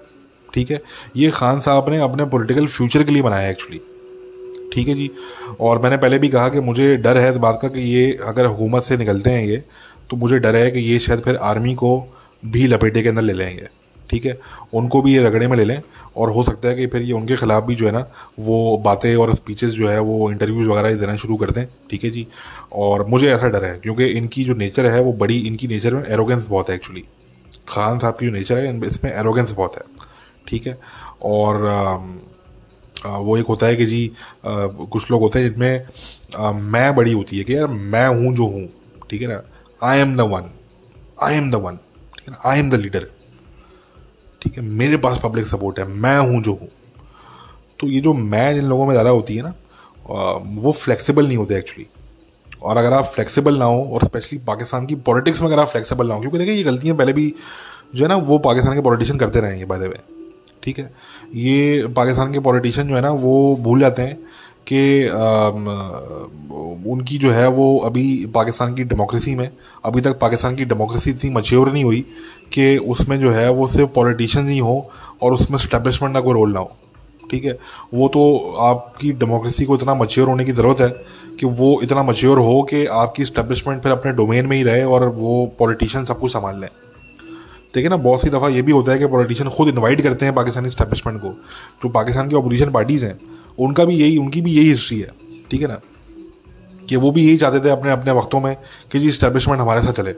ठीक 0.55 0.71
है? 0.71 0.81
ये 1.15 1.29
खान 1.29 1.59
साहब 1.59 1.89
ने 1.89 1.99
अपने 1.99 2.25
पॉलिटिकल 2.25 2.67
फ्यूचर 2.67 3.03
के 3.03 3.11
लिए 3.11 3.21
बनाया 3.21 3.49
एक्चुअली 3.49 3.81
ठीक 4.73 4.87
है 4.87 4.93
जी? 4.93 5.11
और 5.59 5.81
मैंने 5.81 5.97
पहले 5.97 6.19
भी 6.19 6.29
कहा 6.29 6.49
कि 6.49 6.59
मुझे 6.59 6.95
डर 6.97 7.17
है 7.17 7.29
इस 7.29 7.37
बात 7.37 7.59
का 7.61 7.67
कि 7.67 7.81
ये 7.81 8.19
अगर 8.25 8.45
हुकूमत 8.45 8.83
से 8.83 8.97
निकलते 8.97 9.29
हैं 9.29 9.45
ये 9.45 9.63
तो 10.09 10.17
मुझे 10.17 10.39
डर 10.39 10.55
है 10.55 10.71
कि 10.71 10.79
ये 10.79 10.99
शायद 10.99 11.19
फिर 11.19 11.35
आर्मी 11.35 11.73
को 11.73 12.07
भी 12.45 12.67
लपेटे 12.67 13.01
के 13.01 13.09
अंदर 13.09 13.21
ले 13.21 13.33
लेंगे। 13.33 13.67
ठीक 14.09 14.25
है? 14.25 14.39
उनको 14.73 15.01
भी 15.01 15.13
ये 15.13 15.23
रगड़े 15.23 15.47
में 15.47 15.57
ले 15.57 15.63
लें। 15.63 15.81
और 16.17 16.31
हो 16.31 16.43
सकता 16.43 16.67
है 16.67 16.75
कि 16.75 16.87
फिर 16.87 17.01
ये 17.01 17.13
उनके 17.13 17.35
ख़िलाफ़ 17.35 17.65
भी 17.65 17.75
जो 17.75 17.85
है 17.85 17.91
ना, 17.91 18.05
वो 18.39 18.77
बातें 18.77 19.15
और 19.15 19.35
स्पीचेस 19.35 19.71
जो 19.71 19.87
है, 19.87 19.99
वो 19.99 20.31
इंटरव्यूज़ 20.31 20.69
वगैरह 20.69 20.93
देना 20.93 21.15
शुरू 21.15 21.35
कर 21.35 21.51
दें। 21.51 21.65
ठीक 21.89 22.03
है 22.03 22.09
जी? 22.09 22.27
और 22.73 23.05
मुझे 23.07 23.31
ऐसा 23.31 23.47
डर 23.47 23.65
है, 23.65 23.79
क्योंकि 23.79 24.05
इनकी 24.05 24.43
जो 24.43 24.53
नेचर 24.53 24.85
है, 24.85 25.01
वो 25.01 25.13
बड़ी, 25.13 25.37
इनकी 25.37 25.67
नेचर 25.67 25.93
में 25.93 26.03
एरोगेंस 26.03 26.47
बहुत 26.47 26.69
है 26.69 26.75
एक्चुअली 26.75 27.03
खान 27.67 27.99
साहब 27.99 28.17
की 28.19 28.25
जो 28.25 28.31
नेचर 28.31 28.57
है 28.57 28.87
इसमें 28.87 29.11
एरोगेंस 29.13 29.51
बहुत 29.51 29.75
है। 29.75 29.83
ठीक 30.47 30.67
है? 30.67 30.77
और 31.23 31.63
वो 33.05 33.37
एक 33.37 33.45
होता 33.45 33.65
है 33.67 33.75
कि 33.75 33.85
जी 33.85 34.11
कुछ 34.45 35.09
लोग 35.11 35.21
होते 35.21 35.39
हैं 35.39 35.49
जिनमें 35.49 36.61
मैं 36.61 36.95
बड़ी 36.95 37.11
होती 37.13 37.37
है 37.37 37.43
कि 37.43 37.55
यार 37.55 37.67
मैं 37.67 38.07
हूँ 38.07 38.33
जो 38.35 38.45
हूँ, 38.45 38.67
ठीक 39.09 39.21
है 39.21 39.27
ना? 39.27 39.41
I 39.81 39.99
am 39.99 40.15
the 40.17 40.21
one 40.21 40.49
I 41.23 41.35
am 41.35 41.49
the 41.51 41.55
one 41.55 41.75
ठीक 42.15 42.27
है 42.27 42.31
ना? 42.31 42.49
आई 42.49 42.59
एम 42.59 42.69
द 42.69 42.75
लीडर 42.75 43.07
ठीक 44.41 44.57
है? 44.57 44.63
मेरे 44.63 44.97
पास 44.97 45.19
पब्लिक 45.23 45.45
सपोर्ट 45.47 45.79
है, 45.79 45.85
मैं 45.85 46.17
हूँ 46.19 46.41
जो 46.43 46.53
हूँ। 46.53 46.69
तो 47.79 47.87
ये 47.87 47.99
जो 48.01 48.13
मैं 48.13 48.53
जिन 48.55 48.65
लोगों 48.65 48.85
में 48.85 48.91
ज़्यादा 48.93 49.09
होती 49.09 49.35
है 49.35 49.43
ना 49.43 49.53
वो 50.05 50.71
फ्लेक्सिबल 50.71 51.27
नहीं 51.27 51.37
होते 51.37 51.55
एक्चुअली 51.57 51.87
और 52.61 52.77
अगर 52.77 52.93
आप 52.93 53.05
फ्लेक्सिबल 53.05 53.57
ना 53.57 53.65
हो, 53.65 53.83
और 53.83 54.03
स्पेशली 54.05 54.39
पाकिस्तान 54.47 54.85
की 54.85 54.95
पॉलिटिक्स 55.07 55.41
में 55.41 55.47
अगर 55.47 55.59
आप 55.61 55.67
फ्लेक्सिबल 55.67 56.07
ना 56.07 56.13
हो, 56.13 56.21
क्योंकि 56.21 56.37
देखिए 56.37 56.53
ये 56.53 56.63
गलतियाँ 56.63 56.95
पहले 56.97 57.13
भी 57.13 57.33
जो 57.95 58.03
है 58.03 58.09
ना, 58.09 58.15
वो 58.15 58.37
पाकिस्तान 58.39 58.73
के 58.75 58.81
पॉलिटिशियन 58.81 59.19
करते 59.19 59.41
रहेंगे 59.41 59.65
बाय 59.65 59.79
द 59.79 59.81
वे 59.83 59.99
ठीक 60.65 60.79
है? 60.79 60.89
ये 61.35 61.87
पाकिस्तान 61.95 62.33
के 62.33 62.39
पॉलिटिशियन 62.39 62.87
जो 62.87 62.95
है 62.95 63.01
ना, 63.01 63.11
वो 63.11 63.55
भूल 63.61 63.79
जाते 63.79 64.01
हैं 64.01 64.17
कि 64.67 65.07
उनकी 66.91 67.17
जो 67.17 67.31
है 67.31 67.47
वो 67.49 67.77
अभी 67.79 68.25
पाकिस्तान 68.35 68.73
की 68.75 68.83
डेमोक्रेसी 68.83 69.35
में, 69.35 69.49
अभी 69.85 70.01
तक 70.01 70.17
पाकिस्तान 70.19 70.55
की 70.55 70.65
डेमोक्रेसी 70.65 71.11
इतनी 71.11 71.29
मच्योर 71.31 71.71
नहीं 71.71 71.83
हुई 71.83 72.05
कि 72.53 72.77
उसमें 72.77 73.19
जो 73.19 73.31
है 73.31 73.49
वो 73.51 73.67
सिर्फ़ 73.67 73.91
पॉलिटिशियंस 73.91 74.49
ही 74.49 74.57
हो 74.57 74.89
और 75.21 75.33
उसमें 75.33 75.57
स्टैब्लिशमेंट 75.57 76.13
का 76.13 76.21
कोई 76.21 76.33
रोल 76.33 76.53
ना 76.53 76.59
हो। 76.59 76.71
ठीक 77.31 77.45
है? 77.45 77.57
वो 77.93 78.07
तो 78.07 78.55
आपकी 78.61 79.11
डेमोक्रेसी 79.13 79.65
को 79.65 79.75
इतना 79.75 79.95
मच्योर 79.95 80.27
होने 80.27 80.45
की 80.45 80.51
ज़रूरत 80.51 80.79
है 80.81 80.89
कि 81.39 81.45
वो 81.45 81.79
इतना 81.83 82.03
मच्योर 82.03 82.39
हो 82.39 82.61
कि 82.63 82.85
आपकी 82.85 83.25
स्टैब्लिशमेंट 83.25 83.81
फिर 83.83 83.91
अपने 83.91 84.11
डोमेन 84.13 84.45
में 84.45 84.57
ही 84.57 84.63
रहे 84.63 84.83
और 84.83 85.07
वो 85.09 85.45
पॉलिटिशियन 85.59 86.05
सब 86.05 86.19
कुछ 86.19 86.31
संभाल 86.33 86.59
लें। 86.61 86.67
देखिए 87.75 87.89
ना 87.89 87.97
बहुत 87.97 88.21
सी 88.21 88.29
दफ़ा 88.29 88.47
ये 88.49 88.61
भी 88.61 88.71
होता 88.71 88.91
है 88.91 88.99
कि 88.99 89.07
पॉलिटिशियन 89.07 89.49
खुद 89.49 89.67
इनवाइट 89.67 90.01
करते 90.01 90.25
हैं 90.25 90.33
पाकिस्तानी 90.35 90.69
स्टैब्लिशमेंट 90.69 91.19
को 91.21 91.29
जो 91.83 91.89
पाकिस्तान 91.89 92.29
की 92.29 92.35
अपोजिशन 92.35 92.71
पार्टीज़ 92.71 93.05
हैं 93.05 93.17
उनका 93.59 93.85
भी 93.85 93.95
यही 93.95 94.17
उनकी 94.17 94.41
भी 94.41 94.51
यही 94.51 94.69
हिस्ट्री 94.69 94.99
है 94.99 95.11
ठीक 95.51 95.61
है 95.61 95.67
ना? 95.67 95.79
कि 96.89 96.95
वो 96.95 97.11
भी 97.11 97.25
यही 97.25 97.37
चाहते 97.37 97.59
थे 97.59 97.69
अपने 97.69 97.91
अपने 97.91 98.11
वक्तों 98.11 98.41
में 98.41 98.55
कि 98.91 98.99
जी 98.99 99.07
इस्टेब्लिशमेंट 99.09 99.61
हमारे 99.61 99.81
साथ 99.81 99.93
चले 99.93 100.15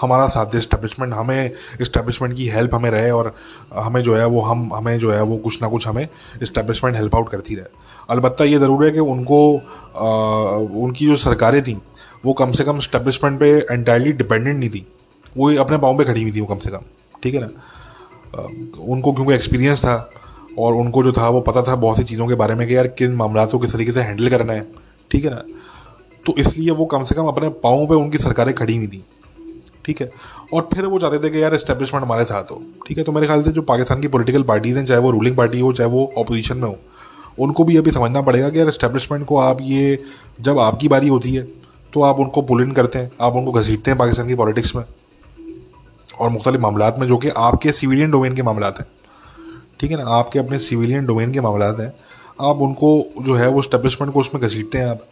हमारा 0.00 0.26
साथ 0.26 0.46
दे 0.46 0.58
इस्टेब्लिशमेंट 0.58 1.12
हमें 1.14 1.50
इस्टेब्लिशमेंट 1.80 2.34
की 2.36 2.46
हेल्प 2.48 2.74
हमें 2.74 2.90
रहे 2.90 3.10
और 3.10 3.34
हमें 3.74 4.00
जो 4.02 4.14
है 4.14 4.26
वो 4.26 4.40
हम 4.40 4.70
हमें 4.74 4.98
जो 4.98 5.12
है 5.12 5.22
वो 5.22 5.36
कुछ 5.38 5.60
ना 5.62 5.68
कुछ 5.68 5.86
हमें 5.88 6.06
इस्टेब्लिशमेंट 6.42 6.96
हेल्प 6.96 7.14
आउट 7.16 7.28
करती 7.28 7.54
रहे। 7.54 7.66
अलबत्त 8.10 8.40
ये 8.40 8.58
ज़रूर 8.58 8.84
है 8.84 8.90
कि 8.90 8.98
उनको 9.00 9.40
आ, 9.56 10.08
उनकी 10.84 11.06
जो 11.06 11.16
सरकारें 11.16 11.62
थी 11.62 11.78
वो 12.24 12.32
कम 12.32 12.52
से 12.52 12.64
कम 12.64 12.78
इस्टेब्लिशमेंट 12.78 13.38
पे 13.40 13.50
एंटायरली 13.70 14.12
डिपेंडेंट 14.12 14.58
नहीं 14.58 14.70
थी। 14.70 14.86
वो 15.36 15.54
अपने 15.58 15.78
पाँव 15.78 15.98
पे 15.98 16.04
खड़ी 16.04 16.22
हुई 16.22 16.32
थी 16.32 16.40
वो 16.40 16.46
कम 16.46 16.58
से 16.58 16.70
कम। 16.70 16.82
ठीक 17.24 17.34
है 17.34 17.40
ना? 17.40 17.48
उनको 18.84 19.12
क्योंकि 19.12 19.34
एक्सपीरियंस 19.34 19.80
था 19.80 19.96
और 20.58 20.74
उनको 20.74 21.02
जो 21.04 21.12
था 21.12 21.28
वो 21.28 21.40
पता 21.42 21.62
था 21.62 21.74
बहुत 21.76 21.96
सी 21.96 22.02
चीज़ों 22.04 22.26
के 22.28 22.34
बारे 22.34 22.54
में 22.54 22.66
कि 22.68 22.76
यार 22.76 22.86
किन 22.98 23.12
मामला 23.16 23.44
को 23.46 23.58
किस 23.58 23.72
तरीके 23.72 23.92
से 23.92 24.00
हैंडल 24.00 24.28
करना 24.28 24.52
है, 24.52 24.66
ठीक 25.10 25.24
है 25.24 25.30
ना? 25.30 25.42
तो 26.26 26.34
इसलिए 26.38 26.70
वो 26.72 26.84
कम 26.86 27.04
से 27.04 27.14
कम 27.14 27.26
अपने 27.26 27.48
पाँव 27.64 27.86
पे 27.86 27.94
उनकी 27.94 28.18
सरकारें 28.18 28.54
खड़ी 28.54 28.76
हुई 28.76 28.86
थी, 28.86 29.02
ठीक 29.84 30.00
है? 30.00 30.10
और 30.54 30.68
फिर 30.74 30.86
वो 30.86 30.98
चाहते 30.98 31.18
थे 31.18 31.30
कि 31.30 31.42
यार 31.42 31.54
इस्टेब्लिशमेंट 31.54 32.04
हमारे 32.04 32.24
साथ 32.24 32.50
हो, 32.50 32.62
ठीक 32.86 32.98
है? 32.98 33.04
तो 33.04 33.12
मेरे 33.12 33.26
ख्याल 33.26 33.42
से 33.42 33.52
जो 33.52 33.62
पाकिस्तान 33.64 34.00
की 34.00 34.08
पॉलिटिकल 34.08 34.42
पार्टीज़ 34.44 34.76
हैं, 34.78 34.84
चाहे 34.84 35.00
वो 35.00 35.10
रूलिंग 35.10 35.36
पार्टी 35.36 35.60
हो, 35.60 35.72
चाहे 35.72 35.90
वो 35.90 36.04
अपोजिशन 36.18 36.56
में 36.56 36.68
हो, 36.68 36.76
उनको 37.38 37.64
भी 37.64 37.76
अभी 37.76 37.90
समझना 37.90 38.20
पड़ेगा 38.22 38.48
कि 38.50 38.58
यार 38.58 38.68
इस्टेब्लिशमेंट 38.68 39.24
को 39.26 39.38
आप 39.38 39.58
ये, 39.62 39.98
जब 40.40 40.58
आपकी 40.60 40.88
बारी 40.88 41.08
होती 41.08 41.34
है 41.34 41.46
तो 41.92 42.02
आप 42.02 42.20
उनको 42.20 42.42
पुल 42.42 42.62
इन 42.62 42.72
करते 42.72 42.98
हैं, 42.98 43.10
आप 43.20 43.36
उनको 43.36 43.52
घसीटते 43.52 43.90
हैं 43.90 43.98
पाकिस्तान 43.98 44.28
की 44.28 44.34
पॉलिटिक्स 44.34 44.74
में। 44.76 44.84
और 46.20 46.30
मुख्तलि 46.30 46.58
मामला 46.58 46.92
में 46.98 47.06
जो 47.06 47.16
कि 47.16 47.28
आपके 47.28 47.72
सिविलियन 47.72 48.10
डोमेन 48.10 48.34
के 48.34 48.42
मामला 48.42 48.66
हैं। 48.66 48.86
ठीक 49.80 49.90
है 49.90 49.96
ना? 49.96 50.04
आपके 50.10 50.38
अपने 50.38 50.58
सिविलियन 50.58 51.06
डोमेन 51.06 51.32
के 51.32 51.40
मामला 51.40 51.66
हैं। 51.66 51.92
आप 52.40 52.56
उनको 52.56 53.22
जो 53.22 53.34
है 53.34 53.48
वो 53.48 53.62
स्टेब्लिशमेंट 53.62 54.12
को 54.12 54.20
उसमें 54.20 54.42
घसीटते 54.42 54.78
हैं 54.78 54.86
आप। 54.86 55.06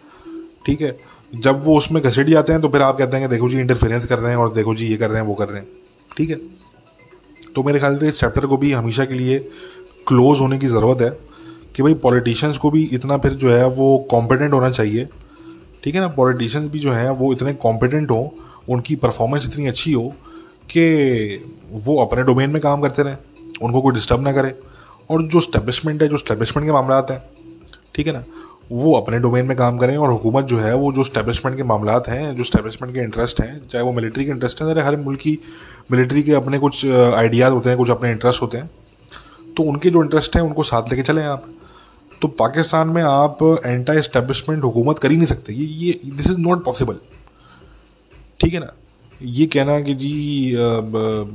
ठीक 0.67 0.81
है? 0.81 0.99
जब 1.35 1.65
वो 1.65 1.77
उसमें 1.79 2.03
घसीट 2.03 2.27
जाते 2.27 2.53
हैं 2.53 2.61
तो 2.63 2.69
फिर 2.69 2.83
आप 2.83 2.99
कहते 2.99 3.17
हैं 3.17 3.29
कि 3.29 3.35
देखो 3.35 3.49
जी 3.49 3.59
इंटरफेरेंस 3.59 4.07
कर 4.07 4.19
रहे 4.19 4.31
हैं 4.31 4.39
और 4.39 4.53
देखो 4.53 4.75
जी, 4.75 4.87
ये 4.87 4.97
कर 4.97 5.11
रहे 5.11 5.21
हैं, 5.21 5.29
वो 5.29 5.35
कर 5.35 5.49
रहे 5.49 5.61
हैं। 5.61 5.69
ठीक 6.17 6.31
है? 6.31 6.37
तो 7.55 7.63
मेरे 7.63 7.79
ख्याल 7.79 7.99
से 7.99 8.09
इस 8.09 8.21
चैप्टर 8.21 8.47
को 8.47 8.57
भी 8.57 8.73
हमेशा 8.73 9.05
के 9.05 9.15
लिए 9.15 9.39
क्लोज 10.07 10.41
होने 10.41 10.59
की 10.59 10.67
ज़रूरत 10.67 11.01
है 11.01 11.11
कि 11.77 11.83
भाई 11.83 11.95
पॉलिटिशियंस 11.95 12.57
को 12.57 12.71
भी 12.71 12.83
इतना 12.85 13.17
फिर 13.17 13.33
जो 13.33 13.51
है 13.51 13.69
वो 13.69 14.07
कॉम्पिटेंट 14.11 14.53
होना 14.53 14.71
चाहिए। 14.71 15.09
ठीक 15.85 15.95
है 15.95 16.01
ना? 16.01 16.09
पॉलिटिशियंस 16.09 16.71
भी 16.71 16.79
जो 16.79 16.93
हैं 16.93 17.11
वो 17.11 17.33
इतने 17.33 17.55
कॉम्पिटेंट 17.55 18.11
हों, 18.11 18.29
उनकी 18.69 18.97
परफॉर्मेंस 18.97 19.47
इतनी 19.47 19.67
अच्छी 19.67 19.93
हो 19.93 20.13
कि 20.73 20.85
वो 21.85 22.01
अपने 22.03 22.23
डोमेन 22.23 22.51
में 22.51 22.61
काम 22.63 22.81
करते 22.81 23.03
रहें, 23.03 23.17
उनको 23.63 23.81
कोई 23.83 23.95
डिस्टर्ब 23.95 24.21
ना 24.21 24.33
करे। 24.33 24.55
और 25.11 25.23
जो 25.23 25.41
स्टैब्लिशमेंट 25.41 26.03
है, 26.03 26.09
जो 26.09 26.17
स्टैब्लिशमेंट 26.17 26.69
के 26.69 26.73
मामला 26.73 26.97
हैं, 27.11 27.23
ठीक 27.95 28.07
है 28.07 28.13
ना, 28.13 28.25
वो 28.73 28.93
अपने 28.95 29.19
डोमेन 29.19 29.47
में 29.47 29.57
काम 29.57 29.79
करें। 29.79 29.97
और 29.97 30.11
हुकूमत 30.11 30.45
जो 30.45 30.59
है, 30.59 30.75
वो 30.75 30.93
जो 30.93 31.05
स्टैब्लिशमेंट 31.05 31.57
के 31.57 31.63
मामला 31.63 32.01
हैं, 32.09 32.35
जो 32.37 32.45
स्टैब्लिशमेंट 32.45 32.95
के 32.95 33.01
इंटरेस्ट 33.01 33.41
हैं, 33.41 33.69
चाहे 33.69 33.85
वो 33.85 33.93
मिलिट्री 33.93 34.25
के 34.25 34.31
इंटरेस्ट 34.31 34.63
हैं 34.63 34.83
हर 34.83 34.97
मुल्क 34.99 35.21
की 35.21 35.39
मिलिट्री 35.91 36.23
के 36.23 36.33
अपने 36.33 36.59
कुछ 36.59 36.85
आइडियाज़ 36.87 37.53
होते 37.53 37.69
हैं, 37.69 37.79
कुछ 37.79 37.91
अपने 37.91 38.11
इंटरेस्ट 38.11 38.43
होते 38.43 38.59
हैं 38.59 38.71
तो 39.57 39.63
उनके 39.63 39.91
जो 39.91 40.03
इंटरेस्ट 40.03 40.37
हैं, 40.37 40.43
उनको 40.43 40.63
साथ 40.63 40.91
लेके 40.91 41.03
चलें 41.03 41.25
आप। 41.25 41.45
तो 42.23 42.29
पाकिस्तान 42.31 42.89
में 42.89 43.03
आप 43.03 43.39
एंटा 43.67 43.93
इस्टेब्लिशमेंट 43.95 44.63
हुकूमत 44.65 44.99
कर 44.99 45.11
ही 45.11 45.17
नहीं 45.17 45.27
सकते। 45.27 45.53
ये 45.53 45.67
ये 45.87 46.11
दिस 46.13 46.27
इज़ 46.27 46.39
नॉट 46.39 46.65
पॉसिबल 46.65 46.99
ठीक 48.41 48.55
है 48.55 48.61
ना? 48.61 48.73
ये 49.25 49.47
कहना 49.47 49.79
कि 49.81 49.95
जी 49.95 50.55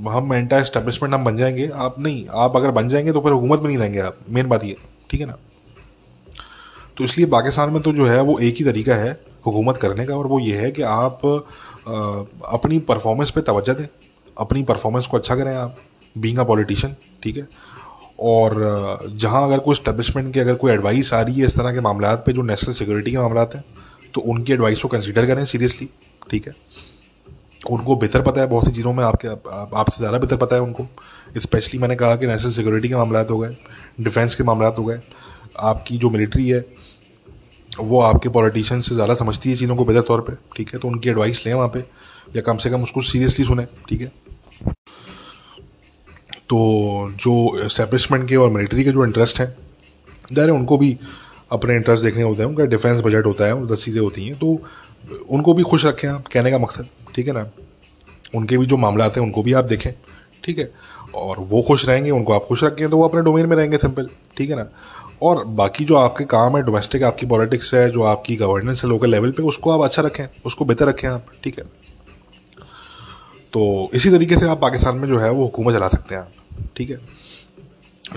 हम 0.10 0.34
एंटा 0.34 0.60
इस्टेब्लिशमेंट 0.60 1.14
हम 1.14 1.24
बन 1.26 1.38
जाएँगे। 1.38 1.68
आप 1.76 2.00
नहीं, 2.00 2.26
आप 2.36 2.56
अगर 2.58 2.72
बन 2.72 2.90
जाएँगे 2.90 3.12
तो 3.12 3.22
फिर 3.22 3.32
हुकूमत 3.32 3.60
में 3.60 3.68
नहीं 3.68 3.78
रहेंगे 3.78 4.00
आप। 4.00 4.18
मेन 4.30 4.48
बात 4.48 4.64
ये, 4.64 4.76
ठीक 5.10 5.22
है 5.22 5.28
ना? 5.28 5.38
तो 6.98 7.04
इसलिए 7.04 7.28
पाकिस्तान 7.28 7.70
में 7.70 7.82
तो 7.82 7.92
जो 7.94 8.06
है 8.06 8.22
वो 8.22 8.38
एक 8.40 8.56
ही 8.58 8.66
तरीका 8.66 8.96
है 8.96 9.12
हुकूमत 9.46 9.78
करने 9.78 10.06
का 10.06 10.16
और 10.18 10.28
वो 10.28 10.40
ये 10.40 10.58
है 10.58 10.72
कि 10.72 10.82
आप 10.82 11.26
अपनी 11.26 12.80
परफॉर्मेंस 12.82 13.32
पे 13.32 13.42
तवज्जो 13.42 13.74
दें, 13.74 13.88
अपनी 14.38 14.64
परफॉर्मेंस 14.64 15.08
को 15.08 15.18
अच्छा 15.18 15.36
करें 15.36 15.56
आप 15.56 15.78
बींग 16.16 16.38
अ 16.38 16.44
पॉलिटिशियन 16.44 16.96
ठीक 17.24 17.38
है? 17.38 17.48
और 18.20 19.10
जहाँ 19.16 19.46
अगर 19.46 19.60
कोई 19.60 19.76
स्टैब्लिशमेंट 19.76 20.34
की 20.34 20.40
अगर 20.40 20.56
कोई 20.56 20.72
एडवाइस 20.72 21.14
आ 21.14 21.22
रही 21.22 21.40
है 21.40 21.46
इस 21.46 21.56
तरह 21.58 21.74
के 21.74 21.82
मामला 21.82 22.14
पे, 22.16 22.34
जो 22.34 22.42
नेशनल 22.42 22.74
सिक्योरिटी 22.74 23.12
के 23.12 23.18
मामला 23.18 23.48
हैं 23.56 23.64
तो 24.14 24.22
उनकी 24.24 24.54
एडवाइस 24.54 24.82
को 24.82 24.88
कंसिडर 24.88 25.26
करें 25.28 25.46
सीरियसली 25.46 25.90
ठीक 26.32 26.48
है? 26.48 26.56
उनको 27.70 27.96
बेहतर 27.98 28.22
पता 28.22 28.42
है 28.42 28.48
बहुत 28.48 28.66
सी 28.66 28.72
चीज़ों 28.72 28.94
में 28.94 29.04
आपके 29.04 29.28
आप, 29.28 29.44
आपसे 29.76 29.98
ज़्यादा 29.98 30.18
बेहतर 30.18 30.38
पता 30.38 30.56
है 30.56 30.62
उनको। 30.62 30.88
स्पेशली 31.38 31.80
मैंने 31.80 31.96
कहा 31.96 32.16
कि 32.16 32.28
नेशनल 32.28 32.52
सिक्योरिटी 32.52 32.90
के 32.90 32.96
मामला 32.96 33.22
हो 33.22 33.38
गए 33.40 33.56
डिफेंस 34.02 34.36
के 34.36 34.44
मामला 34.44 34.68
हो 34.78 34.84
गए। 34.86 35.00
आपकी 35.62 35.98
जो 35.98 36.10
मिलिट्री 36.10 36.48
है 36.50 36.66
वो 37.72 38.02
आपके 38.02 38.30
पॉलिटिशियन 38.30 38.80
से 38.82 38.96
ज़्यादा 38.96 39.16
समझती 39.16 39.50
है 39.50 39.56
चीज़ों 39.56 39.76
को 39.76 39.86
बेहतर 39.86 40.08
तौर 40.08 40.22
पर 40.22 40.38
ठीक 40.56 40.74
है? 40.74 40.80
तो 40.80 40.88
उनकी 40.88 41.10
एडवाइस 41.10 41.46
लें 41.46 41.54
वहाँ 41.54 41.68
पर 41.68 41.88
या 42.36 42.42
कम 42.42 42.58
से 42.58 42.70
कम 42.70 42.84
उसको 42.84 43.02
सीरियसली 43.04 43.46
सुने 43.46 43.66
ठीक 43.90 44.02
है? 44.02 44.12
तो 46.50 46.58
जो 47.16 47.66
इस्टेब्लिशमेंट 47.66 48.28
के 48.30 48.36
और 48.36 48.50
मिलिट्री 48.52 48.84
के 48.84 48.92
जो 48.92 49.06
इंटरेस्ट 49.06 49.40
हैं 49.40 49.56
ज़ाहिर 50.34 50.52
उनको 50.52 50.78
भी 50.78 50.98
अपने 51.52 51.76
इंटरेस्ट 51.76 52.04
देखने 52.04 52.24
होते 52.24 52.44
हैं 52.44 52.50
उनका 52.50 52.66
डिफेंस 52.68 53.02
बजट 53.02 53.26
होता 53.26 53.46
है 53.46 53.66
दस 53.68 53.84
चीज़ें 53.86 54.02
होती 54.02 54.26
हैं 54.26 54.38
तो 54.40 54.60
उनको 55.30 55.54
भी 55.54 55.64
खुश 55.64 55.86
रखें 55.86 56.08
आप 56.08 56.28
कहने 56.28 56.52
का 56.52 56.58
मकसद। 56.60 56.88
ठीक 57.18 57.28
है 57.28 57.34
ना? 57.34 57.46
उनके 58.36 58.58
भी 58.58 58.66
जो 58.66 58.78
मामला 58.78 59.06
हैं, 59.06 59.20
उनको 59.20 59.44
भी 59.44 59.54
आप 59.54 59.66
देखें, 59.66 59.92
ठीक 60.44 60.60
है? 60.60 60.72
और 61.16 61.40
वो 61.40 61.62
खुश 61.62 61.88
रहेंगे, 61.88 62.12
उनको 62.12 62.34
आप 62.34 62.44
खुश 62.44 62.64
रखें 62.64 62.90
तो 62.90 62.98
वो 62.98 63.08
अपने 63.08 63.22
डोमेन 63.22 63.46
में 63.46 63.56
रहेंगे 63.56 63.78
सिंपल 63.78 64.10
ठीक 64.38 64.50
है 64.50 64.56
ना? 64.56 64.68
और 65.22 65.44
बाकी 65.46 65.86
जो 65.86 65.96
आपके 65.96 66.24
काम 66.26 66.58
है 66.58 66.62
डोमेस्टिक 66.64 67.04
आपकी 67.04 67.26
पॉलिटिक्स 67.26 67.74
है, 67.74 67.90
जो 67.90 68.04
आपकी 68.04 68.36
गवर्नेंस 68.36 68.84
है 68.84 68.90
लोकल 68.90 69.12
लेवल 69.12 69.32
पे, 69.32 69.44
उसको 69.44 69.72
आप 69.72 69.82
अच्छा 69.82 70.02
रखें, 70.02 70.26
उसको 70.46 70.66
बेहतर 70.66 70.88
रखें 70.88 71.08
आप, 71.08 71.26
ठीक 71.44 71.58
है? 71.60 71.66
तो 73.54 73.90
इसी 73.94 74.10
तरीके 74.10 74.38
से 74.38 74.48
आप 74.48 74.62
पाकिस्तान 74.62 74.98
में 74.98 75.08
जो 75.08 75.18
है, 75.18 75.30
वो 75.32 75.44
हुकूमत 75.44 75.74
चला 75.74 75.88
सकते 75.88 76.16
हैं 76.16 76.22
आप, 76.22 76.32
ठीक 76.78 76.90
है? 76.90 77.00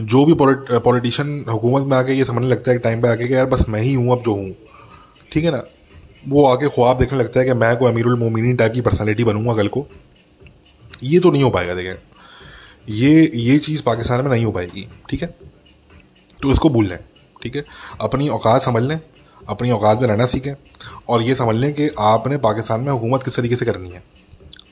जो 0.03 0.25
भी 0.25 0.35
पॉलिटिशियन 0.35 1.45
हुकूमत 1.49 1.87
में 1.87 1.97
आके 1.99 2.13
ये 2.13 2.25
समझने 2.25 2.49
लगता 2.49 2.71
है 2.71 2.79
टाइम 2.79 3.03
पे 3.03 3.09
आके 3.09 3.29
कि 3.29 3.35
यार 3.35 3.47
बस 3.47 3.65
मैं 3.69 3.81
ही 3.81 3.95
हूँ, 3.95 4.13
अब 4.13 4.23
जो 4.23 4.35
हूँ, 4.35 4.55
ठीक 5.33 5.45
है 5.45 5.51
ना? 5.51 5.63
वो 6.29 6.47
आके 6.47 6.69
ख्वाब 6.69 6.99
देखने 6.99 7.19
लगता 7.19 7.41
है 7.41 7.47
कि 7.47 7.53
मैं 7.53 7.77
कोई 7.77 7.93
अमीरुल 7.93 8.19
मोमिनी 8.19 8.55
टाइप 8.55 8.73
की 8.73 8.81
पर्सनैलिटी 8.81 9.25
बनूँगा 9.25 9.55
कल 9.55 9.69
को। 9.69 9.87
ये 11.03 11.21
तो 11.21 11.31
नहीं 11.31 11.43
हो 11.43 11.51
पाएगा, 11.51 11.75
देखें। 11.75 11.95
ये 12.89 13.31
ये 13.35 13.59
चीज़ 13.59 13.83
पाकिस्तान 13.83 14.25
में 14.25 14.31
नहीं 14.31 14.45
हो 14.45 14.53
पाएगी, 14.53 14.89
ठीक 15.11 15.23
है? 15.23 15.35
तो 16.43 16.51
इसको 16.51 16.69
भूल 16.69 16.87
लें 16.87 16.99
ठीक 17.43 17.57
है? 17.57 17.65
अपनी 18.01 18.29
औकात 18.29 18.63
समझ 18.63 18.83
लें, 18.83 19.01
अपनी 19.49 19.71
औकात 19.71 20.01
में 20.01 20.09
रहना 20.09 20.27
सीखें, 20.27 20.55
और 21.09 21.23
ये 21.23 21.35
समझ 21.35 21.57
लें 21.57 21.75
कि 21.75 21.89
आपने 21.99 22.37
पाकिस्तान 22.37 22.81
में 22.81 22.93
हुकूमत 22.93 23.23
किस 23.23 23.37
तरीके 23.37 23.57
से 23.57 23.65
करनी 23.65 23.91
है। 23.91 24.03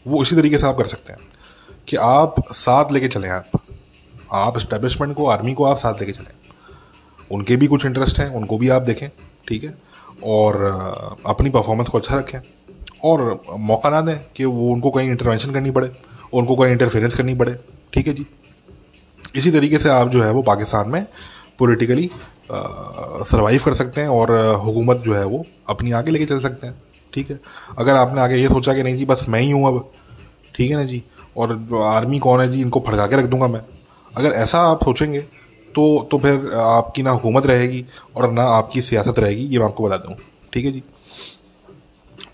वो 0.06 0.22
इसी 0.22 0.36
तरीके 0.36 0.58
से 0.58 0.66
आप 0.66 0.76
कर 0.76 0.86
सकते 0.86 1.12
हैं 1.12 1.20
कि 1.88 1.96
आप 1.96 2.34
साथ 2.52 2.92
लेके 2.92 3.08
चलें 3.08 3.28
आप। 3.28 3.50
आप 4.32 4.56
इस्टेब्लिशमेंट 4.56 5.14
को 5.14 5.26
आर्मी 5.26 5.54
को 5.54 5.64
आप 5.64 5.76
साथ 5.76 6.00
लेके 6.00 6.12
चलें। 6.12 6.34
उनके 7.30 7.56
भी 7.56 7.66
कुछ 7.66 7.86
इंटरेस्ट 7.86 8.18
हैं, 8.18 8.30
उनको 8.30 8.58
भी 8.58 8.68
आप 8.68 8.82
देखें, 8.82 9.08
ठीक 9.48 9.64
है? 9.64 9.87
और 10.24 11.20
अपनी 11.26 11.50
परफॉर्मेंस 11.50 11.88
को 11.88 11.98
अच्छा 11.98 12.16
रखें। 12.16 12.38
और 13.04 13.40
मौका 13.58 13.90
ना 13.90 14.00
दें 14.00 14.16
कि 14.36 14.44
वो 14.44 14.68
उनको 14.68 14.90
कहीं 14.90 15.10
इंटरवेंशन 15.10 15.52
करनी 15.52 15.70
पड़े, 15.70 15.90
उनको 16.32 16.56
कहीं 16.56 16.72
इंटरफेरेंस 16.72 17.14
करनी 17.14 17.34
पड़े। 17.34 17.56
ठीक 17.92 18.06
है 18.06 18.14
जी? 18.14 18.26
इसी 19.36 19.50
तरीके 19.50 19.78
से 19.78 19.88
आप 19.88 20.08
जो 20.08 20.22
है 20.22 20.30
वो 20.32 20.42
पाकिस्तान 20.42 20.88
में 20.90 21.06
पॉलिटिकली 21.58 22.10
सर्वाइव 22.50 23.62
कर 23.64 23.74
सकते 23.74 24.00
हैं 24.00 24.08
और 24.08 24.30
हुकूमत 24.64 24.96
जो 24.96 25.14
है 25.14 25.24
वो 25.24 25.44
अपनी 25.68 25.92
आगे 25.92 26.10
लेके 26.10 26.24
चल 26.24 26.38
सकते 26.40 26.66
हैं। 26.66 26.82
ठीक 27.12 27.30
है? 27.30 27.38
अगर 27.78 27.96
आपने 27.96 28.20
आगे 28.20 28.36
ये 28.36 28.48
सोचा 28.48 28.74
कि 28.74 28.82
नहीं 28.82 28.96
जी, 28.96 29.04
बस 29.04 29.24
मैं 29.28 29.40
ही 29.40 29.50
हूँ 29.50 29.66
अब। 29.68 29.90
ठीक 30.54 30.70
है 30.70 30.76
ना 30.76 30.84
जी? 30.84 31.02
और 31.36 31.52
आर्मी 31.84 32.18
कौन 32.18 32.40
है 32.40 32.48
जी, 32.48 32.60
इनको 32.60 32.80
फड़का 32.86 33.06
के 33.06 33.16
रख 33.16 33.24
दूँगा 33.24 33.48
मैं। 33.48 33.60
अगर 34.14 34.32
ऐसा 34.32 34.60
आप 34.60 34.82
सोचेंगे 34.84 35.24
तो 35.74 36.08
तो 36.10 36.18
फिर 36.18 36.52
आपकी 36.56 37.02
ना 37.02 37.10
हुकूमत 37.10 37.46
रहेगी 37.46 37.84
और 38.16 38.30
ना 38.32 38.42
आपकी 38.50 38.82
सियासत 38.82 39.18
रहेगी, 39.18 39.42
ये 39.42 39.58
मैं 39.58 39.66
आपको 39.66 39.84
बता 39.84 39.96
दूँ 39.98 40.16
ठीक 40.52 40.64
है 40.64 40.72
जी? 40.72 40.82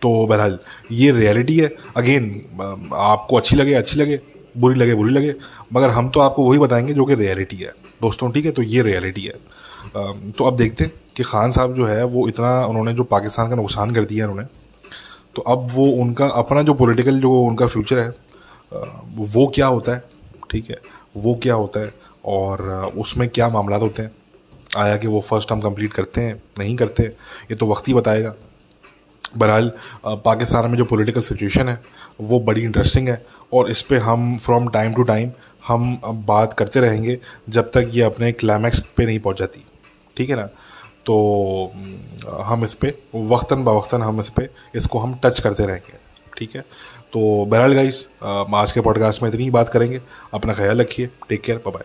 तो 0.03 0.27
बहरहाल, 0.27 0.59
ये 0.93 1.11
रियलिटी 1.13 1.59
है। 1.59 1.73
अगेन, 1.97 2.25
आपको 2.95 3.37
अच्छी 3.37 3.57
लगे 3.57 3.75
अच्छी 3.75 3.99
लगे, 3.99 4.21
बुरी 4.57 4.79
लगे 4.79 4.95
बुरी 4.95 5.13
लगे, 5.13 5.35
मगर 5.73 5.91
हम 5.91 6.09
तो 6.09 6.21
आपको 6.21 6.49
वही 6.49 6.59
बताएँगे 6.59 6.95
जो 6.95 7.05
कि 7.05 7.15
रियलिटी 7.15 7.57
है। 7.57 7.71
दोस्तों, 8.03 8.31
ठीक 8.33 8.45
है? 8.45 8.51
तो 8.53 8.63
ये 8.63 8.83
रियलिटी 8.83 9.23
है। 9.23 10.33
तो 10.33 10.45
अब 10.45 10.57
देखते 10.57 10.85
हैं 10.85 10.93
कि 11.17 11.23
खान 11.23 11.51
साहब 11.53 11.75
जो 11.75 11.87
है, 11.87 12.05
वो 12.05 12.29
इतना 12.29 12.65
उन्होंने 12.67 12.93
जो 12.95 13.05
पाकिस्तान 13.05 13.49
का 13.49 13.57
नुकसान 13.57 13.95
कर 13.95 14.05
दिया 14.05 14.29
उन्होंने 14.29 14.49
तो 15.37 15.43
अब 15.43 15.67
वो 15.71 15.87
उनका, 15.93 16.27
अपना 16.27 16.63
जो 16.63 16.75
पॉलिटिकल 16.75 17.21
जो 17.21 17.33
उनका 17.43 17.67
फ्यूचर 17.67 17.99
है 17.99 18.09
वो 19.17 19.47
क्या 19.55 19.67
होता 19.67 19.93
है? 19.93 20.03
ठीक 20.51 20.71
है? 20.71 20.77
वो 21.17 21.35
क्या 21.43 21.55
होता 21.55 21.81
है? 21.81 21.93
और 22.25 22.63
उसमें 22.97 23.29
क्या 23.29 23.49
मामला 23.49 23.77
होते 23.77 24.03
हैं? 24.03 24.11
आया 24.77 24.97
कि 24.97 25.07
वो 25.07 25.21
फ़र्स्ट 25.21 25.53
हम 25.53 25.61
कंप्लीट 25.61 25.93
करते 25.93 26.21
हैं, 26.21 26.43
नहीं 26.59 26.77
करते, 26.77 27.03
ये 27.03 27.55
तो 27.55 27.67
वक्त 27.67 27.89
ही 27.89 27.95
बताएगा। 27.95 28.35
बहरहाल 29.37 29.71
पाकिस्तान 30.07 30.71
में 30.71 30.77
जो 30.79 30.85
पॉलिटिकल 30.85 31.21
सिचुएशन 31.21 31.69
है, 31.69 31.79
वो 32.21 32.41
बड़ी 32.41 32.63
इंटरेस्टिंग 32.63 33.09
है 33.09 33.25
और 33.53 33.71
इस 33.71 33.83
पर 33.83 33.97
हम 33.97 34.37
फ्रॉम 34.39 34.69
टाइम 34.69 34.95
टू 34.95 35.03
टाइम 35.03 35.31
हम 35.67 36.01
बात 36.27 36.53
करते 36.53 36.81
रहेंगे 36.81 37.19
जब 37.49 37.71
तक 37.71 37.91
ये 37.91 38.03
अपने 38.03 38.33
क्लाइमैक्स 38.33 38.81
पे 38.97 39.07
नहीं 39.07 39.19
पहुँच 39.19 39.39
जाती। 39.39 39.65
ठीक 40.17 40.31
है 40.31 40.37
ना? 40.37 40.47
तो 41.07 41.73
हम 42.43 42.65
इस 42.65 42.75
पर 42.75 42.93
वक्ता 43.15 43.57
बवक्ता 43.57 43.97
हम 43.97 44.21
इस 44.21 44.31
पर 44.31 44.49
इसको 44.77 44.99
हम 44.99 45.19
टच 45.25 45.41
करते 45.41 45.67
रहेंगे। 45.67 45.99
ठीक 46.39 46.55
है? 46.57 46.63
तो 47.13 47.45
बहरहाल 47.45 47.75
गाइस 47.75 48.07
आज 48.25 48.73
के 48.73 48.81
पॉडकास्ट 48.81 49.23
में 49.23 49.29
इतनी 49.31 49.45
ही 49.45 49.51
बात 49.51 49.69
करेंगे। 49.69 50.01
अपना 50.35 50.55
ख्याल 50.55 50.81
रखिए। 50.81 51.07
Take 51.29 51.43
care 51.43 51.63
bye 51.67 51.85